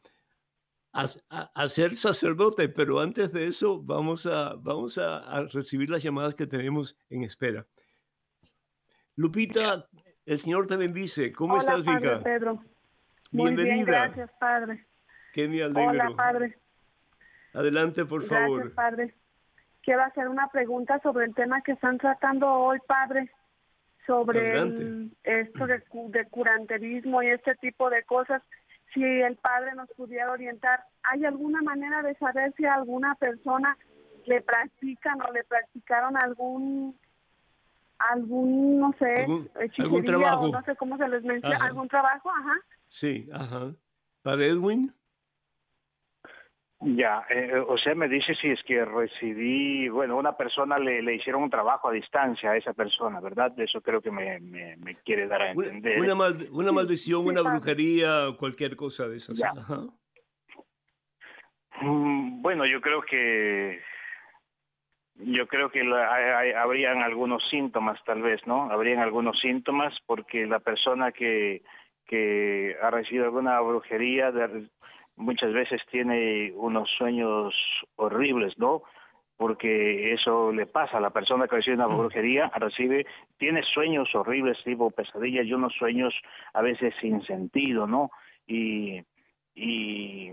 a, 0.92 1.68
ser 1.68 1.94
sacerdote, 1.94 2.68
pero 2.68 2.98
antes 2.98 3.32
de 3.32 3.46
eso 3.46 3.80
vamos 3.80 4.26
a, 4.26 4.54
vamos 4.54 4.98
a, 4.98 5.42
recibir 5.52 5.90
las 5.90 6.02
llamadas 6.02 6.34
que 6.34 6.48
tenemos 6.48 6.96
en 7.08 7.22
espera. 7.22 7.68
Lupita, 9.14 9.88
el 10.26 10.38
Señor 10.38 10.66
te 10.66 10.76
bendice. 10.76 11.30
¿Cómo 11.32 11.58
estás, 11.58 11.80
hija? 11.82 12.20
Pedro. 12.20 12.64
Muy 13.30 13.54
Bienvenida. 13.54 13.74
Bien, 13.74 13.86
gracias, 13.86 14.30
Padre. 14.40 14.88
Hola, 15.88 16.10
padre. 16.16 16.58
Adelante, 17.52 18.04
por 18.04 18.22
favor. 18.24 18.60
Gracias, 18.60 18.74
padre. 18.74 19.14
Quiero 19.82 20.02
hacer 20.02 20.28
una 20.28 20.48
pregunta 20.48 20.98
sobre 21.02 21.26
el 21.26 21.34
tema 21.34 21.60
que 21.62 21.72
están 21.72 21.98
tratando 21.98 22.48
hoy, 22.48 22.78
padre, 22.86 23.30
sobre 24.06 24.54
esto 25.22 25.66
de, 25.66 25.82
de 26.08 26.24
curanterismo 26.30 27.22
y 27.22 27.28
este 27.28 27.54
tipo 27.56 27.90
de 27.90 28.02
cosas. 28.04 28.42
Si 28.92 29.02
el 29.02 29.36
padre 29.36 29.74
nos 29.74 29.90
pudiera 29.90 30.32
orientar, 30.32 30.84
¿hay 31.02 31.24
alguna 31.24 31.60
manera 31.62 32.02
de 32.02 32.14
saber 32.14 32.54
si 32.56 32.64
alguna 32.64 33.14
persona 33.16 33.76
le 34.26 34.40
practican 34.40 35.20
o 35.20 35.32
le 35.32 35.44
practicaron 35.44 36.16
algún 36.22 36.96
algún 37.98 38.80
no 38.80 38.92
sé 38.98 39.14
algún, 39.78 40.04
trabajo 40.04 40.48
no 40.48 40.62
sé 40.62 40.74
cómo 40.76 40.96
se 40.96 41.08
les 41.08 41.22
menciona 41.22 41.64
algún 41.64 41.88
trabajo 41.88 42.30
ajá 42.30 42.54
sí 42.86 43.28
ajá 43.32 43.72
para 44.22 44.44
Edwin 44.44 44.92
ya, 46.84 47.24
eh, 47.30 47.62
o 47.66 47.78
sea, 47.78 47.94
me 47.94 48.08
dice 48.08 48.34
si 48.34 48.48
es 48.48 48.62
que 48.64 48.84
recibí, 48.84 49.88
bueno, 49.88 50.16
una 50.16 50.36
persona 50.36 50.76
le, 50.76 51.02
le 51.02 51.14
hicieron 51.14 51.42
un 51.42 51.50
trabajo 51.50 51.88
a 51.88 51.92
distancia 51.92 52.50
a 52.50 52.56
esa 52.56 52.72
persona, 52.72 53.20
¿verdad? 53.20 53.52
Eso 53.58 53.80
creo 53.80 54.00
que 54.00 54.10
me, 54.10 54.38
me, 54.40 54.96
quiere 55.04 55.26
dar 55.26 55.42
a 55.42 55.50
entender. 55.52 55.98
Una, 56.00 56.14
una 56.50 56.72
maldición, 56.72 57.26
una 57.26 57.42
brujería, 57.42 58.28
cualquier 58.38 58.76
cosa 58.76 59.08
de 59.08 59.16
esas. 59.16 59.42
Mm, 61.80 62.42
bueno, 62.42 62.66
yo 62.66 62.80
creo 62.80 63.02
que 63.02 63.80
yo 65.16 65.46
creo 65.46 65.70
que 65.70 65.80
hay, 65.80 66.52
habrían 66.52 67.02
algunos 67.02 67.42
síntomas, 67.50 67.98
tal 68.04 68.22
vez, 68.22 68.40
¿no? 68.46 68.70
Habrían 68.70 68.98
algunos 68.98 69.38
síntomas 69.40 69.94
porque 70.06 70.46
la 70.46 70.60
persona 70.60 71.12
que 71.12 71.62
que 72.06 72.76
ha 72.82 72.90
recibido 72.90 73.24
alguna 73.24 73.60
brujería 73.60 74.30
de, 74.30 74.68
muchas 75.16 75.52
veces 75.52 75.80
tiene 75.90 76.52
unos 76.54 76.90
sueños 76.96 77.54
horribles, 77.96 78.58
¿no? 78.58 78.82
Porque 79.36 80.12
eso 80.12 80.52
le 80.52 80.66
pasa 80.66 80.98
a 80.98 81.00
la 81.00 81.10
persona 81.10 81.48
que 81.48 81.56
recibe 81.56 81.76
una 81.76 81.88
mm. 81.88 81.96
brujería, 81.96 82.52
recibe, 82.56 83.06
tiene 83.36 83.62
sueños 83.62 84.14
horribles, 84.14 84.62
tipo 84.64 84.90
pesadillas 84.90 85.46
y 85.46 85.52
unos 85.52 85.74
sueños 85.74 86.14
a 86.52 86.62
veces 86.62 86.94
sin 87.00 87.22
sentido, 87.22 87.86
¿no? 87.86 88.10
Y, 88.46 89.02
y 89.54 90.32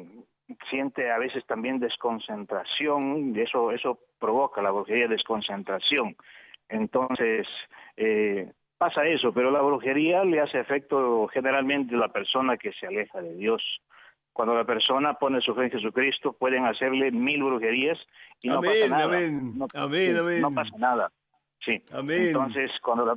siente 0.69 1.11
a 1.11 1.17
veces 1.17 1.45
también 1.45 1.79
desconcentración, 1.79 3.35
y 3.35 3.41
eso, 3.41 3.71
eso 3.71 3.99
provoca 4.19 4.61
la 4.61 4.71
brujería, 4.71 5.07
desconcentración. 5.07 6.15
Entonces, 6.69 7.47
eh, 7.97 8.51
pasa 8.77 9.05
eso, 9.05 9.33
pero 9.33 9.51
la 9.51 9.61
brujería 9.61 10.23
le 10.23 10.39
hace 10.39 10.59
efecto 10.59 11.27
generalmente 11.27 11.95
a 11.95 11.99
la 11.99 12.07
persona 12.07 12.57
que 12.57 12.71
se 12.73 12.87
aleja 12.87 13.21
de 13.21 13.35
Dios. 13.35 13.61
Cuando 14.33 14.55
la 14.55 14.63
persona 14.63 15.15
pone 15.15 15.41
su 15.41 15.53
fe 15.53 15.65
en 15.65 15.71
Jesucristo, 15.71 16.33
pueden 16.33 16.65
hacerle 16.65 17.11
mil 17.11 17.43
brujerías 17.43 17.97
y 18.41 18.49
no 18.49 18.61
pasa 18.61 18.87
nada. 18.87 19.03
Amén, 19.05 19.53
no, 19.57 19.67
amén, 19.73 20.41
No 20.41 20.53
pasa 20.53 20.77
nada. 20.77 21.11
Sí. 21.59 21.83
Amén. 21.91 22.27
Entonces, 22.27 22.71
cuando 22.81 23.05
la, 23.05 23.15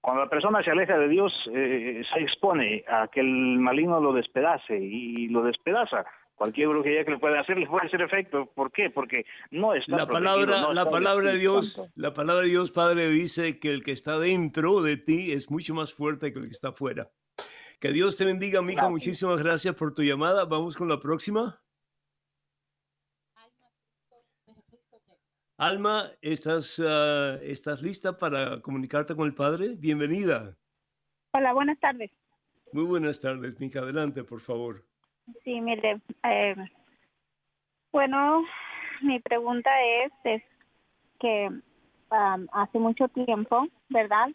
Cuando 0.00 0.24
la 0.24 0.30
persona 0.30 0.62
se 0.62 0.70
aleja 0.70 0.98
de 0.98 1.08
Dios, 1.08 1.32
eh, 1.52 2.02
se 2.12 2.20
expone 2.20 2.84
a 2.88 3.08
que 3.08 3.20
el 3.20 3.58
maligno 3.58 4.00
lo 4.00 4.12
despedace 4.12 4.76
y 4.76 5.28
lo 5.28 5.42
despedaza. 5.42 6.04
Cualquier 6.34 6.68
brujería 6.68 7.04
que 7.04 7.10
le 7.10 7.18
pueda 7.18 7.38
hacer 7.38 7.58
le 7.58 7.66
puede 7.66 7.86
hacer 7.86 8.00
efecto. 8.00 8.46
¿Por 8.54 8.72
qué? 8.72 8.88
Porque 8.88 9.26
no 9.50 9.74
está 9.74 9.94
la 9.94 10.06
palabra, 10.06 10.72
la 10.72 10.88
palabra 10.88 11.32
de 11.32 11.38
Dios, 11.38 11.86
la 11.96 12.14
palabra 12.14 12.42
de 12.44 12.48
Dios, 12.48 12.70
Padre, 12.70 13.08
dice 13.10 13.58
que 13.58 13.68
el 13.68 13.82
que 13.82 13.92
está 13.92 14.18
dentro 14.18 14.80
de 14.80 14.96
ti 14.96 15.32
es 15.32 15.50
mucho 15.50 15.74
más 15.74 15.92
fuerte 15.92 16.32
que 16.32 16.38
el 16.38 16.46
que 16.46 16.52
está 16.52 16.68
afuera. 16.68 17.08
Que 17.80 17.92
Dios 17.92 18.18
te 18.18 18.26
bendiga, 18.26 18.60
mija. 18.60 18.90
Muchísimas 18.90 19.38
gracias 19.38 19.74
por 19.74 19.94
tu 19.94 20.02
llamada. 20.02 20.44
Vamos 20.44 20.76
con 20.76 20.86
la 20.86 21.00
próxima. 21.00 21.58
Alma, 25.56 26.10
¿estás, 26.20 26.78
ah, 26.86 27.38
¿estás 27.42 27.80
lista 27.80 28.18
para 28.18 28.60
comunicarte 28.60 29.16
con 29.16 29.26
el 29.26 29.34
Padre? 29.34 29.76
Bienvenida. 29.78 30.58
Hola, 31.32 31.54
buenas 31.54 31.80
tardes. 31.80 32.10
Muy 32.74 32.84
buenas 32.84 33.18
tardes, 33.18 33.58
Mica. 33.58 33.80
Adelante, 33.80 34.24
por 34.24 34.40
favor. 34.40 34.84
Sí, 35.42 35.58
mire, 35.62 36.02
eh, 36.24 36.56
bueno, 37.92 38.44
mi 39.00 39.20
pregunta 39.20 39.70
es, 40.04 40.12
es 40.24 40.42
que 41.18 41.48
hace 42.10 42.78
mucho 42.78 43.08
tiempo, 43.08 43.66
¿verdad? 43.88 44.28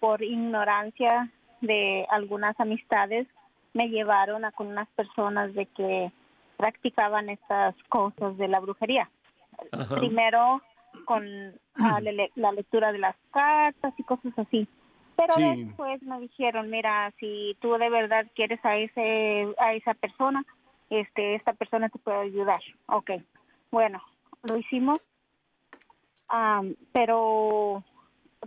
Por 0.00 0.20
ignorancia 0.20 1.32
de 1.60 2.06
algunas 2.10 2.58
amistades, 2.60 3.26
me 3.74 3.88
llevaron 3.88 4.44
a 4.44 4.52
con 4.52 4.68
unas 4.68 4.88
personas 4.90 5.54
de 5.54 5.66
que 5.66 6.12
practicaban 6.56 7.28
estas 7.28 7.74
cosas 7.88 8.36
de 8.36 8.48
la 8.48 8.60
brujería. 8.60 9.08
Primero 9.98 10.62
con 11.04 11.24
la 11.76 12.52
lectura 12.52 12.92
de 12.92 12.98
las 12.98 13.16
cartas 13.30 13.94
y 13.96 14.02
cosas 14.02 14.32
así. 14.36 14.68
Pero 15.16 15.34
después 15.36 16.00
me 16.02 16.20
dijeron, 16.20 16.70
mira, 16.70 17.12
si 17.18 17.56
tú 17.60 17.72
de 17.72 17.90
verdad 17.90 18.26
quieres 18.34 18.64
a 18.64 18.76
ese 18.76 19.48
a 19.58 19.74
esa 19.74 19.94
persona, 19.94 20.44
este 20.90 21.34
esta 21.34 21.54
persona 21.54 21.88
te 21.88 21.98
puede 21.98 22.18
ayudar. 22.18 22.60
Ok, 22.86 23.10
bueno, 23.72 24.00
lo 24.42 24.56
hicimos, 24.56 24.98
pero 26.92 27.82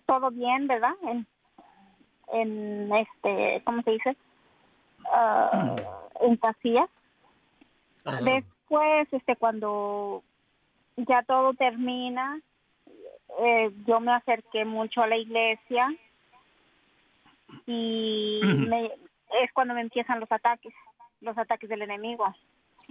todo 0.05 0.31
bien, 0.31 0.67
¿verdad? 0.67 0.93
En, 1.03 1.27
en 2.31 2.91
este, 2.93 3.61
¿cómo 3.63 3.81
se 3.83 3.91
dice? 3.91 4.17
Uh, 4.99 6.25
en 6.25 6.37
casillas. 6.37 6.89
Después, 8.23 9.07
este, 9.11 9.35
cuando 9.35 10.23
ya 10.95 11.23
todo 11.23 11.53
termina, 11.53 12.39
eh, 13.39 13.71
yo 13.85 13.99
me 13.99 14.13
acerqué 14.13 14.65
mucho 14.65 15.01
a 15.01 15.07
la 15.07 15.17
iglesia 15.17 15.87
y 17.65 18.41
es 19.41 19.51
cuando 19.53 19.73
me 19.73 19.81
empiezan 19.81 20.19
los 20.19 20.31
ataques, 20.31 20.73
los 21.21 21.37
ataques 21.37 21.69
del 21.69 21.83
enemigo. 21.83 22.25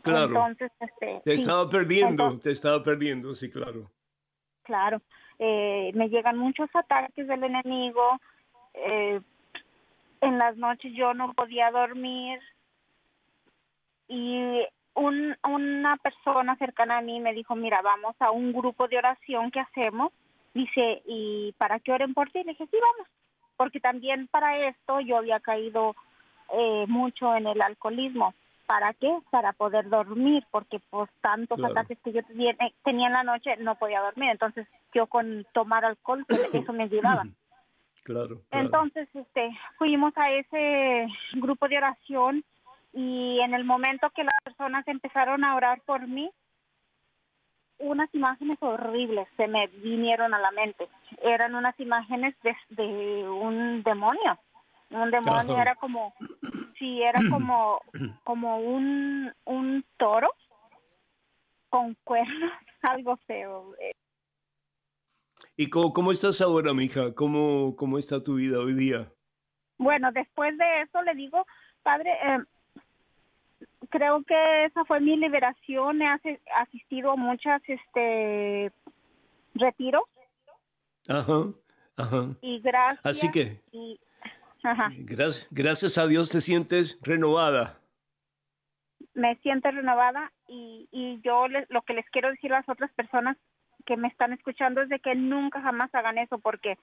Claro. 0.03 0.27
Entonces, 0.27 0.73
este, 0.81 1.21
te 1.25 1.35
estaba 1.35 1.69
perdiendo, 1.69 2.39
te 2.39 2.53
estaba 2.53 2.83
perdiendo, 2.83 3.35
sí, 3.35 3.51
claro. 3.51 3.91
Claro, 4.63 5.01
eh, 5.39 5.91
me 5.95 6.09
llegan 6.09 6.39
muchos 6.39 6.71
ataques 6.75 7.27
del 7.27 7.45
enemigo. 7.45 8.21
Eh, 8.75 9.21
en 10.21 10.39
las 10.39 10.57
noches 10.57 10.93
yo 10.95 11.15
no 11.15 11.33
podía 11.33 11.71
dormir 11.71 12.41
y 14.09 14.67
un, 14.95 15.37
una 15.45 15.97
persona 15.99 16.57
cercana 16.57 16.99
a 16.99 17.03
mí 17.03 17.21
me 17.21 17.33
dijo, 17.33 17.55
mira, 17.55 17.81
vamos 17.83 18.15
a 18.19 18.31
un 18.31 18.53
grupo 18.53 18.89
de 18.89 18.99
oración 18.99 19.51
que 19.51 19.61
hacemos. 19.61 20.13
Dice, 20.53 21.03
¿y 21.07 21.53
para 21.59 21.79
qué 21.79 21.93
oren 21.93 22.13
por 22.13 22.29
ti? 22.31 22.43
Le 22.43 22.53
dije, 22.53 22.67
sí, 22.67 22.77
vamos. 22.81 23.09
Porque 23.57 23.79
también 23.79 24.27
para 24.29 24.69
esto 24.69 25.01
yo 25.01 25.19
había 25.19 25.39
caído 25.39 25.95
eh, 26.53 26.87
mucho 26.89 27.35
en 27.37 27.47
el 27.47 27.63
alcoholismo. 27.63 28.35
¿Para 28.67 28.93
qué? 28.95 29.17
Para 29.31 29.53
poder 29.53 29.89
dormir, 29.89 30.45
porque 30.51 30.81
pues 30.91 31.11
tantos 31.21 31.63
ataques 31.63 31.99
que 32.05 32.13
yo 32.13 32.23
tenía, 32.25 32.57
tenía 32.85 33.09
en 33.09 33.13
la 33.13 33.25
noche 33.25 33.57
no 33.59 33.77
podía 33.77 34.01
dormir. 34.01 34.31
Entonces 34.31 34.67
yo 34.93 35.07
con 35.07 35.47
tomar 35.53 35.85
alcohol, 35.85 36.25
pues, 36.27 36.41
eso 36.53 36.73
me 36.73 36.85
ayudaba. 36.85 37.25
Claro, 38.11 38.41
Entonces, 38.51 39.09
este, 39.15 39.57
fuimos 39.79 40.13
a 40.17 40.33
ese 40.33 41.07
grupo 41.35 41.69
de 41.69 41.79
oración 41.79 42.45
y 42.93 43.39
en 43.39 43.55
el 43.55 43.65
momento 43.65 44.11
que 44.11 44.25
las 44.25 44.35
personas 44.43 44.87
empezaron 44.89 45.45
a 45.45 45.55
orar 45.55 45.81
por 45.83 46.09
mí, 46.09 46.29
unas 47.79 48.13
imágenes 48.13 48.57
horribles 48.61 49.29
se 49.37 49.47
me 49.47 49.69
vinieron 49.69 50.35
a 50.35 50.41
la 50.41 50.51
mente. 50.51 50.89
Eran 51.23 51.55
unas 51.55 51.79
imágenes 51.79 52.35
de, 52.71 53.29
un 53.29 53.85
demonio. 53.85 54.39
Un 54.91 55.13
demonio 55.13 55.57
era 55.57 55.77
como, 55.77 56.13
sí, 56.81 57.01
era 57.01 57.21
como, 57.31 57.81
como 58.25 58.59
un, 58.59 59.33
un 59.45 59.85
toro 59.97 60.35
con 61.69 61.97
cuernos, 62.03 62.51
algo 62.83 63.17
feo. 63.19 63.73
¿Y 65.61 65.69
cómo, 65.69 65.93
cómo 65.93 66.11
estás 66.11 66.41
ahora, 66.41 66.73
mija? 66.73 67.13
¿Cómo, 67.15 67.77
¿Cómo 67.77 67.99
está 67.99 68.23
tu 68.23 68.37
vida 68.37 68.61
hoy 68.61 68.73
día? 68.73 69.13
Bueno, 69.77 70.11
después 70.11 70.57
de 70.57 70.81
eso 70.81 71.03
le 71.03 71.15
digo, 71.15 71.47
padre, 71.83 72.13
eh, 72.13 72.39
creo 73.91 74.23
que 74.23 74.65
esa 74.65 74.87
fue 74.87 75.01
mi 75.01 75.19
liberación. 75.19 76.01
He 76.01 76.41
asistido 76.57 77.11
a 77.11 77.17
muchas 77.17 77.61
este 77.67 78.73
retiros. 79.55 80.05
Ajá, 81.07 81.53
ajá. 81.97 82.29
Y 82.41 82.61
gracias. 82.61 83.05
Así 83.05 83.31
que. 83.31 83.61
Gracias, 85.01 85.47
gracias 85.51 85.99
a 85.99 86.07
Dios 86.07 86.31
te 86.31 86.41
sientes 86.41 86.99
renovada. 87.03 87.79
Me 89.13 89.37
siento 89.43 89.71
renovada 89.71 90.33
y, 90.49 90.89
y 90.91 91.21
yo 91.23 91.49
lo 91.49 91.83
que 91.83 91.93
les 91.93 92.09
quiero 92.09 92.31
decir 92.31 92.51
a 92.55 92.61
las 92.61 92.69
otras 92.71 92.91
personas 92.93 93.37
que 93.91 93.97
me 93.97 94.07
están 94.07 94.33
escuchando 94.33 94.83
es 94.83 94.89
de 94.89 95.01
que 95.01 95.17
nunca 95.17 95.61
jamás 95.61 95.93
hagan 95.93 96.17
eso 96.17 96.39
porque 96.39 96.79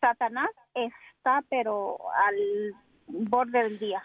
Satanás 0.00 0.50
está 0.74 1.44
pero 1.48 1.96
al 2.12 2.74
borde 3.06 3.62
del 3.62 3.78
día 3.78 4.02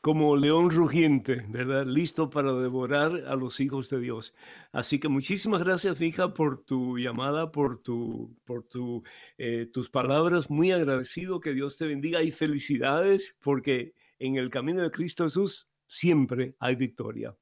como 0.00 0.36
león 0.36 0.70
rugiente, 0.70 1.46
¿verdad? 1.48 1.86
Listo 1.86 2.28
para 2.28 2.52
devorar 2.52 3.24
a 3.26 3.34
los 3.36 3.58
hijos 3.58 3.88
de 3.88 4.00
Dios. 4.00 4.34
Así 4.70 5.00
que 5.00 5.08
muchísimas 5.08 5.64
gracias, 5.64 5.98
hija, 5.98 6.34
por 6.34 6.62
tu 6.62 6.98
llamada, 6.98 7.50
por, 7.50 7.78
tu, 7.78 8.36
por 8.44 8.64
tu, 8.64 9.02
eh, 9.38 9.66
tus 9.72 9.88
palabras. 9.88 10.50
Muy 10.50 10.72
agradecido, 10.72 11.40
que 11.40 11.54
Dios 11.54 11.78
te 11.78 11.86
bendiga 11.86 12.22
y 12.22 12.32
felicidades, 12.32 13.34
porque 13.42 13.94
en 14.18 14.36
el 14.36 14.50
camino 14.50 14.82
de 14.82 14.90
Cristo 14.90 15.24
Jesús 15.24 15.70
siempre 15.86 16.54
hay 16.60 16.76
victoria. 16.76 17.34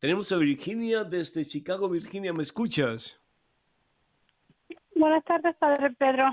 Tenemos 0.00 0.32
a 0.32 0.38
Virginia 0.38 1.04
desde 1.04 1.44
Chicago. 1.44 1.86
Virginia, 1.86 2.32
¿me 2.32 2.42
escuchas? 2.42 3.20
Buenas 4.94 5.22
tardes, 5.24 5.54
Padre 5.56 5.90
Pedro. 5.90 6.24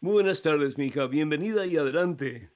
Muy 0.00 0.12
buenas 0.12 0.40
tardes, 0.42 0.78
mi 0.78 0.86
hija. 0.86 1.06
Bienvenida 1.06 1.66
y 1.66 1.76
adelante. 1.76 2.50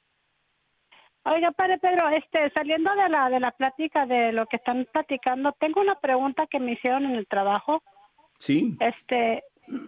Oiga, 1.24 1.50
padre 1.52 1.78
Pedro, 1.78 2.08
este, 2.10 2.50
saliendo 2.50 2.94
de 2.94 3.08
la 3.08 3.30
de 3.30 3.40
la 3.40 3.50
plática 3.50 4.06
de 4.06 4.30
lo 4.32 4.46
que 4.46 4.56
están 4.56 4.86
platicando, 4.92 5.52
tengo 5.58 5.80
una 5.80 5.98
pregunta 5.98 6.46
que 6.46 6.60
me 6.60 6.72
hicieron 6.72 7.04
en 7.06 7.16
el 7.16 7.26
trabajo. 7.26 7.82
Sí. 8.38 8.76
Este, 8.78 9.42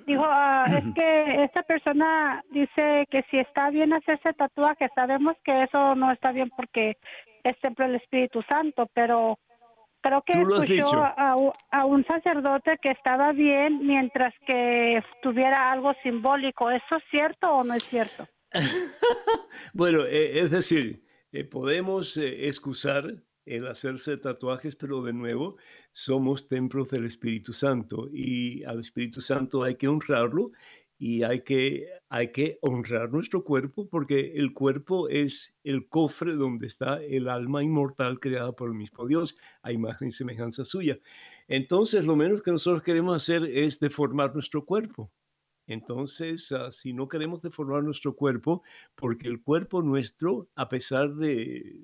dijo, 0.07 0.25
ah, 0.27 0.65
es 0.67 0.95
que 0.95 1.45
esta 1.45 1.63
persona 1.63 2.43
dice 2.51 3.07
que 3.11 3.23
si 3.31 3.39
está 3.39 3.71
bien 3.71 3.93
hacerse 3.93 4.33
tatuaje, 4.33 4.89
sabemos 4.95 5.37
que 5.45 5.63
eso 5.63 5.95
no 5.95 6.11
está 6.11 6.33
bien 6.33 6.51
porque 6.57 6.97
es 7.45 7.57
siempre 7.61 7.85
el 7.85 7.97
Espíritu 7.97 8.43
Santo, 8.49 8.91
pero 8.95 9.39
creo 10.07 10.23
que 10.23 10.79
escuchó 10.79 11.03
a, 11.03 11.37
a, 11.71 11.85
un 11.85 12.05
sacerdote 12.07 12.79
que 12.83 12.93
estaba 12.93 13.33
bien 13.33 13.87
mientras 13.87 14.33
que 14.47 15.03
tuviera 15.23 15.73
algo 15.73 15.93
simbólico. 16.03 16.71
¿Eso 16.71 16.97
es 16.97 17.05
cierto 17.11 17.51
o 17.51 17.65
no 17.65 17.75
es 17.75 17.85
cierto? 17.85 18.27
bueno, 19.73 20.05
eh, 20.05 20.41
es 20.41 20.51
decir, 20.51 21.05
eh, 21.33 21.45
podemos 21.45 22.17
eh, 22.17 22.47
excusar 22.47 23.23
el 23.45 23.67
hacerse 23.67 24.17
tatuajes, 24.17 24.75
pero 24.77 25.03
de 25.03 25.13
nuevo, 25.13 25.57
somos 25.93 26.49
templos 26.49 26.91
del 26.91 27.07
Espíritu 27.07 27.53
Santo 27.53 28.09
y 28.13 28.65
al 28.65 28.81
Espíritu 28.81 29.21
Santo 29.21 29.63
hay 29.63 29.77
que 29.77 29.89
honrarlo 29.89 30.51
y 30.99 31.23
hay 31.23 31.43
que, 31.43 31.89
hay 32.09 32.33
que 32.33 32.59
honrar 32.63 33.13
nuestro 33.13 33.45
cuerpo 33.45 33.89
porque 33.89 34.33
el 34.37 34.53
cuerpo 34.55 35.09
es 35.09 35.59
el 35.63 35.89
cofre 35.89 36.35
donde 36.35 36.67
está 36.67 37.03
el 37.03 37.29
alma 37.29 37.63
inmortal 37.63 38.19
creada 38.19 38.53
por 38.53 38.69
el 38.69 38.75
mismo 38.75 39.07
Dios, 39.07 39.37
a 39.63 39.73
imagen 39.73 40.09
y 40.09 40.13
semejanza 40.13 40.65
suya. 40.65 40.99
Entonces, 41.49 42.07
lo 42.07 42.17
menos 42.17 42.43
que 42.43 42.51
nosotros 42.51 42.83
queremos 42.83 43.17
hacer 43.17 43.45
es 43.45 43.79
deformar 43.79 44.35
nuestro 44.35 44.65
cuerpo. 44.65 45.11
Entonces, 45.67 46.53
ah, 46.53 46.71
si 46.71 46.93
no 46.93 47.09
queremos 47.09 47.43
deformar 47.43 47.83
nuestro 47.83 48.15
cuerpo, 48.15 48.63
porque 48.95 49.29
el 49.29 49.43
cuerpo 49.43 49.83
nuestro, 49.83 50.49
a 50.55 50.69
pesar 50.69 51.15
de 51.15 51.81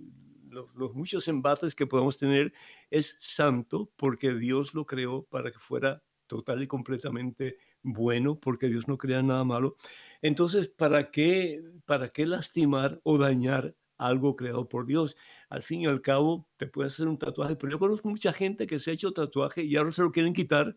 los, 0.48 0.94
muchos 0.94 1.26
embates 1.28 1.74
que 1.74 1.86
podemos 1.86 2.18
tener, 2.18 2.52
es 2.90 3.16
santo 3.18 3.90
porque 3.96 4.32
Dios 4.34 4.74
lo 4.74 4.86
creó 4.86 5.24
para 5.24 5.50
que 5.50 5.58
fuera 5.58 6.02
total 6.26 6.62
y 6.62 6.66
completamente 6.66 7.58
bueno, 7.82 8.38
porque 8.38 8.68
Dios 8.68 8.88
no 8.88 8.98
crea 8.98 9.22
nada 9.22 9.44
malo. 9.44 9.76
Entonces, 10.22 10.68
¿para 10.68 11.10
qué, 11.10 11.62
¿para 11.84 12.10
qué 12.10 12.26
lastimar 12.26 13.00
o 13.04 13.18
dañar 13.18 13.76
algo 13.98 14.36
creado 14.36 14.68
por 14.68 14.86
Dios? 14.86 15.16
Al 15.48 15.62
fin 15.62 15.82
y 15.82 15.86
al 15.86 16.02
cabo, 16.02 16.48
te 16.56 16.66
puede 16.66 16.88
hacer 16.88 17.08
un 17.08 17.18
tatuaje, 17.18 17.56
pero 17.56 17.72
yo 17.72 17.78
conozco 17.78 18.08
mucha 18.08 18.32
gente 18.32 18.66
que 18.66 18.78
se 18.78 18.90
ha 18.90 18.94
hecho 18.94 19.12
tatuaje 19.12 19.64
y 19.64 19.76
ahora 19.76 19.90
se 19.90 20.02
lo 20.02 20.12
quieren 20.12 20.32
quitar 20.32 20.76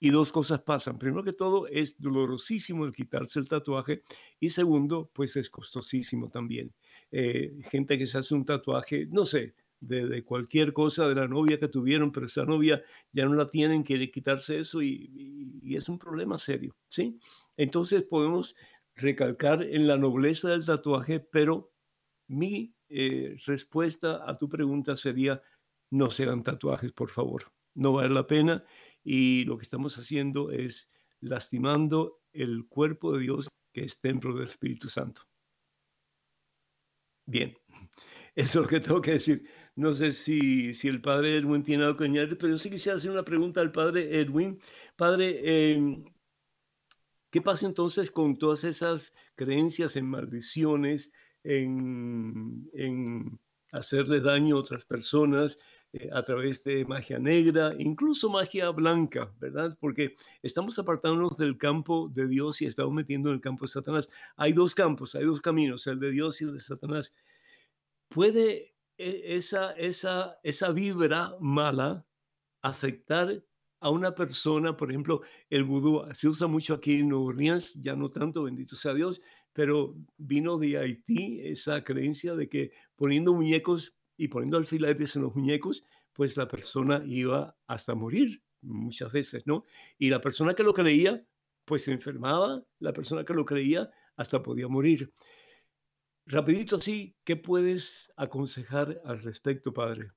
y 0.00 0.10
dos 0.10 0.32
cosas 0.32 0.62
pasan. 0.62 0.98
Primero 0.98 1.22
que 1.22 1.34
todo, 1.34 1.66
es 1.68 2.00
dolorosísimo 2.00 2.86
el 2.86 2.92
quitarse 2.92 3.38
el 3.38 3.48
tatuaje 3.48 4.02
y 4.40 4.48
segundo, 4.48 5.10
pues 5.12 5.36
es 5.36 5.50
costosísimo 5.50 6.28
también. 6.28 6.74
Eh, 7.12 7.58
gente 7.70 7.98
que 7.98 8.06
se 8.06 8.18
hace 8.18 8.34
un 8.34 8.46
tatuaje, 8.46 9.06
no 9.10 9.26
sé, 9.26 9.54
de, 9.80 10.24
cualquier 10.24 10.72
cosa 10.72 11.08
de 11.08 11.14
la 11.14 11.28
novia 11.28 11.58
que 11.58 11.68
tuvieron, 11.68 12.12
pero 12.12 12.26
esa 12.26 12.44
novia 12.44 12.82
ya 13.12 13.24
no 13.24 13.34
la 13.34 13.50
tienen, 13.50 13.82
quiere 13.82 14.10
quitarse 14.10 14.58
eso 14.58 14.82
y, 14.82 15.74
es 15.74 15.88
un 15.88 15.98
problema 15.98 16.38
serio, 16.38 16.76
¿sí? 16.88 17.18
Entonces 17.56 18.02
podemos 18.02 18.56
recalcar 18.94 19.62
en 19.62 19.86
la 19.86 19.96
nobleza 19.96 20.50
del 20.50 20.66
tatuaje, 20.66 21.20
pero 21.20 21.72
mi 22.28 22.74
eh, 22.88 23.36
respuesta 23.46 24.28
a 24.28 24.36
tu 24.36 24.48
pregunta 24.48 24.96
sería, 24.96 25.42
no 25.90 26.10
se 26.10 26.24
hagan 26.24 26.42
tatuajes, 26.42 26.92
por 26.92 27.08
favor. 27.08 27.52
No 27.74 27.92
vale 27.92 28.10
la 28.10 28.26
pena 28.26 28.64
y 29.02 29.44
lo 29.44 29.56
que 29.56 29.62
estamos 29.62 29.96
haciendo 29.96 30.50
es 30.50 30.88
lastimando 31.20 32.20
el 32.32 32.66
cuerpo 32.68 33.12
de 33.12 33.20
Dios 33.20 33.48
que 33.72 33.84
es 33.84 34.00
templo 34.00 34.34
del 34.34 34.44
Espíritu 34.44 34.88
Santo. 34.88 35.22
Bien, 37.26 37.56
eso 38.34 38.60
es 38.60 38.64
lo 38.64 38.66
que 38.66 38.80
tengo 38.80 39.00
que 39.00 39.12
decir. 39.12 39.48
No 39.80 39.94
sé 39.94 40.12
si, 40.12 40.74
si 40.74 40.88
el 40.88 41.00
padre 41.00 41.36
Edwin 41.38 41.62
tiene 41.62 41.84
algo 41.84 41.96
que 41.96 42.04
añadir, 42.04 42.36
pero 42.36 42.52
yo 42.52 42.58
sí 42.58 42.68
quisiera 42.68 42.98
hacer 42.98 43.10
una 43.10 43.24
pregunta 43.24 43.62
al 43.62 43.72
padre 43.72 44.20
Edwin. 44.20 44.60
Padre, 44.94 45.72
em, 45.72 46.04
¿qué 47.30 47.40
pasa 47.40 47.66
entonces 47.66 48.10
con 48.10 48.36
todas 48.36 48.64
esas 48.64 49.14
creencias 49.36 49.96
en 49.96 50.04
maldiciones, 50.04 51.12
en, 51.44 52.68
en 52.74 53.40
hacerle 53.72 54.20
daño 54.20 54.56
a 54.56 54.60
otras 54.60 54.84
personas, 54.84 55.58
eh, 55.94 56.10
a 56.12 56.22
través 56.24 56.62
de 56.62 56.84
magia 56.84 57.18
negra, 57.18 57.72
incluso 57.78 58.28
magia 58.28 58.68
blanca, 58.72 59.32
¿verdad? 59.40 59.78
Porque 59.80 60.14
estamos 60.42 60.78
apartándonos 60.78 61.38
del 61.38 61.56
campo 61.56 62.10
de 62.12 62.28
Dios 62.28 62.60
y 62.60 62.66
estamos 62.66 62.92
metiendo 62.92 63.30
en 63.30 63.36
el 63.36 63.40
campo 63.40 63.64
de 63.64 63.72
Satanás. 63.72 64.10
Hay 64.36 64.52
dos 64.52 64.74
campos, 64.74 65.14
hay 65.14 65.24
dos 65.24 65.40
caminos, 65.40 65.86
el 65.86 66.00
de 66.00 66.10
Dios 66.10 66.42
y 66.42 66.44
el 66.44 66.52
de 66.52 66.60
Satanás. 66.60 67.14
¿Puede 68.10 68.69
esa, 69.00 69.72
esa, 69.72 70.38
esa 70.42 70.72
vibra 70.72 71.36
mala 71.40 72.06
afectar 72.62 73.42
a 73.80 73.90
una 73.90 74.14
persona, 74.14 74.76
por 74.76 74.90
ejemplo, 74.90 75.22
el 75.48 75.64
vudú 75.64 76.04
se 76.12 76.28
usa 76.28 76.46
mucho 76.46 76.74
aquí 76.74 76.96
en 76.96 77.08
Nueva 77.08 77.24
Orleans, 77.24 77.82
ya 77.82 77.96
no 77.96 78.10
tanto, 78.10 78.42
bendito 78.42 78.76
sea 78.76 78.92
Dios, 78.92 79.22
pero 79.52 79.96
vino 80.18 80.58
de 80.58 80.78
Haití 80.78 81.40
esa 81.42 81.82
creencia 81.82 82.34
de 82.34 82.48
que 82.48 82.72
poniendo 82.96 83.32
muñecos 83.32 83.96
y 84.16 84.28
poniendo 84.28 84.58
alfileres 84.58 85.16
en 85.16 85.22
los 85.22 85.34
muñecos, 85.34 85.84
pues 86.12 86.36
la 86.36 86.46
persona 86.46 87.02
iba 87.06 87.56
hasta 87.66 87.94
morir 87.94 88.42
muchas 88.60 89.10
veces, 89.10 89.46
¿no? 89.46 89.64
Y 89.98 90.10
la 90.10 90.20
persona 90.20 90.54
que 90.54 90.62
lo 90.62 90.74
creía, 90.74 91.24
pues 91.64 91.84
se 91.84 91.92
enfermaba, 91.92 92.62
la 92.78 92.92
persona 92.92 93.24
que 93.24 93.32
lo 93.32 93.46
creía 93.46 93.90
hasta 94.16 94.42
podía 94.42 94.68
morir. 94.68 95.12
Rapidito 96.30 96.76
así, 96.76 97.16
¿qué 97.24 97.36
puedes 97.36 98.12
aconsejar 98.16 99.00
al 99.04 99.20
respecto, 99.22 99.72
padre? 99.72 100.10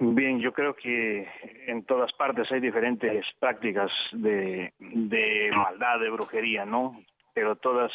Bien, 0.00 0.40
yo 0.40 0.52
creo 0.52 0.74
que 0.74 1.28
en 1.68 1.84
todas 1.84 2.12
partes 2.14 2.50
hay 2.50 2.60
diferentes 2.60 3.24
prácticas 3.38 3.90
de, 4.10 4.72
de 4.80 5.50
maldad, 5.54 6.00
de 6.00 6.10
brujería, 6.10 6.64
¿no? 6.64 7.00
Pero 7.34 7.54
todas, 7.54 7.92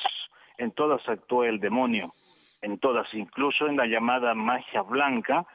en 0.57 0.71
todas 0.71 1.01
actúa 1.09 1.49
el 1.49 1.59
demonio 1.59 2.13
en 2.61 2.79
todas, 2.79 3.07
incluso 3.13 3.67
en 3.67 3.77
la 3.77 3.85
llamada 3.85 4.33
magia 4.33 4.81
blanca, 4.81 5.45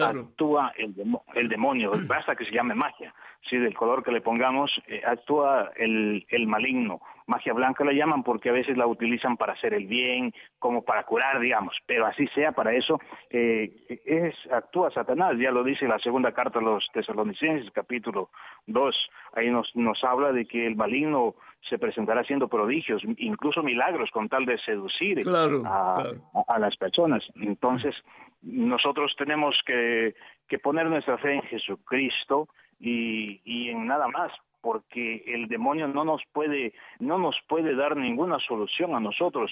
actúa 0.00 0.72
el, 0.76 0.94
el 1.34 1.48
demonio, 1.48 1.92
basta 2.06 2.36
que 2.36 2.44
se 2.44 2.52
llame 2.52 2.74
magia, 2.74 3.14
sí, 3.48 3.56
del 3.56 3.74
color 3.74 4.02
que 4.02 4.12
le 4.12 4.20
pongamos, 4.20 4.70
eh, 4.86 5.02
actúa 5.06 5.70
el, 5.76 6.24
el 6.28 6.46
maligno. 6.46 7.00
Magia 7.26 7.52
blanca 7.52 7.84
la 7.84 7.92
llaman 7.92 8.24
porque 8.24 8.48
a 8.48 8.52
veces 8.52 8.76
la 8.76 8.86
utilizan 8.86 9.36
para 9.36 9.52
hacer 9.52 9.72
el 9.72 9.86
bien, 9.86 10.32
como 10.58 10.82
para 10.82 11.04
curar, 11.04 11.38
digamos, 11.38 11.76
pero 11.86 12.06
así 12.06 12.26
sea, 12.28 12.52
para 12.52 12.74
eso 12.74 12.98
eh, 13.30 13.72
es 14.04 14.34
actúa 14.52 14.90
Satanás, 14.90 15.36
ya 15.38 15.52
lo 15.52 15.62
dice 15.62 15.86
la 15.86 15.98
segunda 16.00 16.32
carta 16.32 16.58
a 16.58 16.62
los 16.62 16.84
tesalonicenses, 16.92 17.70
capítulo 17.72 18.30
2, 18.66 19.10
ahí 19.34 19.48
nos, 19.50 19.70
nos 19.76 20.02
habla 20.02 20.32
de 20.32 20.44
que 20.46 20.66
el 20.66 20.74
maligno 20.74 21.36
se 21.68 21.78
presentará 21.78 22.22
haciendo 22.22 22.48
prodigios, 22.48 23.02
incluso 23.18 23.62
milagros, 23.62 24.10
con 24.10 24.28
tal 24.28 24.44
de 24.46 24.58
seducir 24.58 25.20
a, 25.66 26.04
a, 26.48 26.58
las 26.58 26.76
personas. 26.76 27.22
Entonces, 27.36 27.94
nosotros 28.42 29.14
tenemos 29.16 29.56
que, 29.66 30.14
que 30.48 30.58
poner 30.58 30.86
nuestra 30.86 31.18
fe 31.18 31.34
en 31.34 31.42
Jesucristo, 31.42 32.48
y, 32.80 33.40
y 33.44 33.68
en 33.68 33.86
nada 33.86 34.08
más 34.08 34.32
porque 34.62 35.22
el 35.26 35.48
demonio 35.48 35.88
no 35.88 36.04
nos 36.04 36.22
puede 36.32 36.74
no 36.98 37.18
nos 37.18 37.36
puede 37.48 37.74
dar 37.74 37.96
ninguna 37.96 38.38
solución 38.40 38.94
a 38.94 39.00
nosotros. 39.00 39.50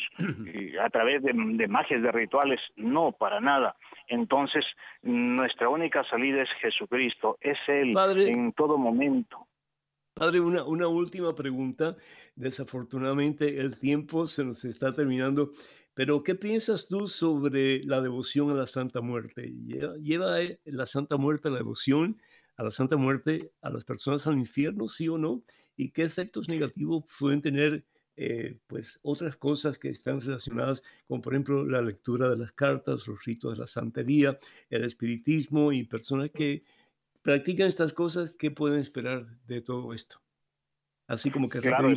A 0.85 0.91
través 0.91 1.23
de, 1.23 1.33
magias 1.33 2.03
de 2.03 2.13
rituales 2.13 2.61
no 2.77 3.13
para 3.13 3.41
nada. 3.41 3.77
Entonces 4.07 4.65
nuestra 5.03 5.69
única 5.69 6.05
salida 6.05 6.43
es 6.43 6.51
Jesucristo 6.61 7.39
es 7.41 7.59
él 7.69 7.97
en 8.29 8.53
todo 8.53 8.79
momento 8.79 9.47
Padre, 10.19 10.41
una, 10.41 10.65
una 10.65 10.89
última 10.89 11.35
pregunta. 11.35 11.97
Desafortunadamente 12.35 13.61
el 13.61 13.79
tiempo 13.79 14.27
se 14.27 14.45
nos 14.45 14.65
está 14.65 14.93
terminando, 14.93 15.53
pero 15.95 16.23
¿qué 16.23 16.35
piensas 16.35 16.89
tú 16.89 17.09
sobre 17.09 17.85
la 17.85 18.01
devoción 18.01 18.51
a 18.51 18.55
la 18.55 18.67
Santa 18.67 19.01
Muerte? 19.01 19.53
¿Lleva, 19.65 19.97
lleva 19.97 20.43
eh, 20.43 20.61
la 20.65 20.87
Santa 20.87 21.17
Muerte 21.17 21.51
la 21.51 21.59
devoción? 21.59 22.19
a 22.59 22.65
la 22.65 22.71
Santa 22.71 22.97
Muerte 22.97 23.53
a 23.63 23.71
las 23.71 23.85
personas 23.85 24.27
al 24.27 24.37
infierno, 24.37 24.89
sí 24.89 25.09
o 25.09 25.17
no, 25.17 25.43
y 25.77 25.91
qué 25.91 26.03
efectos 26.03 26.49
negativos 26.49 27.05
pueden 27.19 27.41
tener 27.41 27.85
eh, 28.17 28.59
pues 28.67 28.99
otras 29.03 29.37
cosas 29.37 29.79
que 29.79 29.91
están 29.91 30.21
relacionadas, 30.21 30.83
como 31.07 31.23
por 31.23 31.35
ejemplo 31.35 31.65
la 31.65 31.81
lectura 31.81 32.29
de 32.29 32.37
las 32.37 32.53
cartas, 32.53 33.07
los 33.07 33.25
ritos 33.25 33.53
de 33.53 33.61
la 33.61 33.69
santería, 33.69 34.37
el 34.71 34.85
espiritismo 34.85 35.73
y 35.73 35.85
personas 35.85 36.31
que 36.31 36.65
practican 37.23 37.69
estas 37.69 37.93
cosas, 37.93 38.35
¿qué 38.39 38.51
pueden 38.51 38.81
esperar 38.81 39.27
de 39.47 39.61
todo 39.61 39.93
esto? 39.93 40.21
Así 41.07 41.31
como 41.31 41.49
que 41.49 41.61
claro, 41.61 41.89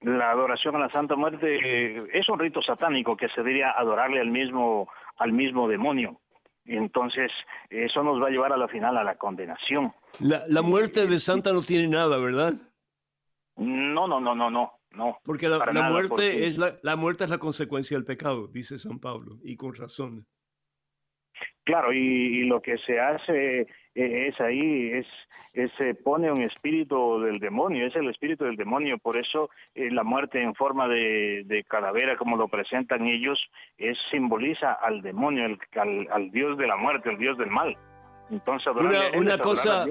la 0.00 0.30
adoración 0.30 0.76
a 0.76 0.78
la 0.78 0.90
Santa 0.90 1.16
Muerte 1.16 1.56
eh, 1.56 2.06
es 2.12 2.28
un 2.28 2.38
rito 2.38 2.62
satánico 2.62 3.16
que 3.16 3.28
se 3.30 3.42
diría 3.42 3.72
adorarle 3.72 4.20
al 4.20 4.30
mismo 4.30 4.88
al 5.16 5.32
mismo 5.32 5.68
demonio. 5.68 6.20
Entonces, 6.64 7.30
eso 7.70 8.02
nos 8.02 8.22
va 8.22 8.28
a 8.28 8.30
llevar 8.30 8.52
a 8.52 8.56
la 8.56 8.68
final 8.68 8.96
a 8.98 9.02
la 9.02 9.16
condenación. 9.16 9.92
La, 10.20 10.44
la 10.48 10.62
muerte 10.62 11.06
de 11.06 11.18
Santa 11.18 11.52
no 11.52 11.62
tiene 11.62 11.88
nada, 11.88 12.18
¿verdad? 12.18 12.54
No, 13.56 14.06
no, 14.06 14.20
no, 14.20 14.34
no, 14.34 14.50
no. 14.50 14.72
No, 14.90 15.18
porque 15.22 15.48
la, 15.48 15.58
muerte 15.90 16.46
es 16.46 16.56
la, 16.56 16.78
la 16.82 16.96
muerte 16.96 17.24
es 17.24 17.30
la 17.30 17.38
consecuencia 17.38 17.96
del 17.96 18.06
pecado, 18.06 18.48
dice 18.48 18.78
San 18.78 18.98
Pablo, 18.98 19.36
y 19.42 19.54
con 19.54 19.74
razón. 19.74 20.26
Claro, 21.68 21.92
y, 21.92 22.44
lo 22.44 22.62
que 22.62 22.78
se 22.78 22.98
hace 22.98 23.60
eh, 23.60 23.66
es 23.94 24.40
ahí, 24.40 24.90
es, 24.90 25.70
se 25.76 25.92
pone 25.92 26.32
un 26.32 26.40
espíritu 26.40 27.20
del 27.20 27.38
demonio, 27.40 27.86
es 27.86 27.94
el 27.94 28.08
espíritu 28.08 28.46
del 28.46 28.56
demonio, 28.56 28.96
por 28.96 29.18
eso 29.18 29.50
eh, 29.74 29.90
la 29.90 30.02
muerte 30.02 30.42
en 30.42 30.54
forma 30.54 30.88
de, 30.88 31.66
calavera, 31.68 32.16
como 32.16 32.38
lo 32.38 32.48
presentan 32.48 33.04
ellos, 33.04 33.38
es 33.76 33.98
simboliza 34.10 34.72
al 34.72 35.02
demonio, 35.02 35.44
al, 35.44 36.08
al, 36.10 36.30
dios 36.30 36.56
de 36.56 36.66
la 36.66 36.76
muerte, 36.76 37.10
al 37.10 37.18
dios 37.18 37.36
del 37.36 37.50
mal. 37.50 37.76
Entonces, 38.30 38.72
una, 38.74 39.18
una 39.18 39.36
cosa, 39.36 39.84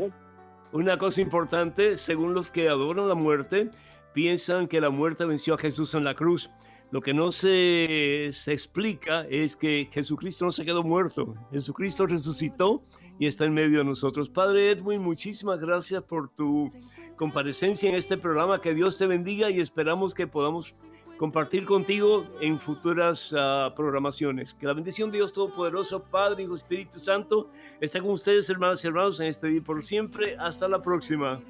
una 0.72 0.98
cosa 0.98 1.22
importante, 1.22 1.98
según 1.98 2.34
los 2.34 2.50
que 2.50 2.70
adoran 2.70 3.08
la 3.08 3.14
muerte, 3.14 3.70
piensan 4.14 4.68
que 4.68 4.82
la 4.82 4.90
muerte 4.90 5.26
venció 5.26 5.54
a 5.54 5.58
Jesús 5.60 5.94
en 5.94 6.06
la 6.06 6.16
cruz. 6.16 6.50
Lo 6.92 7.02
que 7.02 7.14
no 7.14 7.32
se, 7.32 8.30
se, 8.32 8.54
explica 8.54 9.26
es 9.30 9.56
que 9.56 9.90
Jesucristo 9.92 10.46
no 10.46 10.52
se 10.52 10.66
quedó 10.66 10.84
muerto. 10.84 11.36
Jesucristo 11.52 12.08
resucitó 12.08 12.82
y 13.20 13.28
está 13.28 13.46
en 13.46 13.54
medio 13.54 13.80
de 13.80 13.86
nosotros. 13.86 14.30
Padre 14.30 14.72
Edwin, 14.72 15.02
muchísimas 15.02 15.60
gracias 15.60 16.04
por 16.04 16.30
tu 16.30 16.72
comparecencia 17.18 17.90
en 17.90 17.96
este 17.96 18.18
programa. 18.18 18.62
Que 18.62 18.74
Dios 18.74 18.98
te 18.98 19.08
bendiga 19.08 19.50
y 19.50 19.60
esperamos 19.60 20.14
que 20.14 20.28
podamos 20.28 20.76
compartir 21.18 21.66
contigo 21.66 22.26
en 22.40 22.60
futuras 22.60 23.34
uh, 23.34 23.74
programaciones. 23.76 24.54
Que 24.54 24.68
la 24.68 24.74
bendición 24.74 25.12
de 25.12 25.18
Dios 25.18 25.34
Todopoderoso, 25.34 26.06
Padre, 26.10 26.44
y 26.44 26.54
Espíritu 26.54 27.00
Santo, 27.00 27.50
esté 27.82 28.00
con 28.00 28.12
ustedes, 28.12 28.50
hermanas 28.50 28.84
y 28.84 28.88
hermanos, 28.88 29.20
en 29.20 29.28
este 29.28 29.48
día 29.48 29.62
por 29.62 29.84
siempre. 29.84 30.38
Hasta 30.38 30.68
la 30.68 30.82
próxima. 30.82 31.42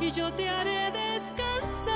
Y 0.00 0.10
yo 0.10 0.32
te 0.32 0.48
haré 0.48 0.90
descansar. 0.90 1.92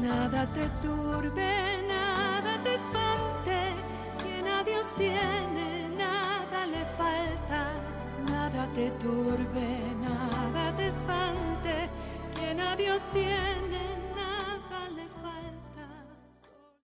Nada 0.00 0.46
te 0.54 0.68
turbe, 0.86 1.82
nada 1.88 2.62
te 2.62 2.74
espante. 2.74 3.74
Quien 4.22 4.46
a 4.46 4.62
Dios 4.64 4.86
tiene, 4.96 5.88
nada 5.96 6.66
le 6.66 6.84
falta. 6.98 7.72
Nada 8.30 8.66
te 8.74 8.90
turbe, 8.92 9.78
nada 10.00 10.74
te 10.76 10.88
espante. 10.88 11.88
Quien 12.34 12.60
a 12.60 12.76
Dios 12.76 13.02
tiene 13.12 14.03